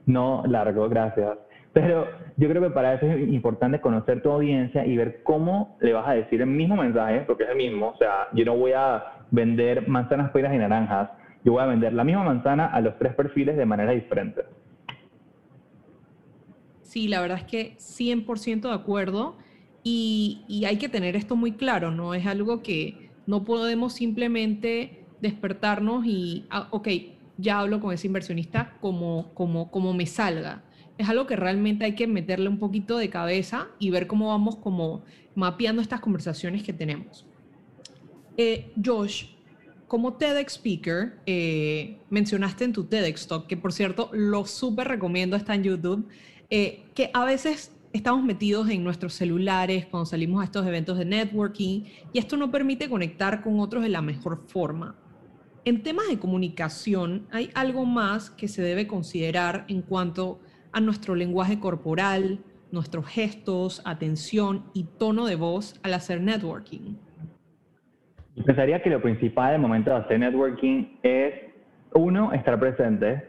No 0.07 0.43
largo, 0.47 0.89
gracias. 0.89 1.39
Pero 1.73 2.07
yo 2.37 2.49
creo 2.49 2.63
que 2.63 2.71
para 2.71 2.95
eso 2.95 3.07
es 3.07 3.29
importante 3.29 3.81
conocer 3.81 4.23
tu 4.23 4.31
audiencia 4.31 4.85
y 4.87 4.97
ver 4.97 5.23
cómo 5.23 5.77
le 5.81 5.93
vas 5.93 6.09
a 6.09 6.13
decir 6.13 6.41
el 6.41 6.49
mismo 6.49 6.77
mensaje, 6.77 7.21
porque 7.27 7.45
es 7.45 7.51
el 7.51 7.57
mismo. 7.57 7.89
O 7.89 7.97
sea, 7.97 8.29
yo 8.33 8.45
no 8.45 8.57
voy 8.57 8.73
a 8.73 9.03
vender 9.31 9.87
manzanas, 9.89 10.31
peras 10.31 10.55
y 10.55 10.59
naranjas. 10.59 11.11
Yo 11.45 11.53
voy 11.53 11.63
a 11.63 11.67
vender 11.67 11.93
la 11.93 12.05
misma 12.05 12.25
manzana 12.25 12.67
a 12.67 12.81
los 12.81 12.99
tres 12.99 13.15
perfiles 13.15 13.57
de 13.57 13.67
manera 13.67 13.93
diferente. 13.93 14.43
Sí, 16.89 17.07
la 17.07 17.21
verdad 17.21 17.37
es 17.37 17.45
que 17.45 17.77
100% 17.77 18.63
de 18.63 18.75
acuerdo 18.75 19.37
y, 19.85 20.65
hay 20.67 20.79
que 20.79 20.89
tener 20.89 21.17
esto 21.17 21.37
muy 21.37 21.53
claro, 21.53 21.91
¿no? 21.91 22.15
Es 22.15 22.25
algo 22.25 22.63
que 22.63 23.11
no 23.27 23.45
podemos 23.45 23.93
simplemente 23.93 25.05
despertarnos 25.21 26.07
y, 26.07 26.47
ah, 26.49 26.69
ok, 26.71 26.89
ya 27.37 27.61
hablo 27.61 27.81
con 27.81 27.93
ese 27.93 28.07
inversionista 28.07 28.79
como, 28.81 29.35
como, 29.35 29.71
como 29.71 29.93
me 29.93 30.07
salga. 30.07 30.65
Es 30.97 31.11
algo 31.11 31.27
que 31.27 31.37
realmente 31.37 31.85
hay 31.85 31.95
que 31.95 32.07
meterle 32.07 32.49
un 32.49 32.59
poquito 32.59 32.97
de 32.97 33.11
cabeza 33.11 33.69
y 33.79 33.91
ver 33.91 34.07
cómo 34.07 34.29
vamos 34.29 34.57
como 34.57 35.05
mapeando 35.35 35.83
estas 35.83 36.01
conversaciones 36.01 36.63
que 36.63 36.73
tenemos. 36.73 37.27
Eh, 38.39 38.73
Josh, 38.83 39.27
como 39.89 40.13
TEDx 40.15 40.55
Speaker, 40.55 41.19
eh, 41.25 41.99
mencionaste 42.11 42.65
en 42.65 42.75
tu 42.75 42.85
TEDx 42.85 43.27
Talk, 43.27 43.47
que 43.47 43.57
por 43.57 43.73
cierto 43.73 44.11
lo 44.13 44.47
súper 44.47 44.87
recomiendo, 44.87 45.35
está 45.35 45.55
en 45.55 45.65
YouTube, 45.65 46.07
eh, 46.51 46.85
que 46.95 47.11
a 47.15 47.25
veces 47.25 47.73
estamos 47.95 48.23
metidos 48.23 48.69
en 48.69 48.85
nuestros 48.85 49.15
celulares 49.15 49.87
cuando 49.87 50.05
salimos 50.05 50.43
a 50.43 50.45
estos 50.45 50.67
eventos 50.67 50.99
de 50.99 51.07
networking 51.07 51.85
y 52.13 52.19
esto 52.19 52.37
no 52.37 52.51
permite 52.51 52.91
conectar 52.91 53.43
con 53.43 53.61
otros 53.61 53.83
de 53.83 53.89
la 53.89 54.03
mejor 54.03 54.45
forma. 54.47 54.95
En 55.65 55.83
temas 55.83 56.09
de 56.09 56.19
comunicación, 56.19 57.27
¿hay 57.31 57.51
algo 57.55 57.87
más 57.87 58.31
que 58.31 58.49
se 58.49 58.63
debe 58.63 58.87
considerar 58.87 59.65
en 59.69 59.81
cuanto 59.83 60.41
a 60.71 60.81
nuestro 60.81 61.15
lenguaje 61.15 61.59
corporal, 61.61 62.45
nuestros 62.71 63.07
gestos, 63.07 63.81
atención 63.87 64.65
y 64.75 64.85
tono 64.85 65.25
de 65.27 65.37
voz 65.37 65.75
al 65.83 65.95
hacer 65.95 66.21
networking? 66.21 66.97
Pensaría 68.45 68.83
que 68.83 68.91
lo 68.91 69.01
principal 69.01 69.55
el 69.55 69.61
momento 69.61 69.91
de 69.91 69.97
hacer 69.97 70.21
networking 70.21 70.99
es, 71.03 71.35
uno, 71.95 72.33
estar 72.33 72.59
presente, 72.59 73.25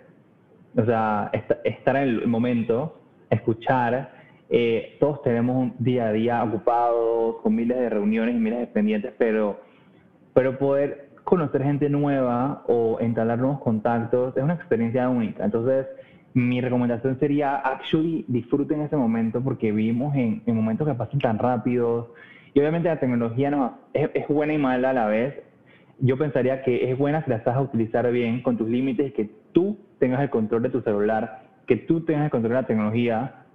o 0.75 0.85
sea, 0.85 1.31
estar 1.63 1.95
en 1.95 2.03
el 2.03 2.27
momento, 2.27 3.01
escuchar. 3.29 4.11
Eh, 4.49 4.97
todos 4.99 5.21
tenemos 5.21 5.55
un 5.55 5.75
día 5.79 6.07
a 6.07 6.11
día 6.11 6.43
ocupados 6.43 7.37
con 7.41 7.55
miles 7.55 7.77
de 7.77 7.89
reuniones 7.89 8.35
y 8.35 8.39
miles 8.39 8.59
de 8.59 8.67
pendientes, 8.67 9.13
pero, 9.17 9.61
pero 10.33 10.57
poder 10.57 11.09
conocer 11.23 11.63
gente 11.63 11.89
nueva 11.89 12.63
o 12.67 12.97
entablar 12.99 13.39
nuevos 13.39 13.61
contactos 13.61 14.35
es 14.35 14.43
una 14.43 14.55
experiencia 14.55 15.07
única. 15.09 15.45
Entonces, 15.45 15.85
mi 16.33 16.61
recomendación 16.61 17.19
sería, 17.19 17.55
actually, 17.57 18.25
disfruten 18.27 18.81
ese 18.81 18.95
momento 18.95 19.41
porque 19.41 19.71
vivimos 19.71 20.15
en, 20.15 20.41
en 20.45 20.55
momentos 20.55 20.87
que 20.87 20.93
pasan 20.93 21.19
tan 21.19 21.39
rápido 21.39 22.13
y 22.53 22.59
obviamente 22.59 22.89
la 22.89 22.99
tecnología 22.99 23.51
no, 23.51 23.79
es, 23.93 24.27
buena 24.27 24.53
y 24.53 24.57
mala 24.57 24.91
a 24.91 24.93
la 24.93 25.07
vez. 25.07 25.35
Yo 25.99 26.17
pensaría 26.17 26.63
que 26.63 26.91
es 26.91 26.97
buena 26.97 27.23
si 27.23 27.29
la 27.29 27.37
estás 27.37 27.55
a 27.55 27.61
utilizar 27.61 28.09
bien 28.11 28.41
con 28.41 28.57
tus 28.57 28.69
límites, 28.69 29.13
que 29.13 29.29
tú 29.51 29.77
tengas 29.99 30.21
el 30.21 30.29
control 30.29 30.63
de 30.63 30.69
tu 30.69 30.81
celular 30.81 31.49
que 31.69 31.77
tú 31.77 32.03
tengas 32.03 32.25
el 32.25 32.31
control 32.31 32.53
de 32.53 32.61
la 32.61 32.67
tecnología. 32.67 33.45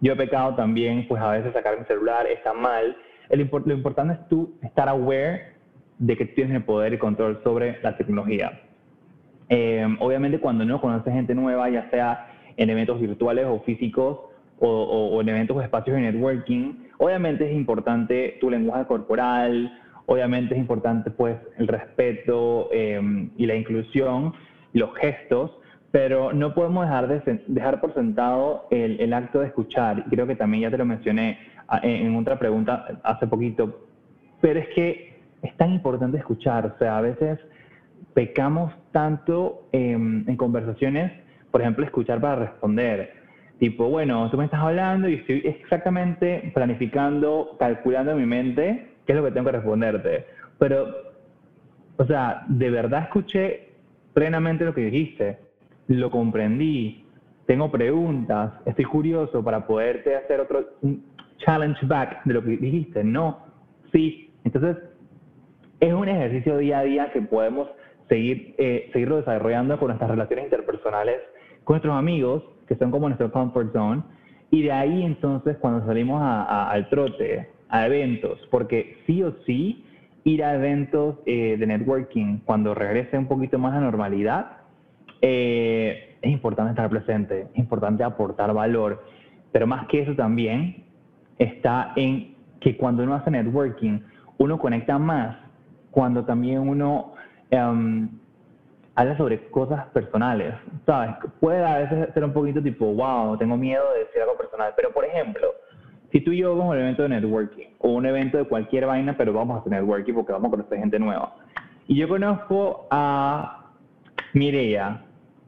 Yo 0.00 0.14
he 0.14 0.16
pecado 0.16 0.56
también, 0.56 1.06
pues 1.06 1.22
a 1.22 1.30
veces 1.30 1.52
sacar 1.52 1.78
mi 1.78 1.84
celular 1.84 2.26
está 2.26 2.52
mal. 2.52 2.96
lo 3.30 3.74
importante 3.74 4.14
es 4.14 4.28
tú 4.28 4.58
estar 4.60 4.88
aware 4.88 5.54
de 5.98 6.16
que 6.16 6.26
tienes 6.26 6.56
el 6.56 6.64
poder 6.64 6.94
y 6.94 6.98
control 6.98 7.40
sobre 7.44 7.80
la 7.80 7.96
tecnología. 7.96 8.60
Eh, 9.48 9.86
obviamente 10.00 10.40
cuando 10.40 10.64
no 10.64 10.80
conoces 10.80 11.12
gente 11.12 11.32
nueva, 11.32 11.70
ya 11.70 11.88
sea 11.90 12.26
en 12.56 12.70
eventos 12.70 13.00
virtuales 13.00 13.46
o 13.46 13.60
físicos 13.60 14.18
o, 14.58 15.20
en 15.20 15.28
eventos 15.28 15.56
o 15.56 15.62
espacios 15.62 15.94
de 15.94 16.02
networking, 16.02 16.83
obviamente 16.98 17.48
es 17.48 17.56
importante 17.56 18.38
tu 18.40 18.50
lenguaje 18.50 18.86
corporal, 18.86 19.80
obviamente 20.06 20.54
es 20.54 20.60
importante 20.60 21.10
pues 21.10 21.36
el 21.58 21.68
respeto 21.68 22.68
eh, 22.72 23.28
y 23.36 23.46
la 23.46 23.54
inclusión, 23.54 24.32
los 24.72 24.94
gestos, 24.96 25.52
pero 25.90 26.32
no 26.32 26.54
podemos 26.54 26.84
dejar, 26.84 27.08
de, 27.08 27.42
dejar 27.46 27.80
por 27.80 27.94
sentado 27.94 28.66
el, 28.70 29.00
el, 29.00 29.12
acto 29.12 29.40
de 29.40 29.46
escuchar. 29.46 30.04
Creo 30.10 30.26
que 30.26 30.34
también 30.34 30.62
ya 30.62 30.70
te 30.70 30.78
lo 30.78 30.84
mencioné 30.84 31.38
ah, 31.68 31.80
en, 31.82 32.14
otra 32.16 32.38
pregunta 32.38 33.00
hace 33.04 33.26
poquito, 33.26 33.86
pero 34.40 34.60
es 34.60 34.68
que 34.74 35.20
es 35.42 35.56
tan 35.56 35.72
importante 35.72 36.18
escuchar, 36.18 36.66
o 36.66 36.78
sea, 36.78 36.98
a 36.98 37.00
veces 37.00 37.38
pecamos 38.14 38.72
tanto 38.92 39.68
en 39.72 40.36
conversaciones, 40.36 41.12
por 41.50 41.60
ejemplo, 41.60 41.84
escuchar 41.84 42.20
para 42.20 42.36
responder. 42.36 43.23
Tipo, 43.58 43.88
bueno, 43.88 44.30
tú 44.30 44.36
me 44.36 44.44
estás 44.44 44.60
hablando 44.60 45.08
y 45.08 45.14
estoy 45.14 45.42
exactamente 45.44 46.50
planificando, 46.54 47.56
calculando 47.58 48.12
en 48.12 48.18
mi 48.18 48.26
mente 48.26 48.88
qué 49.06 49.12
es 49.12 49.16
lo 49.16 49.24
que 49.24 49.30
tengo 49.30 49.46
que 49.46 49.56
responderte. 49.56 50.26
Pero, 50.58 50.88
o 51.96 52.04
sea, 52.04 52.44
de 52.48 52.70
verdad 52.70 53.04
escuché 53.04 53.68
plenamente 54.12 54.64
lo 54.64 54.74
que 54.74 54.82
dijiste, 54.82 55.38
lo 55.88 56.10
comprendí, 56.10 57.04
tengo 57.46 57.70
preguntas, 57.70 58.52
estoy 58.64 58.84
curioso 58.86 59.42
para 59.44 59.66
poderte 59.66 60.16
hacer 60.16 60.40
otro 60.40 60.64
challenge 61.38 61.84
back 61.86 62.24
de 62.24 62.34
lo 62.34 62.42
que 62.42 62.56
dijiste. 62.56 63.04
No, 63.04 63.44
sí. 63.92 64.32
Entonces, 64.44 64.76
es 65.80 65.92
un 65.92 66.08
ejercicio 66.08 66.56
día 66.58 66.78
a 66.78 66.82
día 66.82 67.12
que 67.12 67.20
podemos 67.22 67.68
seguir, 68.08 68.54
eh, 68.58 68.88
seguirlo 68.92 69.16
desarrollando 69.16 69.78
con 69.78 69.88
nuestras 69.88 70.10
relaciones 70.10 70.46
interpersonales, 70.46 71.20
con 71.64 71.74
nuestros 71.74 71.96
amigos, 71.96 72.42
que 72.66 72.76
son 72.76 72.90
como 72.90 73.08
nuestro 73.08 73.30
comfort 73.30 73.72
zone, 73.72 74.02
y 74.50 74.62
de 74.62 74.72
ahí 74.72 75.02
entonces 75.02 75.56
cuando 75.58 75.84
salimos 75.86 76.20
al 76.22 76.88
trote, 76.88 77.48
a 77.68 77.86
eventos, 77.86 78.38
porque 78.50 78.98
sí 79.06 79.22
o 79.22 79.34
sí 79.46 79.84
ir 80.24 80.44
a 80.44 80.54
eventos 80.54 81.16
eh, 81.26 81.56
de 81.58 81.66
networking 81.66 82.38
cuando 82.44 82.74
regrese 82.74 83.18
un 83.18 83.26
poquito 83.26 83.58
más 83.58 83.74
a 83.74 83.80
normalidad, 83.80 84.58
eh, 85.20 86.16
es 86.22 86.30
importante 86.30 86.70
estar 86.70 86.88
presente, 86.88 87.48
es 87.52 87.58
importante 87.58 88.04
aportar 88.04 88.52
valor, 88.54 89.04
pero 89.52 89.66
más 89.66 89.86
que 89.88 90.02
eso 90.02 90.14
también 90.14 90.84
está 91.38 91.92
en 91.96 92.34
que 92.60 92.76
cuando 92.76 93.02
uno 93.02 93.14
hace 93.14 93.30
networking, 93.30 94.00
uno 94.38 94.58
conecta 94.58 94.98
más 94.98 95.36
cuando 95.90 96.24
también 96.24 96.60
uno 96.60 97.12
um, 97.52 98.08
habla 98.94 99.16
sobre 99.16 99.48
cosas 99.50 99.86
personales, 99.88 100.54
¿sabes? 100.86 101.16
Puede 101.40 101.64
a 101.64 101.78
veces 101.78 102.14
ser 102.14 102.24
un 102.24 102.32
poquito 102.32 102.62
tipo, 102.62 102.86
wow, 102.86 103.36
tengo 103.36 103.56
miedo 103.56 103.82
de 103.92 104.00
decir 104.00 104.22
algo 104.22 104.36
personal, 104.36 104.72
pero 104.76 104.92
por 104.92 105.04
ejemplo, 105.04 105.48
si 106.12 106.20
tú 106.20 106.30
y 106.30 106.38
yo 106.38 106.50
vamos 106.56 106.72
a 106.72 106.76
un 106.76 106.82
evento 106.82 107.02
de 107.02 107.08
networking 107.08 107.66
o 107.78 107.90
un 107.90 108.06
evento 108.06 108.38
de 108.38 108.44
cualquier 108.44 108.86
vaina, 108.86 109.16
pero 109.16 109.32
vamos 109.32 109.56
a 109.56 109.60
hacer 109.60 109.72
networking 109.72 110.14
porque 110.14 110.32
vamos 110.32 110.48
a 110.48 110.50
conocer 110.52 110.78
gente 110.78 110.98
nueva, 110.98 111.34
y 111.88 111.96
yo 111.96 112.08
conozco 112.08 112.86
a 112.90 113.66
Mireia, 114.32 115.02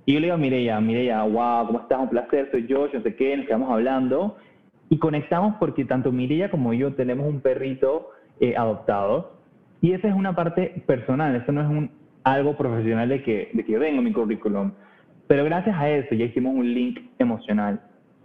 y 0.04 0.14
yo 0.14 0.20
le 0.20 0.26
digo 0.26 0.34
a 0.34 0.38
Mireia, 0.38 0.80
Mireia, 0.80 1.22
wow, 1.22 1.66
¿cómo 1.66 1.80
estás? 1.80 2.00
Un 2.00 2.08
placer, 2.08 2.48
soy 2.50 2.66
yo, 2.66 2.90
yo 2.90 2.98
no 2.98 3.02
sé 3.04 3.14
qué, 3.14 3.36
nos 3.36 3.46
quedamos 3.46 3.70
hablando, 3.70 4.36
y 4.88 4.98
conectamos 4.98 5.54
porque 5.60 5.84
tanto 5.84 6.10
Mireia 6.10 6.50
como 6.50 6.72
yo 6.72 6.94
tenemos 6.94 7.26
un 7.28 7.40
perrito 7.40 8.10
eh, 8.40 8.56
adoptado, 8.56 9.36
y 9.80 9.92
esa 9.92 10.08
es 10.08 10.14
una 10.14 10.34
parte 10.34 10.82
personal, 10.86 11.36
eso 11.36 11.52
no 11.52 11.60
es 11.60 11.68
un 11.68 12.05
algo 12.26 12.56
profesional 12.56 13.08
de 13.08 13.22
que, 13.22 13.50
de 13.52 13.64
que 13.64 13.72
yo 13.72 13.78
tengo 13.78 14.02
mi 14.02 14.12
currículum. 14.12 14.72
Pero 15.28 15.44
gracias 15.44 15.76
a 15.78 15.88
eso 15.88 16.12
ya 16.16 16.24
hicimos 16.24 16.56
un 16.56 16.74
link 16.74 16.98
emocional. 17.20 17.80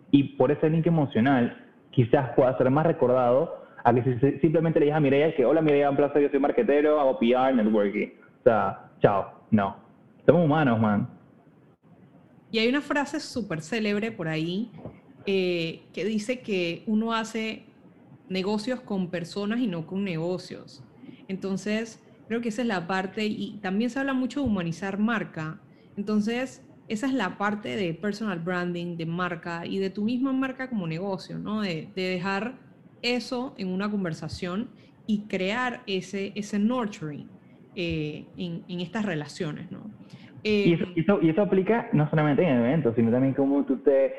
Y 0.09 0.23
por 0.35 0.51
ese 0.51 0.69
link 0.71 0.87
emocional 0.87 1.55
quizás 1.91 2.31
pueda 2.35 2.57
ser 2.57 2.71
más 2.71 2.87
recordado 2.87 3.61
a 3.83 3.93
que 3.93 4.01
si 4.03 4.39
simplemente 4.39 4.79
le 4.79 4.85
digas 4.85 4.97
a 4.97 5.01
Mireia 5.01 5.35
que 5.35 5.45
hola 5.45 5.61
Mireia, 5.61 5.91
un 5.91 5.97
placer, 5.97 6.23
yo 6.23 6.29
soy 6.29 6.39
marketero, 6.39 6.99
hago 6.99 7.19
PR, 7.19 7.53
networking. 7.53 8.07
O 8.39 8.43
sea, 8.43 8.89
chao. 9.01 9.39
No. 9.51 9.75
Somos 10.25 10.45
humanos, 10.45 10.79
man. 10.79 11.07
Y 12.51 12.57
hay 12.57 12.69
una 12.69 12.81
frase 12.81 13.19
súper 13.19 13.61
célebre 13.61 14.11
por 14.11 14.27
ahí 14.27 14.71
eh, 15.27 15.83
que 15.93 16.05
dice 16.05 16.39
que 16.39 16.83
uno 16.87 17.13
hace 17.13 17.65
negocios 18.29 18.79
con 18.79 19.11
personas 19.11 19.59
y 19.59 19.67
no 19.67 19.85
con 19.85 20.03
negocios. 20.03 20.83
Entonces, 21.27 22.01
Creo 22.31 22.39
que 22.39 22.47
esa 22.47 22.61
es 22.61 22.69
la 22.69 22.87
parte, 22.87 23.25
y 23.25 23.59
también 23.61 23.89
se 23.89 23.99
habla 23.99 24.13
mucho 24.13 24.39
de 24.39 24.45
humanizar 24.45 24.97
marca. 24.97 25.59
Entonces, 25.97 26.65
esa 26.87 27.07
es 27.07 27.13
la 27.13 27.37
parte 27.37 27.75
de 27.75 27.93
personal 27.93 28.39
branding, 28.39 28.95
de 28.95 29.05
marca 29.05 29.65
y 29.65 29.79
de 29.79 29.89
tu 29.89 30.05
misma 30.05 30.31
marca 30.31 30.69
como 30.69 30.87
negocio, 30.87 31.37
¿no? 31.37 31.59
De, 31.59 31.89
dejar 31.93 32.53
eso 33.01 33.53
en 33.57 33.67
una 33.67 33.91
conversación 33.91 34.69
y 35.07 35.23
crear 35.27 35.81
ese, 35.87 36.31
ese 36.35 36.57
nurturing 36.57 37.27
eh, 37.75 38.23
en, 38.37 38.63
en, 38.69 38.79
estas 38.79 39.05
relaciones, 39.05 39.69
¿no? 39.69 39.91
y, 40.41 40.71
eso, 40.71 40.85
y, 41.21 41.27
eso, 41.27 41.41
aplica 41.41 41.89
no 41.91 42.09
solamente 42.09 42.43
en 42.43 42.59
eventos, 42.59 42.95
sino 42.95 43.11
también 43.11 43.33
cómo 43.33 43.65
tú 43.65 43.75
te, 43.79 44.13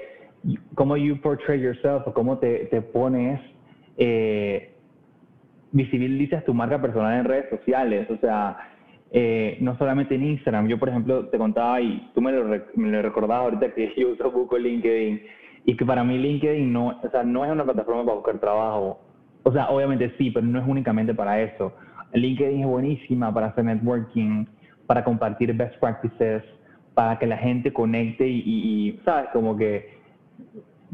cómo 0.74 0.98
you 0.98 1.18
portray 1.18 1.62
yourself 1.62 2.06
o 2.06 2.12
cómo 2.12 2.36
te, 2.36 2.66
te 2.66 2.82
pones 2.82 3.40
eh, 3.96 4.71
visibilizas 5.72 6.44
tu 6.44 6.54
marca 6.54 6.80
personal 6.80 7.18
en 7.18 7.24
redes 7.24 7.50
sociales, 7.50 8.08
o 8.10 8.16
sea, 8.18 8.56
eh, 9.10 9.58
no 9.60 9.76
solamente 9.76 10.14
en 10.14 10.24
Instagram. 10.24 10.68
Yo, 10.68 10.78
por 10.78 10.88
ejemplo, 10.88 11.26
te 11.26 11.38
contaba 11.38 11.80
y 11.80 12.10
tú 12.14 12.20
me 12.20 12.32
lo, 12.32 12.44
me 12.76 13.02
recordabas 13.02 13.44
ahorita 13.44 13.74
que 13.74 13.92
yo 13.96 14.10
uso 14.10 14.32
poco 14.32 14.58
LinkedIn 14.58 15.20
y 15.64 15.76
que 15.76 15.84
para 15.84 16.04
mí 16.04 16.18
LinkedIn 16.18 16.72
no, 16.72 16.98
o 17.02 17.10
sea, 17.10 17.22
no 17.22 17.44
es 17.44 17.50
una 17.50 17.64
plataforma 17.64 18.04
para 18.04 18.16
buscar 18.16 18.38
trabajo. 18.38 19.00
O 19.42 19.52
sea, 19.52 19.70
obviamente 19.70 20.14
sí, 20.18 20.30
pero 20.30 20.46
no 20.46 20.60
es 20.60 20.66
únicamente 20.66 21.14
para 21.14 21.40
eso. 21.40 21.72
LinkedIn 22.12 22.60
es 22.60 22.66
buenísima 22.66 23.32
para 23.32 23.48
hacer 23.48 23.64
networking, 23.64 24.46
para 24.86 25.02
compartir 25.02 25.52
best 25.54 25.78
practices, 25.80 26.42
para 26.94 27.18
que 27.18 27.26
la 27.26 27.38
gente 27.38 27.72
conecte 27.72 28.28
y, 28.28 28.42
y 28.46 29.00
¿sabes? 29.04 29.30
Como 29.32 29.56
que 29.56 29.90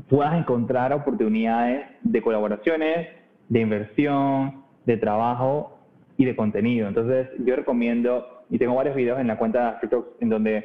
puedas 0.08 0.34
encontrar 0.34 0.92
oportunidades 0.92 1.86
de 2.02 2.22
colaboraciones, 2.22 3.08
de 3.48 3.60
inversión, 3.60 4.67
de 4.88 4.96
trabajo 4.96 5.78
y 6.16 6.24
de 6.24 6.34
contenido. 6.34 6.88
Entonces, 6.88 7.28
yo 7.44 7.54
recomiendo, 7.54 8.42
y 8.50 8.58
tengo 8.58 8.74
varios 8.74 8.96
videos 8.96 9.20
en 9.20 9.26
la 9.26 9.36
cuenta 9.36 9.60
de 9.60 9.66
AfterTalks 9.68 10.08
en 10.20 10.28
donde 10.30 10.64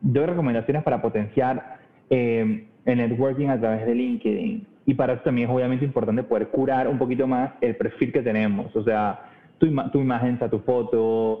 doy 0.00 0.26
recomendaciones 0.26 0.82
para 0.84 1.02
potenciar 1.02 1.78
eh, 2.08 2.66
el 2.84 2.98
networking 2.98 3.48
a 3.48 3.58
través 3.58 3.84
de 3.84 3.94
LinkedIn. 3.94 4.66
Y 4.86 4.94
para 4.94 5.14
eso 5.14 5.22
también 5.22 5.48
es 5.48 5.54
obviamente 5.54 5.84
importante 5.84 6.22
poder 6.22 6.48
curar 6.48 6.86
un 6.88 6.98
poquito 6.98 7.26
más 7.26 7.50
el 7.60 7.76
perfil 7.76 8.12
que 8.12 8.22
tenemos. 8.22 8.74
O 8.76 8.82
sea, 8.84 9.20
tu, 9.58 9.66
tu 9.90 10.00
imagen, 10.00 10.38
tu 10.38 10.58
foto, 10.60 11.40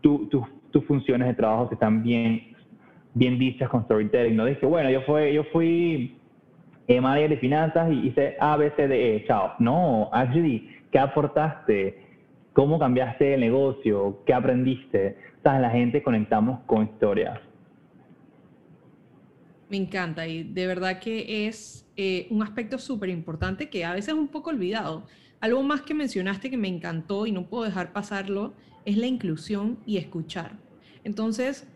tus 0.00 0.84
funciones 0.86 1.26
de 1.28 1.34
trabajo 1.34 1.68
que 1.68 1.74
están 1.74 2.02
bien, 2.02 2.54
bien 3.14 3.38
dichas 3.38 3.68
con 3.68 3.84
storytelling. 3.84 4.36
No 4.36 4.44
dije, 4.44 4.66
bueno, 4.66 4.88
yo 4.90 5.02
fui, 5.02 5.32
yo 5.32 5.44
fui 5.52 6.16
eh, 6.86 7.00
manager 7.00 7.30
de 7.30 7.36
finanzas 7.36 7.92
y 7.92 8.08
hice 8.08 8.36
A, 8.40 8.58
E, 8.60 9.24
chao. 9.26 9.52
No, 9.58 10.08
actually, 10.12 10.79
¿Qué 10.90 10.98
aportaste? 10.98 12.06
¿Cómo 12.52 12.78
cambiaste 12.78 13.34
el 13.34 13.40
negocio? 13.40 14.22
¿Qué 14.26 14.34
aprendiste? 14.34 15.16
O 15.38 15.42
sea, 15.42 15.58
la 15.60 15.70
gente 15.70 16.02
conectamos 16.02 16.60
con 16.66 16.84
historias. 16.84 17.38
Me 19.68 19.76
encanta 19.76 20.26
y 20.26 20.42
de 20.42 20.66
verdad 20.66 20.98
que 20.98 21.46
es 21.46 21.88
eh, 21.96 22.26
un 22.30 22.42
aspecto 22.42 22.76
súper 22.78 23.08
importante 23.08 23.70
que 23.70 23.84
a 23.84 23.92
veces 23.92 24.08
es 24.08 24.14
un 24.14 24.26
poco 24.26 24.50
olvidado. 24.50 25.06
Algo 25.40 25.62
más 25.62 25.82
que 25.82 25.94
mencionaste 25.94 26.50
que 26.50 26.56
me 26.56 26.66
encantó 26.66 27.24
y 27.26 27.32
no 27.32 27.46
puedo 27.46 27.64
dejar 27.64 27.92
pasarlo 27.92 28.52
es 28.84 28.96
la 28.96 29.06
inclusión 29.06 29.78
y 29.86 29.98
escuchar. 29.98 30.58
Entonces, 31.04 31.68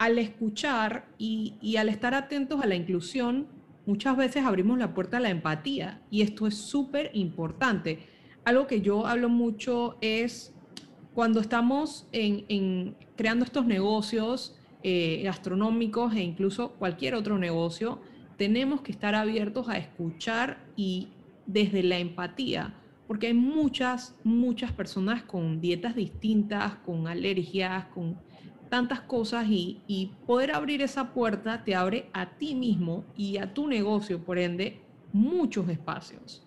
al 0.00 0.18
escuchar 0.18 1.06
y, 1.16 1.54
y 1.60 1.76
al 1.76 1.88
estar 1.88 2.12
atentos 2.12 2.60
a 2.60 2.66
la 2.66 2.74
inclusión, 2.74 3.46
muchas 3.86 4.16
veces 4.16 4.44
abrimos 4.44 4.76
la 4.78 4.92
puerta 4.92 5.18
a 5.18 5.20
la 5.20 5.30
empatía 5.30 6.02
y 6.10 6.22
esto 6.22 6.48
es 6.48 6.56
súper 6.56 7.12
importante 7.14 8.00
algo 8.48 8.66
que 8.66 8.80
yo 8.80 9.06
hablo 9.06 9.28
mucho 9.28 9.98
es 10.00 10.54
cuando 11.14 11.40
estamos 11.40 12.06
en, 12.12 12.96
creando 13.14 13.44
estos 13.44 13.66
negocios 13.66 14.56
eh, 14.82 15.20
gastronómicos 15.22 16.14
e 16.14 16.22
incluso 16.22 16.70
cualquier 16.72 17.14
otro 17.14 17.36
negocio, 17.38 18.00
tenemos 18.38 18.80
que 18.80 18.92
estar 18.92 19.14
abiertos 19.14 19.68
a 19.68 19.76
escuchar 19.76 20.64
y 20.76 21.08
desde 21.46 21.82
la 21.82 21.98
empatía, 21.98 22.74
porque 23.06 23.26
hay 23.26 23.34
muchas, 23.34 24.16
muchas 24.24 24.72
personas 24.72 25.22
con 25.24 25.60
dietas 25.60 25.94
distintas, 25.94 26.76
con 26.76 27.06
alergias, 27.06 27.86
con 27.86 28.18
tantas 28.70 29.00
cosas 29.00 29.46
y, 29.48 29.82
y, 29.86 30.12
poder 30.26 30.54
abrir 30.54 30.80
esa 30.82 31.12
puerta 31.12 31.64
te 31.64 31.74
abre 31.74 32.08
a 32.12 32.30
ti 32.38 32.54
mismo 32.54 33.04
y 33.16 33.38
a 33.38 33.52
tu 33.52 33.66
negocio, 33.66 34.24
por 34.24 34.38
ende, 34.38 34.80
muchos 35.12 35.68
espacios. 35.68 36.46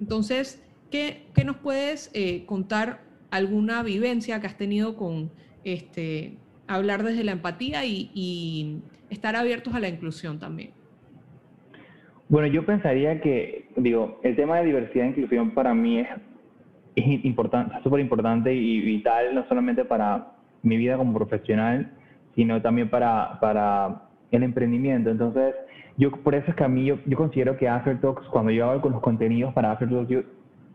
Entonces, 0.00 0.62
¿Qué, 0.92 1.44
nos 1.46 1.56
puedes 1.56 2.10
eh, 2.12 2.44
contar 2.44 3.00
alguna 3.30 3.82
vivencia 3.82 4.38
que 4.40 4.46
has 4.46 4.58
tenido 4.58 4.94
con 4.94 5.30
este, 5.64 6.34
hablar 6.68 7.02
desde 7.02 7.24
la 7.24 7.32
empatía 7.32 7.86
y, 7.86 8.82
estar 9.08 9.36
abiertos 9.36 9.74
a 9.74 9.80
la 9.80 9.88
inclusión 9.88 10.38
también? 10.38 10.70
Bueno, 12.28 12.46
yo 12.46 12.64
pensaría 12.64 13.20
que, 13.20 13.68
digo, 13.76 14.20
el 14.22 14.36
tema 14.36 14.58
de 14.58 14.66
diversidad 14.66 15.06
e 15.06 15.08
inclusión 15.08 15.52
para 15.52 15.74
mí 15.74 16.00
es, 16.00 16.08
es 16.96 17.24
importante, 17.24 17.74
súper 17.82 18.00
importante 18.00 18.54
y 18.54 18.80
vital, 18.80 19.34
no 19.34 19.46
solamente 19.48 19.84
para 19.84 20.32
mi 20.62 20.76
vida 20.76 20.96
como 20.98 21.14
profesional, 21.14 21.90
sino 22.34 22.60
también 22.60 22.88
para, 22.90 23.38
para 23.40 24.08
el 24.30 24.42
emprendimiento. 24.42 25.10
Entonces, 25.10 25.54
yo 25.96 26.10
por 26.10 26.34
eso 26.34 26.50
es 26.50 26.56
que 26.56 26.64
a 26.64 26.68
mí 26.68 26.84
yo, 26.84 26.98
considero 27.16 27.56
que 27.56 27.68
Aftertalks, 27.68 28.26
cuando 28.28 28.50
yo 28.50 28.70
hago 28.70 28.80
con 28.80 28.92
los 28.92 29.02
contenidos 29.02 29.52
para 29.52 29.72
Aftertalks, 29.72 30.08
yo 30.08 30.22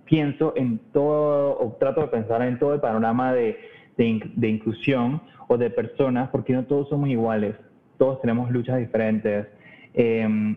pienso 0.07 0.53
en 0.55 0.79
todo, 0.91 1.57
o 1.59 1.77
trato 1.79 2.01
de 2.01 2.07
pensar 2.07 2.41
en 2.41 2.57
todo 2.57 2.73
el 2.73 2.79
panorama 2.79 3.33
de, 3.33 3.57
de, 3.97 4.47
inclusión 4.47 5.21
o 5.47 5.57
de 5.57 5.69
personas, 5.69 6.29
porque 6.29 6.53
no 6.53 6.65
todos 6.65 6.89
somos 6.89 7.09
iguales, 7.09 7.55
todos 7.97 8.21
tenemos 8.21 8.49
luchas 8.51 8.77
diferentes. 8.79 9.47
Em, 9.93 10.55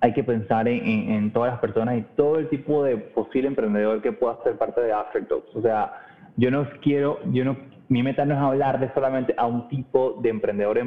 hay 0.00 0.12
que 0.12 0.22
pensar 0.22 0.68
en, 0.68 1.10
en, 1.10 1.32
todas 1.32 1.52
las 1.52 1.60
personas 1.60 1.98
y 1.98 2.02
todo 2.16 2.38
el 2.38 2.48
tipo 2.48 2.84
de 2.84 2.96
posible 2.96 3.48
emprendedor 3.48 4.02
que 4.02 4.12
pueda 4.12 4.38
ser 4.44 4.56
parte 4.56 4.80
de 4.80 4.92
Aftertalks. 4.92 5.54
O 5.54 5.62
sea, 5.62 5.92
yo 6.36 6.50
no 6.50 6.66
quiero, 6.82 7.18
yo 7.32 7.44
no, 7.44 7.56
mi 7.88 8.02
meta 8.02 8.24
no 8.24 8.34
es 8.34 8.40
hablar 8.40 8.78
de 8.80 8.92
solamente 8.92 9.34
a 9.36 9.46
un 9.46 9.68
tipo 9.68 10.18
de 10.22 10.28
emprendedor 10.30 10.78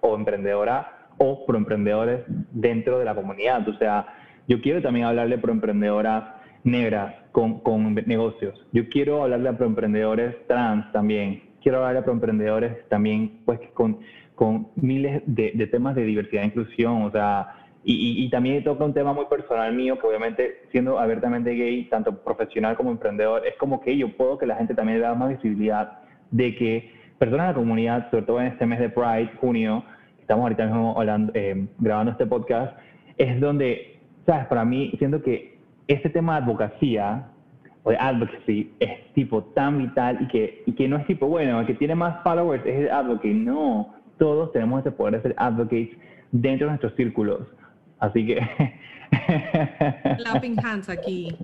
o 0.00 0.14
emprendedora 0.14 1.08
o 1.18 1.44
proemprendedores 1.46 2.20
dentro 2.52 2.98
de 2.98 3.04
la 3.04 3.14
comunidad. 3.14 3.68
O 3.68 3.74
sea, 3.74 4.06
yo 4.48 4.60
quiero 4.60 4.82
también 4.82 5.06
hablarle 5.06 5.38
proemprendedoras 5.38 6.24
negras 6.64 7.14
con, 7.32 7.60
con 7.60 7.94
negocios. 7.94 8.66
Yo 8.72 8.88
quiero 8.88 9.22
hablarle 9.22 9.50
a 9.50 9.56
proemprendedores 9.56 10.34
trans 10.46 10.90
también. 10.92 11.42
Quiero 11.62 11.78
hablarle 11.78 12.00
a 12.00 12.04
proemprendedores 12.04 12.88
también 12.88 13.40
pues 13.44 13.60
con, 13.74 14.00
con 14.34 14.68
miles 14.76 15.22
de, 15.26 15.52
de 15.54 15.66
temas 15.66 15.94
de 15.94 16.04
diversidad 16.04 16.42
e 16.42 16.46
inclusión. 16.46 17.02
O 17.02 17.10
sea, 17.10 17.64
y, 17.86 18.24
y, 18.24 18.30
también 18.30 18.64
toca 18.64 18.82
un 18.82 18.94
tema 18.94 19.12
muy 19.12 19.26
personal 19.26 19.74
mío, 19.74 19.98
que 19.98 20.06
obviamente 20.06 20.62
siendo 20.72 20.98
abiertamente 20.98 21.54
gay, 21.54 21.84
tanto 21.90 22.16
profesional 22.24 22.76
como 22.76 22.90
emprendedor, 22.90 23.46
es 23.46 23.56
como 23.56 23.82
que 23.82 23.94
yo 23.94 24.08
puedo 24.16 24.38
que 24.38 24.46
la 24.46 24.56
gente 24.56 24.74
también 24.74 25.00
le 25.00 25.04
da 25.04 25.14
más 25.14 25.28
visibilidad 25.28 25.98
de 26.30 26.54
que 26.54 26.90
personas 27.18 27.48
de 27.48 27.52
la 27.52 27.58
comunidad, 27.58 28.10
sobre 28.10 28.22
todo 28.24 28.40
en 28.40 28.46
este 28.46 28.64
mes 28.64 28.80
de 28.80 28.88
Pride, 28.88 29.32
junio, 29.38 29.84
estamos 30.18 30.44
ahorita 30.44 30.64
mismo 30.64 30.94
hablando, 30.98 31.30
eh, 31.34 31.66
grabando 31.78 32.12
este 32.12 32.24
podcast, 32.24 32.74
es 33.18 33.38
donde, 33.38 34.00
sabes, 34.24 34.46
para 34.46 34.64
mí 34.64 34.94
siento 34.98 35.22
que 35.22 35.53
ese 35.88 36.08
tema 36.10 36.34
de 36.34 36.44
advocacia 36.44 37.26
o 37.82 37.90
de 37.90 37.96
advocacy 37.98 38.72
es 38.80 39.12
tipo 39.14 39.42
tan 39.42 39.78
vital 39.78 40.18
y 40.20 40.28
que, 40.28 40.62
y 40.66 40.72
que 40.72 40.88
no 40.88 40.96
es 40.96 41.06
tipo, 41.06 41.26
bueno, 41.26 41.60
el 41.60 41.66
que 41.66 41.74
tiene 41.74 41.94
más 41.94 42.22
followers 42.22 42.64
es 42.66 42.80
el 42.80 42.90
advocate, 42.90 43.34
no, 43.34 43.94
todos 44.18 44.52
tenemos 44.52 44.80
ese 44.80 44.90
poder 44.90 45.16
de 45.16 45.22
ser 45.22 45.34
advocates 45.38 45.90
dentro 46.32 46.66
de 46.66 46.72
nuestros 46.72 46.94
círculos. 46.94 47.40
Así 47.98 48.26
que... 48.26 48.40
Clapping 50.18 50.58
hands 50.64 50.88
aquí. 50.88 51.36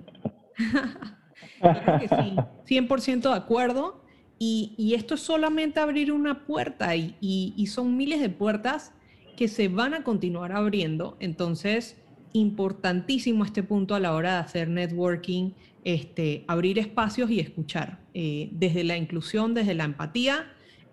claro 1.61 1.99
que 1.99 2.07
sí, 2.07 2.79
100% 2.79 3.21
de 3.21 3.35
acuerdo. 3.35 4.01
Y, 4.43 4.93
esto 4.95 5.13
es 5.13 5.21
solamente 5.21 5.79
abrir 5.79 6.11
una 6.11 6.47
puerta 6.47 6.95
y, 6.95 7.67
son 7.67 7.95
miles 7.95 8.19
de 8.19 8.29
puertas 8.29 8.91
que 9.37 9.47
se 9.47 9.67
van 9.67 9.93
a 9.93 10.03
continuar 10.03 10.51
abriendo. 10.51 11.15
Entonces, 11.19 12.00
importantísimo 12.33 13.43
este 13.43 13.63
punto 13.63 13.95
a 13.95 13.99
la 13.99 14.13
hora 14.13 14.33
de 14.33 14.39
hacer 14.39 14.69
networking, 14.69 15.51
este, 15.83 16.43
abrir 16.47 16.79
espacios 16.79 17.29
y 17.29 17.39
escuchar, 17.39 17.99
eh, 18.13 18.49
desde 18.51 18.83
la 18.83 18.97
inclusión, 18.97 19.53
desde 19.53 19.73
la 19.73 19.85
empatía, 19.85 20.45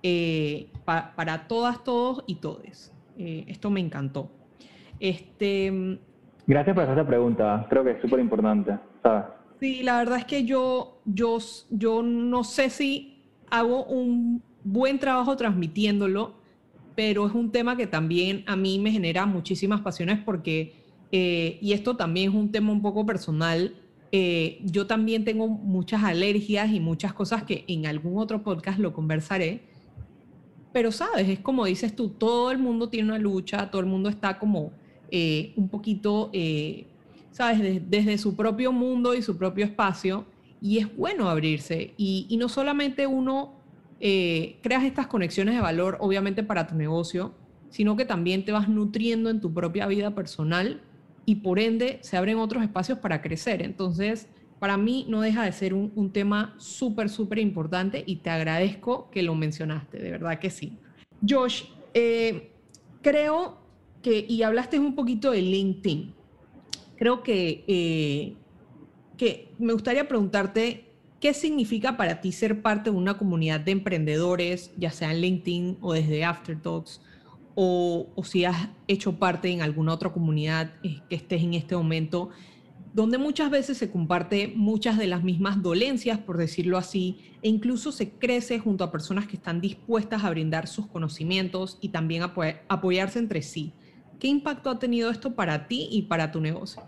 eh, 0.02 0.68
para 0.84 1.48
todas, 1.48 1.84
todos 1.84 2.24
y 2.26 2.36
todes. 2.36 2.92
Eh, 3.18 3.44
esto 3.48 3.70
me 3.70 3.80
encantó. 3.80 4.30
Este, 5.00 5.98
Gracias 6.46 6.74
por 6.74 6.84
esta 6.84 7.06
pregunta, 7.06 7.66
creo 7.68 7.84
que 7.84 7.90
es 7.90 8.00
súper 8.00 8.20
importante. 8.20 8.78
Sí, 9.60 9.82
la 9.82 9.98
verdad 9.98 10.18
es 10.18 10.24
que 10.24 10.44
yo, 10.44 11.00
yo, 11.04 11.38
yo 11.70 12.02
no 12.02 12.44
sé 12.44 12.70
si 12.70 13.22
hago 13.50 13.84
un 13.84 14.42
buen 14.64 14.98
trabajo 14.98 15.36
transmitiéndolo, 15.36 16.34
pero 16.94 17.26
es 17.26 17.34
un 17.34 17.50
tema 17.50 17.76
que 17.76 17.86
también 17.86 18.44
a 18.46 18.56
mí 18.56 18.78
me 18.78 18.90
genera 18.90 19.26
muchísimas 19.26 19.80
pasiones 19.80 20.20
porque, 20.24 20.74
eh, 21.12 21.58
y 21.60 21.72
esto 21.72 21.96
también 21.96 22.30
es 22.30 22.34
un 22.34 22.50
tema 22.52 22.72
un 22.72 22.82
poco 22.82 23.04
personal, 23.06 23.74
eh, 24.10 24.60
yo 24.64 24.86
también 24.86 25.24
tengo 25.24 25.48
muchas 25.48 26.02
alergias 26.02 26.70
y 26.70 26.80
muchas 26.80 27.12
cosas 27.12 27.44
que 27.44 27.64
en 27.68 27.86
algún 27.86 28.18
otro 28.18 28.42
podcast 28.42 28.78
lo 28.78 28.92
conversaré, 28.92 29.62
pero 30.72 30.92
sabes, 30.92 31.28
es 31.28 31.40
como 31.40 31.64
dices 31.64 31.94
tú, 31.94 32.10
todo 32.10 32.50
el 32.50 32.58
mundo 32.58 32.88
tiene 32.88 33.08
una 33.08 33.18
lucha, 33.18 33.70
todo 33.70 33.80
el 33.80 33.86
mundo 33.86 34.08
está 34.08 34.38
como 34.38 34.72
eh, 35.10 35.52
un 35.56 35.68
poquito, 35.68 36.30
sabes, 37.30 37.82
desde 37.90 38.18
su 38.18 38.36
propio 38.36 38.72
mundo 38.72 39.14
y 39.14 39.22
su 39.22 39.36
propio 39.36 39.64
espacio. 39.64 40.26
Y 40.60 40.78
es 40.78 40.96
bueno 40.96 41.28
abrirse. 41.28 41.94
Y, 41.96 42.36
no 42.38 42.48
solamente 42.48 43.06
uno 43.06 43.54
eh, 44.00 44.58
creas 44.62 44.84
estas 44.84 45.06
conexiones 45.06 45.54
de 45.54 45.60
valor, 45.60 45.96
obviamente, 46.00 46.42
para 46.42 46.66
tu 46.66 46.74
negocio, 46.74 47.34
sino 47.70 47.96
que 47.96 48.04
también 48.04 48.44
te 48.44 48.52
vas 48.52 48.68
nutriendo 48.68 49.30
en 49.30 49.40
tu 49.40 49.52
propia 49.52 49.86
vida 49.86 50.14
personal 50.14 50.80
y 51.28 51.34
por 51.34 51.58
ende 51.58 51.98
se 52.00 52.16
abren 52.16 52.38
otros 52.38 52.62
espacios 52.62 53.00
para 53.00 53.20
crecer. 53.20 53.60
Entonces, 53.60 54.28
para 54.58 54.78
mí 54.78 55.04
no 55.10 55.20
deja 55.20 55.44
de 55.44 55.52
ser 55.52 55.74
un, 55.74 56.10
tema 56.10 56.54
súper, 56.56 57.10
súper 57.10 57.38
importante 57.38 58.02
y 58.06 58.16
te 58.16 58.30
agradezco 58.30 59.10
que 59.10 59.22
lo 59.22 59.34
mencionaste, 59.34 59.98
de 59.98 60.10
verdad 60.10 60.38
que 60.38 60.48
sí. 60.48 60.78
Josh, 61.28 61.64
eh, 61.92 62.52
creo 63.02 63.58
que, 64.02 64.24
y 64.26 64.42
hablaste 64.42 64.78
un 64.78 64.94
poquito 64.94 65.32
de 65.32 65.42
LinkedIn, 65.42 66.14
creo 66.96 67.22
que 67.22 67.62
eh, 67.68 68.34
que 69.18 69.52
me 69.58 69.74
gustaría 69.74 70.08
preguntarte 70.08 70.86
qué 71.20 71.34
significa 71.34 71.98
para 71.98 72.22
ti 72.22 72.32
ser 72.32 72.62
parte 72.62 72.90
de 72.90 72.96
una 72.96 73.18
comunidad 73.18 73.60
de 73.60 73.72
emprendedores, 73.72 74.72
ya 74.78 74.92
sea 74.92 75.12
en 75.12 75.20
LinkedIn 75.20 75.76
o 75.82 75.92
desde 75.92 76.24
Aftertalks, 76.24 77.02
o, 77.60 78.06
si 78.22 78.44
has 78.44 78.68
hecho 78.86 79.18
parte 79.18 79.50
en 79.50 79.62
alguna 79.62 79.92
otra 79.92 80.10
comunidad 80.10 80.74
eh, 80.84 81.00
que 81.08 81.16
estés 81.16 81.42
en 81.42 81.54
este 81.54 81.74
momento, 81.74 82.30
donde 82.94 83.18
muchas 83.18 83.50
veces 83.50 83.76
se 83.78 83.90
comparte 83.90 84.52
muchas 84.54 84.96
de 84.96 85.08
las 85.08 85.24
mismas 85.24 85.60
dolencias, 85.60 86.18
por 86.18 86.36
decirlo 86.36 86.78
así, 86.78 87.18
e 87.42 87.48
incluso 87.48 87.90
se 87.90 88.10
crece 88.10 88.60
junto 88.60 88.84
a 88.84 88.92
personas 88.92 89.26
que 89.26 89.34
están 89.34 89.60
dispuestas 89.60 90.22
a 90.22 90.30
brindar 90.30 90.68
sus 90.68 90.86
conocimientos 90.86 91.78
y 91.80 91.88
también 91.88 92.22
apoyarse 92.68 93.18
entre 93.18 93.42
sí. 93.42 93.72
¿Qué 94.20 94.28
impacto 94.28 94.70
ha 94.70 94.78
tenido 94.78 95.10
esto 95.10 95.34
para 95.34 95.66
ti 95.66 95.88
y 95.90 96.02
para 96.02 96.30
tu 96.30 96.40
negocio? 96.40 96.80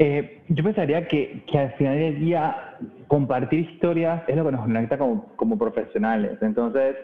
Eh, 0.00 0.42
yo 0.48 0.64
pensaría 0.64 1.06
que, 1.06 1.44
al 1.56 1.72
final 1.74 1.96
del 1.96 2.18
día 2.18 2.76
compartir 3.06 3.70
historias 3.70 4.28
es 4.28 4.34
lo 4.34 4.44
que 4.44 4.50
nos 4.50 4.62
conecta 4.62 4.98
como 4.98 5.58
profesionales. 5.58 6.38
Entonces, 6.42 6.96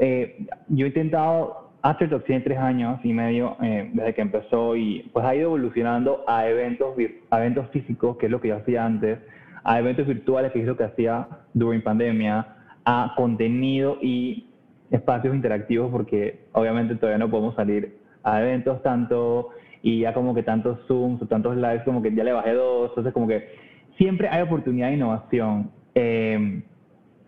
eh, 0.00 0.46
yo 0.68 0.86
he 0.86 0.88
intentado, 0.88 1.70
Aftertalk 1.82 2.24
tiene 2.24 2.40
tres 2.40 2.58
años 2.58 3.00
y 3.04 3.12
medio 3.12 3.56
eh, 3.62 3.90
desde 3.92 4.14
que 4.14 4.22
empezó 4.22 4.74
y 4.76 5.08
pues 5.12 5.24
ha 5.24 5.34
ido 5.34 5.44
evolucionando 5.44 6.24
a 6.26 6.48
eventos, 6.48 6.94
a 7.30 7.38
eventos 7.38 7.68
físicos, 7.70 8.16
que 8.16 8.26
es 8.26 8.32
lo 8.32 8.40
que 8.40 8.48
yo 8.48 8.56
hacía 8.56 8.84
antes, 8.84 9.18
a 9.62 9.78
eventos 9.78 10.06
virtuales, 10.06 10.52
que 10.52 10.60
es 10.60 10.66
lo 10.66 10.76
que 10.76 10.84
hacía 10.84 11.28
durante 11.52 11.84
pandemia, 11.84 12.46
a 12.84 13.12
contenido 13.16 13.98
y 14.00 14.46
espacios 14.90 15.34
interactivos, 15.34 15.90
porque 15.90 16.46
obviamente 16.52 16.96
todavía 16.96 17.18
no 17.18 17.30
podemos 17.30 17.54
salir 17.54 17.98
a 18.22 18.40
eventos 18.40 18.82
tanto 18.82 19.50
y 19.82 20.00
ya 20.00 20.12
como 20.12 20.34
que 20.34 20.42
tantos 20.42 20.78
Zooms 20.86 21.22
o 21.22 21.26
tantos 21.26 21.56
lives, 21.56 21.82
como 21.84 22.02
que 22.02 22.14
ya 22.14 22.24
le 22.24 22.32
bajé 22.32 22.54
dos, 22.54 22.90
entonces 22.90 23.12
como 23.12 23.28
que 23.28 23.48
siempre 23.96 24.28
hay 24.28 24.42
oportunidad 24.42 24.88
de 24.88 24.94
innovación 24.94 25.70
em, 25.94 26.62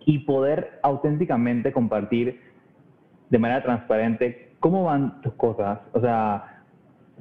y 0.04 0.18
poder 0.20 0.78
auténticamente 0.82 1.72
compartir 1.72 2.40
de 3.32 3.38
manera 3.38 3.64
transparente 3.64 4.52
cómo 4.60 4.84
van 4.84 5.20
tus 5.22 5.32
cosas, 5.34 5.80
o 5.92 6.00
sea, 6.00 6.62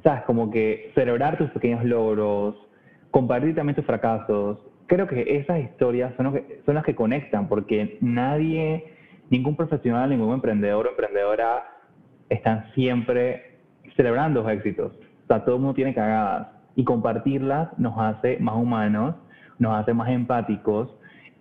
sabes, 0.04 0.22
como 0.22 0.52
que 0.52 0.92
celebrar 0.94 1.36
tus 1.38 1.50
pequeños 1.50 1.84
logros, 1.84 2.54
compartir 3.10 3.56
también 3.56 3.74
tus 3.74 3.84
fracasos. 3.84 4.58
Creo 4.86 5.08
que 5.08 5.24
esas 5.38 5.58
historias 5.58 6.14
son, 6.16 6.40
son 6.64 6.74
las 6.76 6.84
que 6.84 6.94
conectan, 6.94 7.48
porque 7.48 7.98
nadie, 8.00 8.92
ningún 9.30 9.56
profesional, 9.56 10.10
ningún 10.10 10.34
emprendedor 10.34 10.86
o 10.86 10.90
emprendedora 10.90 11.64
están 12.28 12.70
siempre 12.74 13.58
celebrando 13.96 14.42
los 14.42 14.52
éxitos 14.52 14.92
todo 15.40 15.56
el 15.56 15.60
mundo 15.60 15.74
tiene 15.74 15.94
cagadas 15.94 16.48
y 16.76 16.84
compartirlas 16.84 17.68
nos 17.78 17.98
hace 17.98 18.38
más 18.38 18.56
humanos, 18.56 19.14
nos 19.58 19.74
hace 19.74 19.92
más 19.94 20.08
empáticos. 20.10 20.88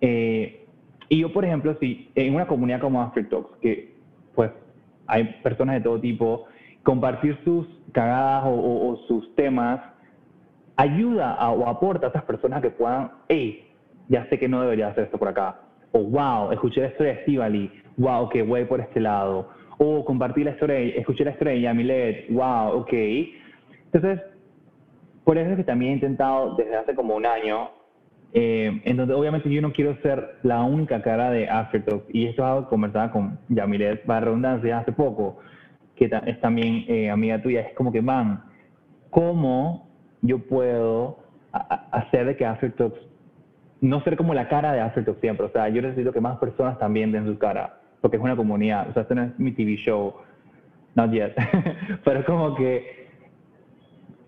Eh, 0.02 0.66
y 1.10 1.20
yo, 1.20 1.32
por 1.32 1.46
ejemplo, 1.46 1.76
si 1.80 2.10
en 2.16 2.36
una 2.36 2.48
comunidad 2.48 2.80
como 2.80 3.02
After 3.02 3.28
Talks, 3.30 3.58
que 3.62 3.91
hay 5.12 5.26
personas 5.43 5.76
de 5.76 5.82
todo 5.82 6.00
tipo, 6.00 6.45
compartir 6.84 7.38
sus 7.43 7.67
cagadas 7.91 8.45
o, 8.47 8.97
sus 9.08 9.36
temas 9.36 9.82
ayuda 10.78 11.36
o 11.52 11.67
aporta 11.67 12.08
a 12.08 12.10
esas 12.10 12.24
personas 12.24 12.62
que 12.62 12.69
puedan, 12.69 13.12
hey, 13.28 13.67
ya 14.08 14.26
sé 14.30 14.39
que 14.39 14.47
no 14.47 14.62
debería 14.62 14.88
hacer 14.88 15.04
esto 15.04 15.17
por 15.17 15.28
acá. 15.28 15.60
O 15.91 16.00
wow, 16.00 16.52
escuché 16.52 16.82
la 16.82 16.88
historia 16.88 17.13
de 17.13 17.19
Estivali, 17.19 17.71
wow, 17.97 18.30
que 18.30 18.41
voy 18.41 18.63
por 18.65 18.80
este 18.80 19.02
lado. 19.02 19.50
O 19.78 20.06
compartir 20.06 20.45
la 20.45 20.52
historia, 20.52 20.80
escuché 20.80 21.26
la 21.26 21.32
historia 21.32 21.54
de 21.54 21.62
Yamilet, 21.62 22.30
wow, 22.30 22.80
ok. 22.80 22.93
Entonces, 23.93 24.21
por 25.26 25.38
eso 25.38 25.52
es 25.52 25.58
que 25.58 25.63
también 25.65 25.91
he 25.91 25.95
intentado 25.95 26.56
desde 26.56 26.78
hace 26.78 26.95
como 26.95 27.15
un 27.15 27.26
año, 27.26 27.69
eh, 28.34 28.82
en 28.86 28.98
donde 28.98 29.13
obviamente 29.13 29.50
yo 29.50 29.62
no 29.62 29.74
quiero 29.74 29.96
ser 30.02 30.38
la 30.44 30.62
única 30.63 31.02
cara 31.02 31.32
de 31.32 31.50
Aftertalk, 31.50 32.04
y 32.13 32.28
esto 32.28 32.44
es 32.44 32.48
algo 32.48 32.63
que 32.63 32.70
conversaba 32.70 33.12
con 33.12 33.38
Yamilet, 33.50 34.06
para 34.06 34.22
redundancia, 34.22 34.80
hace 34.80 34.91
poco, 34.91 35.39
que 35.96 36.10
es 36.26 36.41
también 36.41 36.86
eh, 36.88 37.10
amiga 37.10 37.41
tuya, 37.41 37.62
es 37.62 37.74
como 37.76 37.91
que, 37.91 38.02
van, 38.02 38.44
¿cómo 39.10 39.88
yo 40.22 40.39
puedo 40.39 41.20
hacer 41.52 42.26
de 42.26 42.38
que 42.38 42.46
Aftertalks 42.46 43.00
no 43.82 44.02
ser 44.04 44.15
como 44.15 44.34
la 44.34 44.48
cara 44.48 44.72
de 44.72 44.80
Aftertalks 44.80 45.20
siempre? 45.20 45.48
O 45.48 45.52
sea, 45.52 45.67
yo 45.70 45.82
necesito 45.82 46.13
que 46.13 46.22
más 46.22 46.38
personas 46.38 46.80
también 46.80 47.12
den 47.12 47.26
su 47.26 47.38
cara, 47.38 47.80
porque 48.00 48.17
es 48.17 48.24
una 48.24 48.36
comunidad. 48.36 48.89
O 48.89 48.94
sea, 48.94 49.02
esto 49.02 49.15
no 49.15 49.24
es 49.24 49.39
mi 49.39 49.52
TV 49.52 49.76
show, 49.76 50.15
not 50.96 51.12
yet. 51.12 51.36
Pero 52.06 52.24
como 52.26 52.56
que, 52.56 53.01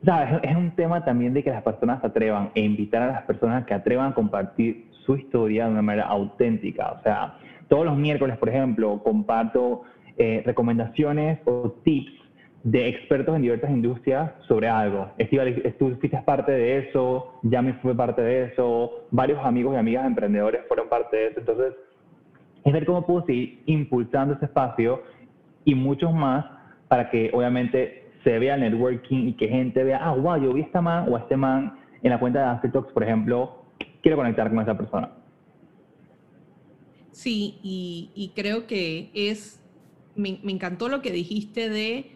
¿sabes? 0.05 0.39
Es 0.43 0.55
un 0.55 0.71
tema 0.71 1.03
también 1.03 1.33
de 1.33 1.43
que 1.43 1.49
las 1.49 1.63
personas 1.63 2.03
atrevan 2.03 2.51
e 2.55 2.61
invitar 2.61 3.01
a 3.03 3.07
las 3.07 3.23
personas 3.23 3.65
que 3.65 3.73
atrevan 3.73 4.11
a 4.11 4.13
compartir 4.13 4.87
su 5.05 5.15
historia 5.15 5.65
de 5.65 5.71
una 5.71 5.81
manera 5.81 6.07
auténtica. 6.07 6.91
O 6.91 7.03
sea, 7.03 7.37
todos 7.67 7.85
los 7.85 7.97
miércoles, 7.97 8.37
por 8.37 8.49
ejemplo, 8.49 9.01
comparto 9.03 9.83
eh, 10.17 10.43
recomendaciones 10.45 11.39
o 11.45 11.71
tips 11.83 12.11
de 12.63 12.87
expertos 12.87 13.35
en 13.35 13.41
diversas 13.41 13.71
industrias 13.71 14.31
sobre 14.47 14.69
algo. 14.69 15.09
tú 15.77 15.89
fuiste 15.89 16.17
parte 16.25 16.51
de 16.53 16.77
eso, 16.79 17.39
ya 17.43 17.61
me 17.61 17.73
fue 17.75 17.93
parte 17.93 18.21
de 18.21 18.45
eso, 18.45 19.05
varios 19.11 19.43
amigos 19.43 19.75
y 19.75 19.77
amigas 19.77 20.05
emprendedores 20.05 20.61
fueron 20.67 20.87
parte 20.87 21.17
de 21.17 21.27
eso. 21.27 21.39
Entonces, 21.39 21.73
es 22.63 22.71
ver 22.71 22.85
cómo 22.85 23.05
puedo 23.05 23.25
seguir 23.25 23.61
impulsando 23.65 24.35
ese 24.35 24.45
espacio 24.45 25.03
y 25.65 25.75
muchos 25.75 26.13
más 26.13 26.45
para 26.87 27.09
que 27.09 27.31
obviamente 27.33 28.02
se 28.23 28.39
vea 28.39 28.57
networking 28.57 29.27
y 29.27 29.33
que 29.33 29.47
gente 29.47 29.83
vea, 29.83 29.99
ah, 30.01 30.15
wow, 30.15 30.41
yo 30.41 30.53
vi 30.53 30.61
a 30.61 30.65
esta 30.65 30.81
man 30.81 31.05
o 31.09 31.15
a 31.15 31.19
este 31.19 31.35
man 31.35 31.77
en 32.01 32.09
la 32.11 32.19
cuenta 32.19 32.39
de 32.39 32.45
Aftertalks, 32.45 32.91
por 32.91 33.03
ejemplo, 33.03 33.63
quiero 34.01 34.17
conectar 34.17 34.49
con 34.49 34.59
esa 34.59 34.77
persona. 34.77 35.09
Sí, 37.11 37.59
y, 37.63 38.31
creo 38.35 38.65
que 38.65 39.11
es, 39.13 39.61
me, 40.15 40.39
encantó 40.43 40.89
lo 40.89 41.01
que 41.01 41.11
dijiste 41.11 41.69
de 41.69 42.11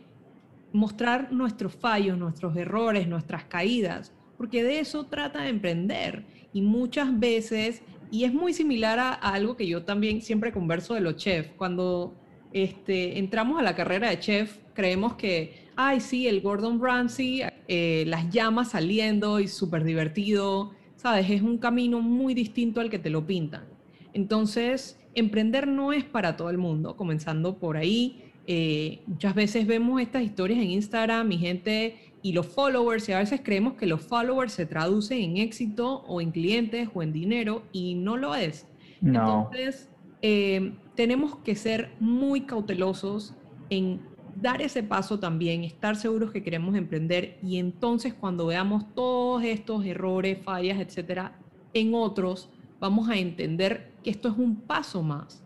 mostrar 0.73 1.31
nuestros 1.31 1.75
fallos, 1.75 2.17
nuestros 2.17 2.55
errores, 2.57 3.07
nuestras 3.07 3.45
caídas, 3.45 4.13
porque 4.37 4.63
de 4.63 4.79
eso 4.79 5.05
trata 5.05 5.43
de 5.43 5.49
emprender. 5.49 6.25
Y 6.51 6.61
muchas 6.61 7.17
veces, 7.19 7.83
y 8.11 8.23
es 8.23 8.33
muy 8.33 8.53
similar 8.53 8.97
a, 8.99 9.13
algo 9.13 9.55
que 9.55 9.67
yo 9.67 9.83
también 9.83 10.21
siempre 10.21 10.51
converso 10.51 10.95
de 10.95 11.01
los 11.01 11.15
chefs, 11.15 11.51
cuando 11.57 12.15
este, 12.51 13.19
entramos 13.19 13.59
a 13.59 13.63
la 13.63 13.75
carrera 13.75 14.09
de 14.09 14.19
chef, 14.19 14.57
creemos 14.73 15.13
que, 15.13 15.66
ay, 15.77 16.01
sí, 16.01 16.27
el 16.27 16.41
Gordon 16.41 16.81
Ramsay, 16.81 17.43
eh, 17.67 18.03
las 18.07 18.29
llamas 18.31 18.71
saliendo 18.71 19.39
y 19.39 19.47
súper 19.47 19.83
divertido, 19.83 20.71
¿sabes? 20.95 21.29
Es 21.29 21.43
un 21.43 21.59
camino 21.59 22.01
muy 22.01 22.33
distinto 22.33 22.81
al 22.81 22.89
que 22.89 22.97
te 22.97 23.11
lo 23.11 23.25
pintan. 23.25 23.65
Entonces, 24.13 24.99
emprender 25.13 25.67
no 25.67 25.93
es 25.93 26.03
para 26.03 26.35
todo 26.35 26.49
el 26.49 26.57
mundo, 26.57 26.97
comenzando 26.97 27.59
por 27.59 27.77
ahí. 27.77 28.23
Eh, 28.47 29.01
muchas 29.05 29.35
veces 29.35 29.67
vemos 29.67 30.01
estas 30.01 30.23
historias 30.23 30.59
en 30.59 30.71
Instagram 30.71 31.31
y 31.31 31.37
gente 31.37 31.95
y 32.23 32.33
los 32.33 32.47
followers, 32.47 33.07
y 33.07 33.11
a 33.11 33.19
veces 33.19 33.41
creemos 33.43 33.73
que 33.73 33.85
los 33.85 34.01
followers 34.01 34.53
se 34.53 34.65
traducen 34.65 35.19
en 35.19 35.37
éxito 35.37 36.03
o 36.07 36.21
en 36.21 36.31
clientes 36.31 36.89
o 36.93 37.03
en 37.03 37.13
dinero, 37.13 37.61
y 37.71 37.93
no 37.93 38.17
lo 38.17 38.33
es. 38.33 38.67
Entonces, 39.03 39.89
eh, 40.23 40.73
tenemos 40.95 41.37
que 41.37 41.55
ser 41.55 41.91
muy 41.99 42.41
cautelosos 42.41 43.35
en 43.69 44.01
dar 44.41 44.61
ese 44.61 44.83
paso 44.83 45.19
también, 45.19 45.63
estar 45.63 45.95
seguros 45.95 46.31
que 46.31 46.43
queremos 46.43 46.75
emprender 46.75 47.39
y 47.41 47.57
entonces 47.57 48.13
cuando 48.13 48.45
veamos 48.45 48.93
todos 48.93 49.43
estos 49.43 49.85
errores, 49.85 50.37
fallas, 50.43 50.79
etcétera, 50.79 51.39
en 51.73 51.93
otros, 51.95 52.49
vamos 52.79 53.09
a 53.09 53.17
entender 53.17 53.91
que 54.03 54.11
esto 54.11 54.29
es 54.29 54.37
un 54.37 54.55
paso 54.55 55.01
más. 55.01 55.43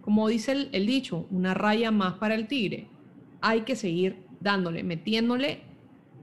Como 0.00 0.26
dice 0.26 0.68
el, 0.72 0.86
dicho, 0.86 1.26
una 1.30 1.54
raya 1.54 1.92
más 1.92 2.14
para 2.14 2.34
el 2.34 2.48
tigre. 2.48 2.88
Hay 3.40 3.60
que 3.60 3.76
seguir 3.76 4.24
dándole, 4.40 4.82
metiéndole 4.82 5.60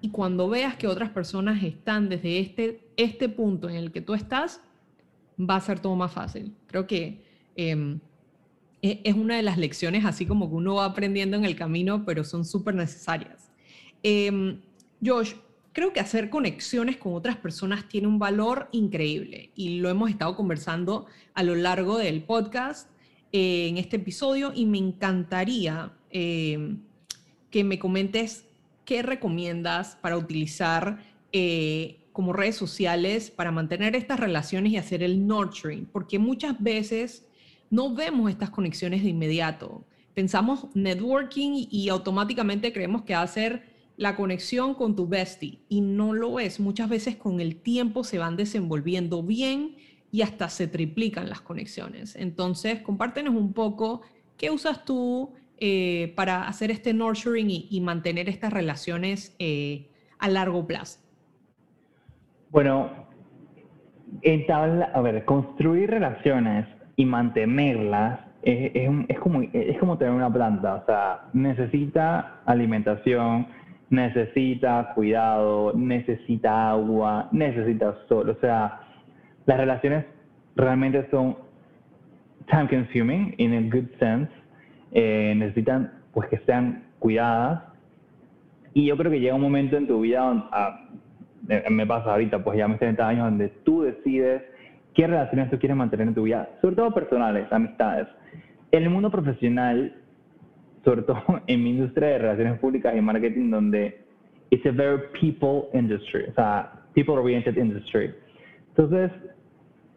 y 0.01 0.09
cuando 0.09 0.49
veas 0.49 0.75
que 0.75 0.87
otras 0.87 1.09
personas 1.11 1.63
están 1.63 2.09
desde 2.09 2.39
este, 2.39 2.87
este 2.97 3.29
punto 3.29 3.69
en 3.69 3.75
el 3.75 3.91
que 3.91 4.01
tú 4.01 4.13
estás, 4.13 4.61
va 5.39 5.55
a 5.55 5.61
ser 5.61 5.79
todo 5.79 5.95
más 5.95 6.11
fácil. 6.11 6.53
Creo 6.67 6.85
que 6.85 7.23
em, 7.55 7.99
es 8.81 9.13
una 9.15 9.35
de 9.35 9.43
las 9.43 9.57
lecciones 9.57 10.05
así 10.05 10.25
como 10.25 10.49
que 10.49 10.55
uno 10.55 10.75
va 10.75 10.85
aprendiendo 10.85 11.37
en 11.37 11.45
el 11.45 11.55
camino, 11.55 12.05
pero 12.05 12.23
son 12.23 12.45
súper 12.45 12.75
necesarias. 12.75 13.51
Eh, 14.03 14.57
Josh, 15.03 15.33
creo 15.73 15.93
que 15.93 15.99
hacer 15.99 16.29
conexiones 16.29 16.97
con 16.97 17.13
otras 17.13 17.37
personas 17.37 17.87
tiene 17.87 18.07
un 18.07 18.19
valor 18.19 18.67
increíble 18.71 19.51
y 19.55 19.79
lo 19.79 19.89
hemos 19.89 20.09
estado 20.09 20.35
conversando 20.35 21.05
a 21.33 21.43
lo 21.43 21.55
largo 21.55 21.97
del 21.97 22.23
podcast 22.23 22.89
eh, 23.31 23.67
en 23.69 23.77
este 23.77 23.97
episodio 23.97 24.51
y 24.53 24.65
me 24.65 24.77
encantaría 24.77 25.93
em, 26.09 26.79
que 27.49 27.63
me 27.63 27.79
comentes 27.79 28.45
qué 28.85 29.03
recomiendas 29.03 29.95
para 30.01 30.17
utilizar 30.17 31.03
eh, 31.31 31.99
como 32.11 32.33
redes 32.33 32.57
sociales 32.57 33.31
para 33.31 33.51
mantener 33.51 33.95
estas 33.95 34.19
relaciones 34.19 34.73
y 34.73 34.77
hacer 34.77 35.03
el 35.03 35.27
nurturing, 35.27 35.85
porque 35.85 36.19
muchas 36.19 36.61
veces 36.61 37.25
no 37.69 37.93
vemos 37.93 38.29
estas 38.29 38.49
conexiones 38.49 39.03
de 39.03 39.09
inmediato. 39.09 39.85
Pensamos 40.13 40.67
networking 40.73 41.67
y 41.69 41.89
automáticamente 41.89 42.73
creemos 42.73 43.03
que 43.03 43.13
va 43.13 43.21
a 43.21 43.27
ser 43.27 43.63
la 43.95 44.15
conexión 44.15 44.75
con 44.75 44.95
tu 44.95 45.07
bestie 45.07 45.59
y 45.69 45.81
no 45.81 46.13
lo 46.13 46.39
es. 46.39 46.59
Muchas 46.59 46.89
veces 46.89 47.15
con 47.15 47.39
el 47.39 47.57
tiempo 47.57 48.03
se 48.03 48.17
van 48.17 48.37
desenvolviendo 48.37 49.23
bien 49.23 49.75
y 50.11 50.21
hasta 50.21 50.49
se 50.49 50.67
triplican 50.67 51.29
las 51.29 51.41
conexiones. 51.41 52.15
Entonces, 52.15 52.81
compártenos 52.81 53.35
un 53.35 53.53
poco 53.53 54.01
qué 54.37 54.49
usas 54.51 54.85
tú 54.85 55.33
eh, 55.57 56.13
para 56.15 56.47
hacer 56.47 56.71
este 56.71 56.93
nurturing 56.93 57.49
y, 57.49 57.81
mantener 57.81 58.29
estas 58.29 58.53
relaciones 58.53 59.35
eh, 59.37 59.89
a 60.17 60.29
largo 60.29 60.65
plazo. 60.65 60.99
Bueno, 62.49 62.89
a 64.93 65.01
ver, 65.01 65.25
construir 65.25 65.89
relaciones 65.89 66.65
y 66.99 67.05
mantenerlas 67.05 68.19
es, 68.41 68.71
es, 69.07 69.19
como, 69.19 69.41
es 69.41 69.77
como 69.79 69.97
tener 69.97 70.13
una 70.13 70.31
planta, 70.31 70.75
o 70.75 70.85
sea, 70.85 71.21
necesita 71.31 72.41
alimentación, 72.45 73.47
necesita 73.89 74.91
cuidado, 74.95 75.71
necesita 75.75 76.71
agua, 76.71 77.29
necesita 77.31 77.95
sol, 78.09 78.29
o 78.29 78.35
sea, 78.41 78.81
las 79.45 79.57
relaciones 79.57 80.03
realmente 80.57 81.07
son 81.09 81.37
time 82.51 82.67
consuming 82.67 83.33
in 83.37 83.53
a 83.53 83.61
good 83.73 83.87
sense, 83.97 84.29
eh, 84.91 85.33
necesitan 85.37 85.93
pues 86.13 86.27
que 86.27 86.39
sean 86.39 86.83
cuidadas. 86.99 87.63
Y 88.73 88.87
yo 88.87 88.97
creo 88.97 89.09
que 89.09 89.21
llega 89.21 89.35
un 89.35 89.41
momento 89.41 89.77
en 89.77 89.87
tu 89.87 90.01
vida, 90.01 90.21
ah, 90.51 90.85
me 91.69 91.87
pasa 91.87 92.11
ahorita, 92.11 92.43
pues 92.43 92.57
ya 92.57 92.67
mis 92.67 92.77
30 92.77 93.07
años, 93.07 93.23
donde 93.23 93.47
tú 93.63 93.83
decides 93.83 94.48
qué 94.99 95.07
relaciones 95.07 95.49
tú 95.49 95.57
quieres 95.57 95.77
mantener 95.77 96.09
en 96.09 96.13
tu 96.13 96.23
vida, 96.23 96.49
sobre 96.59 96.75
todo 96.75 96.91
personales, 96.91 97.47
amistades. 97.53 98.05
En 98.69 98.83
el 98.83 98.89
mundo 98.89 99.09
profesional, 99.09 99.95
sobre 100.83 101.03
todo 101.03 101.23
en 101.47 101.63
mi 101.63 101.69
industria 101.69 102.09
de 102.09 102.17
relaciones 102.17 102.59
públicas 102.59 102.93
y 102.97 102.99
marketing, 102.99 103.49
donde 103.49 103.97
it's 104.49 104.65
a 104.65 104.71
very 104.71 104.99
people 105.21 105.69
industry, 105.73 106.25
o 106.29 106.33
sea, 106.33 106.81
people 106.95 107.13
oriented 107.13 107.55
industry. 107.55 108.13
Entonces, 108.71 109.09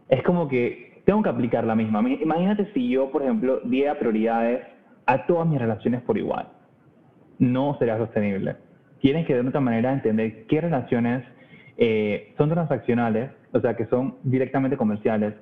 es 0.08 0.22
como 0.22 0.46
que 0.46 1.02
tengo 1.04 1.20
que 1.20 1.30
aplicar 1.30 1.64
la 1.64 1.74
misma. 1.74 1.98
Imagínate 1.98 2.72
si 2.72 2.88
yo, 2.88 3.10
por 3.10 3.24
ejemplo, 3.24 3.58
diera 3.64 3.98
prioridades 3.98 4.60
a 5.06 5.26
todas 5.26 5.48
mis 5.48 5.58
relaciones 5.58 6.00
por 6.02 6.16
igual. 6.16 6.46
No 7.40 7.76
sería 7.80 7.98
sostenible. 7.98 8.54
Tienes 9.00 9.26
que 9.26 9.34
de 9.34 9.40
otra 9.40 9.58
manera 9.58 9.92
entender 9.92 10.46
qué 10.46 10.60
relaciones 10.60 11.24
eh, 11.76 12.32
son 12.38 12.50
transaccionales, 12.50 13.32
o 13.52 13.60
sea, 13.60 13.76
que 13.76 13.86
son 13.86 14.16
directamente 14.22 14.76
comerciales, 14.76 15.34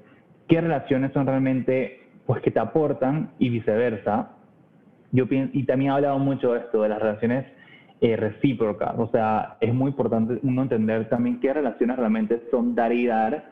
qué 0.49 0.61
relaciones 0.61 1.13
son 1.13 1.27
realmente, 1.27 2.01
pues, 2.27 2.43
que 2.43 2.51
te 2.51 2.59
aportan 2.59 3.31
y 3.39 3.49
viceversa. 3.49 4.31
Yo 5.13 5.29
pienso, 5.29 5.57
y 5.57 5.65
también 5.65 5.91
he 5.91 5.95
hablado 5.95 6.19
mucho 6.19 6.53
de 6.53 6.61
esto, 6.61 6.83
de 6.83 6.89
las 6.89 7.01
relaciones 7.01 7.47
eh, 8.01 8.17
recíprocas, 8.17 8.95
o 8.97 9.09
sea, 9.09 9.57
es 9.61 9.75
muy 9.75 9.91
importante 9.91 10.39
uno 10.43 10.63
entender 10.63 11.09
también 11.11 11.39
qué 11.39 11.53
relaciones 11.53 11.99
realmente 11.99 12.43
son 12.51 12.75
dar 12.75 12.93
y 12.93 13.07
dar, 13.07 13.45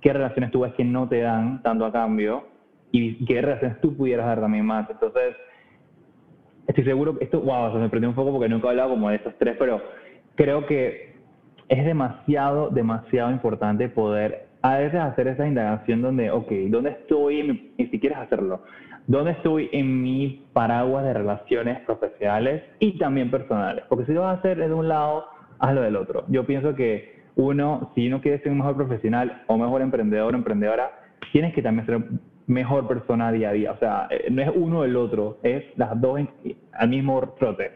qué 0.00 0.12
relaciones 0.12 0.50
tú 0.50 0.60
ves 0.60 0.72
que 0.74 0.84
no 0.84 1.08
te 1.08 1.20
dan 1.20 1.62
tanto 1.62 1.84
a 1.84 1.92
cambio 1.92 2.44
y 2.92 3.24
qué 3.26 3.42
relaciones 3.42 3.80
tú 3.80 3.94
pudieras 3.94 4.26
dar 4.26 4.40
también 4.40 4.64
más. 4.64 4.88
Entonces, 4.88 5.36
estoy 6.66 6.84
seguro 6.84 7.18
que 7.18 7.24
esto, 7.24 7.40
wow, 7.40 7.72
se 7.72 7.78
me 7.78 7.88
prendió 7.88 8.08
un 8.08 8.14
poco 8.14 8.32
porque 8.32 8.48
nunca 8.48 8.68
he 8.68 8.70
hablado 8.70 8.90
como 8.90 9.10
de 9.10 9.16
estos 9.16 9.34
tres, 9.38 9.56
pero 9.58 9.82
creo 10.34 10.66
que 10.66 11.13
es 11.68 11.84
demasiado, 11.84 12.70
demasiado 12.70 13.30
importante 13.30 13.88
poder 13.88 14.46
a 14.62 14.78
veces 14.78 14.98
hacer 14.98 15.28
esa 15.28 15.46
indagación 15.46 16.00
donde, 16.00 16.30
ok, 16.30 16.50
¿dónde 16.68 16.90
estoy? 16.90 17.72
Y 17.76 17.86
si 17.86 18.00
quieres 18.00 18.16
hacerlo, 18.16 18.62
¿dónde 19.06 19.32
estoy 19.32 19.68
en 19.72 20.02
mi 20.02 20.42
paraguas 20.54 21.04
de 21.04 21.12
relaciones 21.12 21.80
profesionales 21.80 22.62
y 22.78 22.96
también 22.98 23.30
personales? 23.30 23.84
Porque 23.90 24.06
si 24.06 24.12
lo 24.12 24.22
vas 24.22 24.36
a 24.36 24.38
hacer 24.38 24.56
de 24.56 24.72
un 24.72 24.88
lado, 24.88 25.26
hazlo 25.58 25.82
del 25.82 25.96
otro. 25.96 26.24
Yo 26.28 26.46
pienso 26.46 26.74
que 26.74 27.14
uno, 27.36 27.92
si 27.94 28.06
uno 28.08 28.22
quiere 28.22 28.38
ser 28.38 28.52
un 28.52 28.58
mejor 28.58 28.76
profesional 28.76 29.42
o 29.48 29.58
mejor 29.58 29.82
emprendedor 29.82 30.32
o 30.32 30.36
emprendedora, 30.38 30.90
tienes 31.30 31.52
que 31.52 31.60
también 31.60 31.86
ser 31.86 32.02
mejor 32.46 32.88
persona 32.88 33.32
día 33.32 33.50
a 33.50 33.52
día. 33.52 33.72
O 33.72 33.78
sea, 33.78 34.08
eh, 34.10 34.28
no 34.30 34.40
es 34.40 34.50
uno 34.54 34.82
del 34.82 34.96
otro, 34.96 35.38
es 35.42 35.64
las 35.76 36.00
dos 36.00 36.20
al 36.72 36.88
mismo 36.88 37.34
trote. 37.38 37.72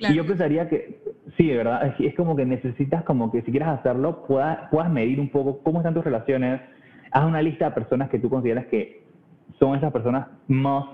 Y 0.00 0.14
yo 0.14 0.26
pensaría 0.26 0.68
que, 0.68 1.01
sí, 1.36 1.48
de 1.48 1.56
verdad, 1.56 1.94
es, 1.98 2.14
como 2.14 2.36
que 2.36 2.44
necesitas 2.44 3.04
como 3.04 3.30
que 3.30 3.42
si 3.42 3.50
quieres 3.50 3.68
hacerlo, 3.68 4.24
puedas, 4.26 4.70
puedas 4.70 4.90
medir 4.90 5.20
un 5.20 5.28
poco 5.28 5.60
cómo 5.62 5.80
están 5.80 5.94
tus 5.94 6.04
relaciones, 6.04 6.60
haz 7.10 7.24
una 7.24 7.42
lista 7.42 7.66
de 7.66 7.70
personas 7.72 8.08
que 8.10 8.18
tú 8.18 8.28
consideras 8.28 8.66
que 8.66 9.02
son 9.58 9.76
esas 9.76 9.92
personas 9.92 10.28
más 10.48 10.84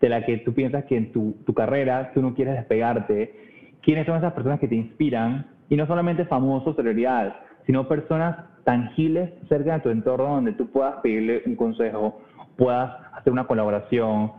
de 0.00 0.08
las 0.08 0.24
que 0.24 0.38
tú 0.38 0.54
piensas 0.54 0.84
que 0.84 0.96
en 0.96 1.12
tu, 1.12 1.36
tu 1.44 1.52
carrera 1.52 2.12
tú 2.14 2.22
no 2.22 2.34
quieres 2.34 2.54
despegarte, 2.54 3.34
quiénes 3.82 4.06
son 4.06 4.16
esas 4.16 4.32
personas 4.32 4.60
que 4.60 4.68
te 4.68 4.76
inspiran, 4.76 5.46
y 5.68 5.76
no 5.76 5.86
solamente 5.86 6.24
famosos, 6.24 6.76
celebridades, 6.76 7.34
sino 7.66 7.86
personas 7.86 8.36
tangibles 8.64 9.30
cerca 9.48 9.74
de 9.74 9.80
tu 9.80 9.90
entorno 9.90 10.34
donde 10.34 10.52
tú 10.52 10.70
puedas 10.70 10.96
pedirle 11.02 11.42
un 11.46 11.56
consejo, 11.56 12.20
puedas 12.56 12.94
hacer 13.12 13.32
una 13.32 13.46
colaboración, 13.46 14.32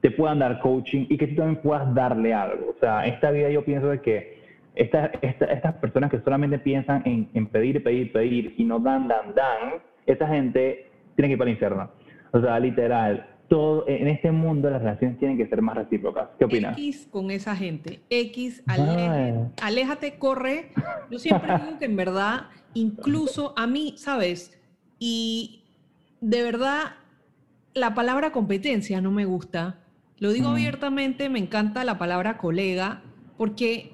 te 0.00 0.10
puedan 0.10 0.38
dar 0.38 0.60
coaching 0.60 1.06
y 1.08 1.16
que 1.16 1.28
tú 1.28 1.36
también 1.36 1.60
puedas 1.62 1.92
darle 1.94 2.32
algo. 2.32 2.70
O 2.76 2.80
sea, 2.80 3.06
esta 3.06 3.30
vida 3.30 3.50
yo 3.50 3.64
pienso 3.64 3.88
de 3.88 4.00
que 4.00 4.37
esta, 4.78 5.06
estas 5.22 5.74
personas 5.74 6.10
que 6.10 6.20
solamente 6.20 6.58
piensan 6.58 7.02
en, 7.04 7.28
en, 7.34 7.46
pedir, 7.48 7.82
pedir, 7.82 8.12
pedir 8.12 8.54
y 8.56 8.64
no 8.64 8.78
dan, 8.78 9.08
dan, 9.08 9.34
dan, 9.34 9.82
esa 10.06 10.26
gente 10.28 10.90
tiene 11.16 11.28
que 11.28 11.32
ir 11.32 11.38
para 11.38 11.50
el 11.50 11.54
infierno. 11.54 11.90
O 12.32 12.40
sea, 12.40 12.58
literal, 12.60 13.26
todo 13.48 13.84
en 13.88 14.08
este 14.08 14.30
mundo 14.30 14.70
las 14.70 14.80
relaciones 14.80 15.18
tienen 15.18 15.36
que 15.36 15.46
ser 15.48 15.62
más 15.62 15.76
recíprocas. 15.76 16.28
¿Qué 16.38 16.44
opinas? 16.44 16.78
X 16.78 17.08
con 17.10 17.30
esa 17.30 17.56
gente. 17.56 18.00
X, 18.10 18.62
aléjate, 19.60 20.18
corre. 20.18 20.70
Yo 21.10 21.18
siempre 21.18 21.52
digo 21.58 21.78
que 21.78 21.86
en 21.86 21.96
verdad, 21.96 22.46
incluso 22.74 23.54
a 23.56 23.66
mí, 23.66 23.94
¿sabes? 23.96 24.60
Y 24.98 25.64
de 26.20 26.42
verdad, 26.42 26.82
la 27.74 27.94
palabra 27.94 28.30
competencia 28.30 29.00
no 29.00 29.10
me 29.10 29.24
gusta. 29.24 29.80
Lo 30.18 30.32
digo 30.32 30.50
mm. 30.50 30.52
abiertamente, 30.52 31.28
me 31.28 31.38
encanta 31.38 31.84
la 31.84 31.96
palabra 31.96 32.38
colega, 32.38 33.02
porque, 33.36 33.92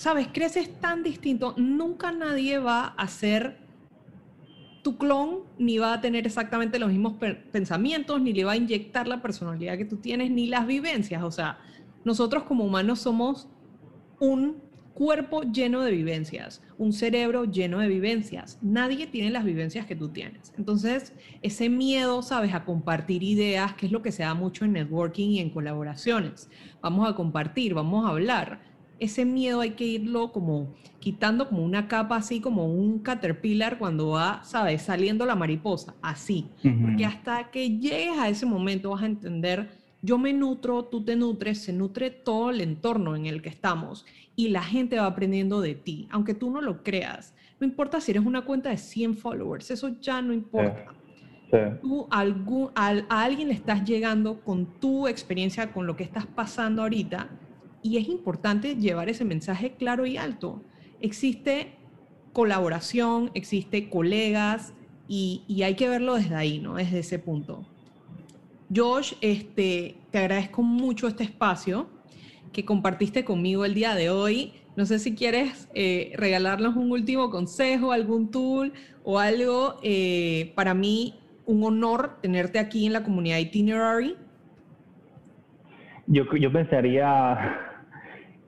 ¿sabes? 0.00 0.28
Creces 0.32 0.80
tan 0.80 1.02
distinto. 1.02 1.52
Nunca 1.58 2.10
nadie 2.10 2.58
va 2.58 2.86
a 2.86 3.06
ser 3.06 3.58
tu 4.82 4.96
clon 4.96 5.40
ni 5.58 5.76
va 5.76 5.92
a 5.92 6.00
tener 6.00 6.26
exactamente 6.26 6.78
los 6.78 6.88
mismos 6.88 7.16
pensamientos, 7.52 8.18
ni 8.22 8.32
le 8.32 8.44
va 8.44 8.52
a 8.52 8.56
inyectar 8.56 9.06
la 9.06 9.20
personalidad 9.20 9.76
que 9.76 9.84
tú 9.84 9.98
tienes, 9.98 10.30
ni 10.30 10.46
las 10.46 10.66
vivencias. 10.66 11.22
O 11.22 11.30
sea, 11.30 11.58
nosotros 12.02 12.44
como 12.44 12.64
humanos 12.64 13.00
somos 13.00 13.50
un 14.20 14.62
cuerpo 14.94 15.42
lleno 15.42 15.82
de 15.82 15.90
vivencias, 15.90 16.62
un 16.78 16.94
cerebro 16.94 17.44
lleno 17.44 17.78
de 17.80 17.88
vivencias. 17.88 18.58
Nadie 18.62 19.06
tiene 19.06 19.28
las 19.28 19.44
vivencias 19.44 19.84
que 19.84 19.96
tú 19.96 20.08
tienes. 20.08 20.54
Entonces, 20.56 21.12
ese 21.42 21.68
miedo, 21.68 22.22
sabes, 22.22 22.54
a 22.54 22.64
compartir 22.64 23.22
ideas, 23.22 23.74
que 23.74 23.84
es 23.84 23.92
lo 23.92 24.00
que 24.00 24.12
se 24.12 24.22
da 24.22 24.32
mucho 24.32 24.64
en 24.64 24.72
networking 24.72 25.28
y 25.28 25.40
en 25.40 25.50
colaboraciones. 25.50 26.48
Vamos 26.80 27.06
a 27.06 27.14
compartir, 27.14 27.74
vamos 27.74 28.06
a 28.06 28.08
hablar 28.08 28.69
ese 29.00 29.24
miedo 29.24 29.60
hay 29.60 29.70
que 29.70 29.84
irlo 29.84 30.30
como 30.30 30.74
quitando 31.00 31.48
como 31.48 31.64
una 31.64 31.88
capa 31.88 32.16
así 32.16 32.40
como 32.40 32.66
un 32.66 32.98
caterpillar 33.00 33.78
cuando 33.78 34.10
va, 34.10 34.44
sabes, 34.44 34.82
saliendo 34.82 35.24
la 35.26 35.34
mariposa, 35.34 35.94
así. 36.02 36.46
Porque 36.82 37.06
hasta 37.06 37.50
que 37.50 37.78
llegues 37.78 38.18
a 38.18 38.28
ese 38.28 38.46
momento 38.46 38.90
vas 38.90 39.02
a 39.02 39.06
entender, 39.06 39.70
yo 40.02 40.18
me 40.18 40.32
nutro, 40.32 40.84
tú 40.84 41.02
te 41.02 41.16
nutres, 41.16 41.62
se 41.62 41.72
nutre 41.72 42.10
todo 42.10 42.50
el 42.50 42.60
entorno 42.60 43.16
en 43.16 43.26
el 43.26 43.40
que 43.42 43.48
estamos 43.48 44.04
y 44.36 44.48
la 44.48 44.62
gente 44.62 44.98
va 44.98 45.06
aprendiendo 45.06 45.60
de 45.60 45.74
ti, 45.74 46.06
aunque 46.10 46.34
tú 46.34 46.50
no 46.50 46.60
lo 46.60 46.82
creas. 46.82 47.34
No 47.58 47.66
importa 47.66 48.00
si 48.00 48.12
eres 48.12 48.24
una 48.24 48.42
cuenta 48.42 48.68
de 48.68 48.76
100 48.76 49.16
followers, 49.16 49.70
eso 49.70 49.88
ya 50.00 50.20
no 50.20 50.32
importa. 50.34 50.94
Tú 51.80 52.06
algún, 52.10 52.70
a, 52.76 52.94
a 53.08 53.24
alguien 53.24 53.48
le 53.48 53.54
estás 53.54 53.84
llegando 53.84 54.40
con 54.40 54.66
tu 54.78 55.08
experiencia, 55.08 55.72
con 55.72 55.86
lo 55.86 55.96
que 55.96 56.04
estás 56.04 56.24
pasando 56.24 56.82
ahorita, 56.82 57.28
y 57.82 57.98
es 57.98 58.08
importante 58.08 58.76
llevar 58.76 59.08
ese 59.08 59.24
mensaje 59.24 59.72
claro 59.72 60.06
y 60.06 60.16
alto. 60.16 60.62
Existe 61.00 61.72
colaboración, 62.32 63.30
existe 63.34 63.88
colegas 63.88 64.74
y, 65.08 65.42
hay 65.64 65.74
que 65.74 65.88
verlo 65.88 66.14
desde 66.14 66.36
ahí, 66.36 66.60
¿no? 66.60 66.74
Desde 66.74 67.00
ese 67.00 67.18
punto. 67.18 67.66
Josh, 68.74 69.14
este, 69.20 69.96
te 70.12 70.18
agradezco 70.18 70.62
mucho 70.62 71.08
este 71.08 71.24
espacio 71.24 71.88
que 72.52 72.64
compartiste 72.64 73.24
conmigo 73.24 73.64
el 73.64 73.74
día 73.74 73.94
de 73.94 74.10
hoy. 74.10 74.52
No 74.76 74.86
sé 74.86 75.00
si 75.00 75.16
quieres 75.16 75.68
eh, 75.74 76.12
regalarnos 76.16 76.76
un 76.76 76.92
último 76.92 77.30
consejo, 77.30 77.90
algún 77.90 78.30
tool 78.30 78.72
o 79.02 79.18
algo. 79.18 79.80
Eh, 79.82 80.52
para 80.54 80.74
mí, 80.74 81.18
un 81.46 81.64
honor 81.64 82.18
tenerte 82.22 82.60
aquí 82.60 82.86
en 82.86 82.92
la 82.92 83.02
comunidad 83.02 83.38
Itinerary. 83.38 84.16
Yo, 86.06 86.24
yo 86.36 86.52
pensaría 86.52 87.69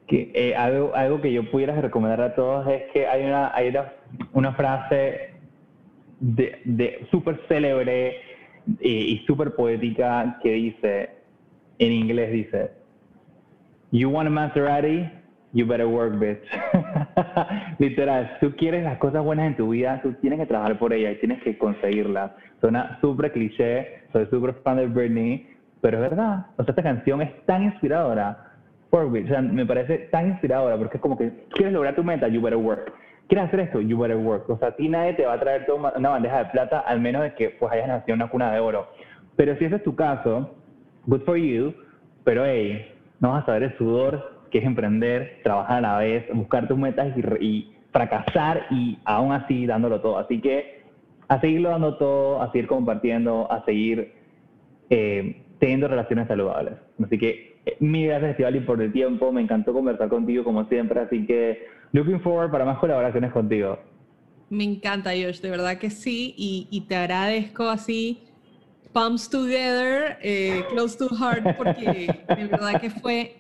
eh, 0.08 0.54
algo, 0.54 0.94
algo 0.94 1.20
que 1.20 1.32
yo 1.32 1.50
pudiera 1.50 1.80
recomendar 1.80 2.20
a 2.20 2.34
todos 2.34 2.66
es 2.68 2.82
que 2.92 3.06
hay 3.06 3.24
una, 3.24 3.54
hay 3.54 3.74
una, 4.32 4.52
frase 4.52 5.30
de, 6.20 6.60
de 6.64 7.06
súper 7.10 7.40
célebre 7.48 8.16
y, 8.80 8.90
y 8.90 9.18
súper 9.26 9.54
poética 9.54 10.38
que 10.42 10.52
dice, 10.52 11.10
en 11.78 11.92
inglés 11.92 12.32
dice, 12.32 12.70
You 13.90 14.08
want 14.10 14.26
a 14.26 14.30
Maserati? 14.30 15.10
You 15.54 15.66
better 15.66 15.86
work, 15.86 16.18
bitch. 16.18 16.42
Literal, 17.78 18.38
tú 18.40 18.54
quieres 18.56 18.84
las 18.84 18.96
cosas 18.96 19.22
buenas 19.22 19.48
en 19.48 19.56
tu 19.56 19.68
vida, 19.68 20.00
tú 20.02 20.14
tienes 20.14 20.38
que 20.38 20.46
trabajar 20.46 20.78
por 20.78 20.94
ellas 20.94 21.14
y 21.14 21.20
tienes 21.20 21.42
que 21.42 21.58
conseguirlas. 21.58 22.32
Suena 22.62 22.98
súper 23.02 23.32
cliché, 23.32 24.04
soy 24.12 24.26
súper 24.30 24.54
fan 24.62 24.78
de 24.78 24.86
Britney, 24.86 25.46
pero 25.82 25.98
es 25.98 26.10
verdad. 26.10 26.46
O 26.56 26.62
esta 26.66 26.82
canción 26.82 27.20
es 27.20 27.44
tan 27.44 27.64
inspiradora 27.64 28.51
o 28.92 29.26
sea, 29.26 29.40
me 29.40 29.64
parece 29.64 29.98
tan 30.10 30.28
inspiradora 30.28 30.76
porque 30.76 30.98
es 30.98 31.00
como 31.00 31.16
que 31.16 31.46
quieres 31.54 31.72
lograr 31.72 31.94
tu 31.94 32.04
meta, 32.04 32.28
you 32.28 32.42
better 32.42 32.58
work. 32.58 32.92
¿Quieres 33.26 33.48
hacer 33.48 33.60
esto? 33.60 33.80
You 33.80 33.98
better 33.98 34.18
work. 34.18 34.48
O 34.50 34.58
sea, 34.58 34.68
a 34.68 34.76
ti 34.76 34.88
nadie 34.88 35.14
te 35.14 35.24
va 35.24 35.34
a 35.34 35.40
traer 35.40 35.64
toda 35.64 35.94
una 35.96 36.10
bandeja 36.10 36.38
de 36.38 36.44
plata 36.50 36.80
al 36.80 37.00
menos 37.00 37.22
de 37.22 37.34
que 37.34 37.50
pues 37.50 37.72
hayas 37.72 37.88
nacido 37.88 38.14
en 38.14 38.20
una 38.20 38.30
cuna 38.30 38.52
de 38.52 38.60
oro. 38.60 38.88
Pero 39.36 39.56
si 39.56 39.64
ese 39.64 39.76
es 39.76 39.82
tu 39.82 39.96
caso, 39.96 40.54
good 41.06 41.22
for 41.22 41.36
you, 41.36 41.72
pero 42.24 42.44
hey, 42.44 42.86
no 43.20 43.30
vas 43.30 43.44
a 43.44 43.46
saber 43.46 43.62
el 43.62 43.78
sudor 43.78 44.42
que 44.50 44.58
es 44.58 44.64
emprender, 44.64 45.40
trabajar 45.42 45.78
a 45.78 45.80
la 45.80 45.98
vez, 45.98 46.26
buscar 46.34 46.68
tus 46.68 46.76
metas 46.76 47.16
y, 47.40 47.72
fracasar 47.92 48.66
y 48.70 48.98
aún 49.04 49.32
así 49.32 49.66
dándolo 49.66 50.02
todo. 50.02 50.18
Así 50.18 50.40
que 50.40 50.82
a 51.28 51.40
seguirlo 51.40 51.70
dando 51.70 51.96
todo, 51.96 52.42
a 52.42 52.52
seguir 52.52 52.66
compartiendo, 52.66 53.50
a 53.50 53.64
seguir 53.64 54.12
eh, 54.90 55.42
teniendo 55.58 55.88
relaciones 55.88 56.28
saludables. 56.28 56.74
Así 57.02 57.18
que 57.18 57.51
Mil 57.78 58.08
gracias, 58.08 58.54
y 58.54 58.60
por 58.60 58.82
el 58.82 58.92
tiempo. 58.92 59.32
Me 59.32 59.40
encantó 59.40 59.72
conversar 59.72 60.08
contigo 60.08 60.44
como 60.44 60.64
siempre. 60.68 61.00
Así 61.00 61.26
que, 61.26 61.66
looking 61.92 62.20
forward 62.20 62.50
para 62.50 62.64
más 62.64 62.78
colaboraciones 62.78 63.32
contigo. 63.32 63.78
Me 64.50 64.64
encanta, 64.64 65.10
Josh. 65.10 65.40
De 65.40 65.50
verdad 65.50 65.78
que 65.78 65.90
sí. 65.90 66.34
Y, 66.36 66.80
te 66.88 66.96
agradezco 66.96 67.68
así, 67.68 68.24
palms 68.92 69.30
together, 69.30 70.18
eh, 70.22 70.62
close 70.70 70.98
to 70.98 71.08
heart, 71.08 71.56
porque 71.56 72.08
de 72.28 72.44
verdad 72.46 72.80
que 72.80 72.90
fue, 72.90 73.36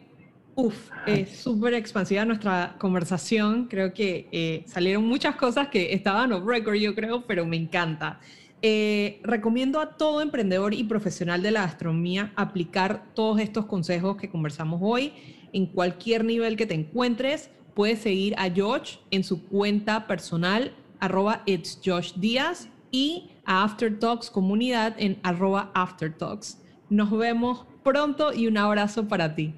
uff, 0.54 0.88
súper 1.26 1.74
expansiva 1.74 2.24
nuestra 2.24 2.76
conversación. 2.78 3.66
Creo 3.66 3.92
que 3.92 4.28
eh, 4.30 4.62
salieron 4.66 5.04
muchas 5.04 5.34
cosas 5.34 5.68
que 5.68 5.92
estaban 5.92 6.32
off 6.32 6.46
record, 6.46 6.76
yo 6.76 6.94
creo, 6.94 7.26
pero 7.26 7.44
me 7.44 7.56
encanta. 7.56 8.20
Eh, 8.64 9.20
recomiendo 9.24 9.80
a 9.80 9.96
todo 9.96 10.20
emprendedor 10.20 10.72
y 10.72 10.84
profesional 10.84 11.42
de 11.42 11.50
la 11.50 11.62
gastronomía 11.62 12.32
aplicar 12.36 13.12
todos 13.12 13.40
estos 13.40 13.66
consejos 13.66 14.16
que 14.16 14.30
conversamos 14.30 14.80
hoy 14.82 15.12
en 15.52 15.66
cualquier 15.66 16.24
nivel 16.24 16.56
que 16.56 16.66
te 16.66 16.74
encuentres. 16.74 17.50
Puedes 17.74 17.98
seguir 18.00 18.34
a 18.38 18.48
Josh 18.54 18.98
en 19.10 19.24
su 19.24 19.44
cuenta 19.46 20.06
personal 20.06 20.72
arroba 21.00 21.42
it's 21.46 21.80
Josh 21.84 22.12
Díaz 22.14 22.68
y 22.92 23.30
a 23.44 23.64
After 23.64 23.98
Talks 23.98 24.30
comunidad 24.30 24.94
en 24.98 25.18
arroba 25.24 25.72
After 25.74 26.16
Talks. 26.16 26.62
Nos 26.88 27.10
vemos 27.10 27.66
pronto 27.82 28.32
y 28.32 28.46
un 28.46 28.56
abrazo 28.56 29.08
para 29.08 29.34
ti. 29.34 29.54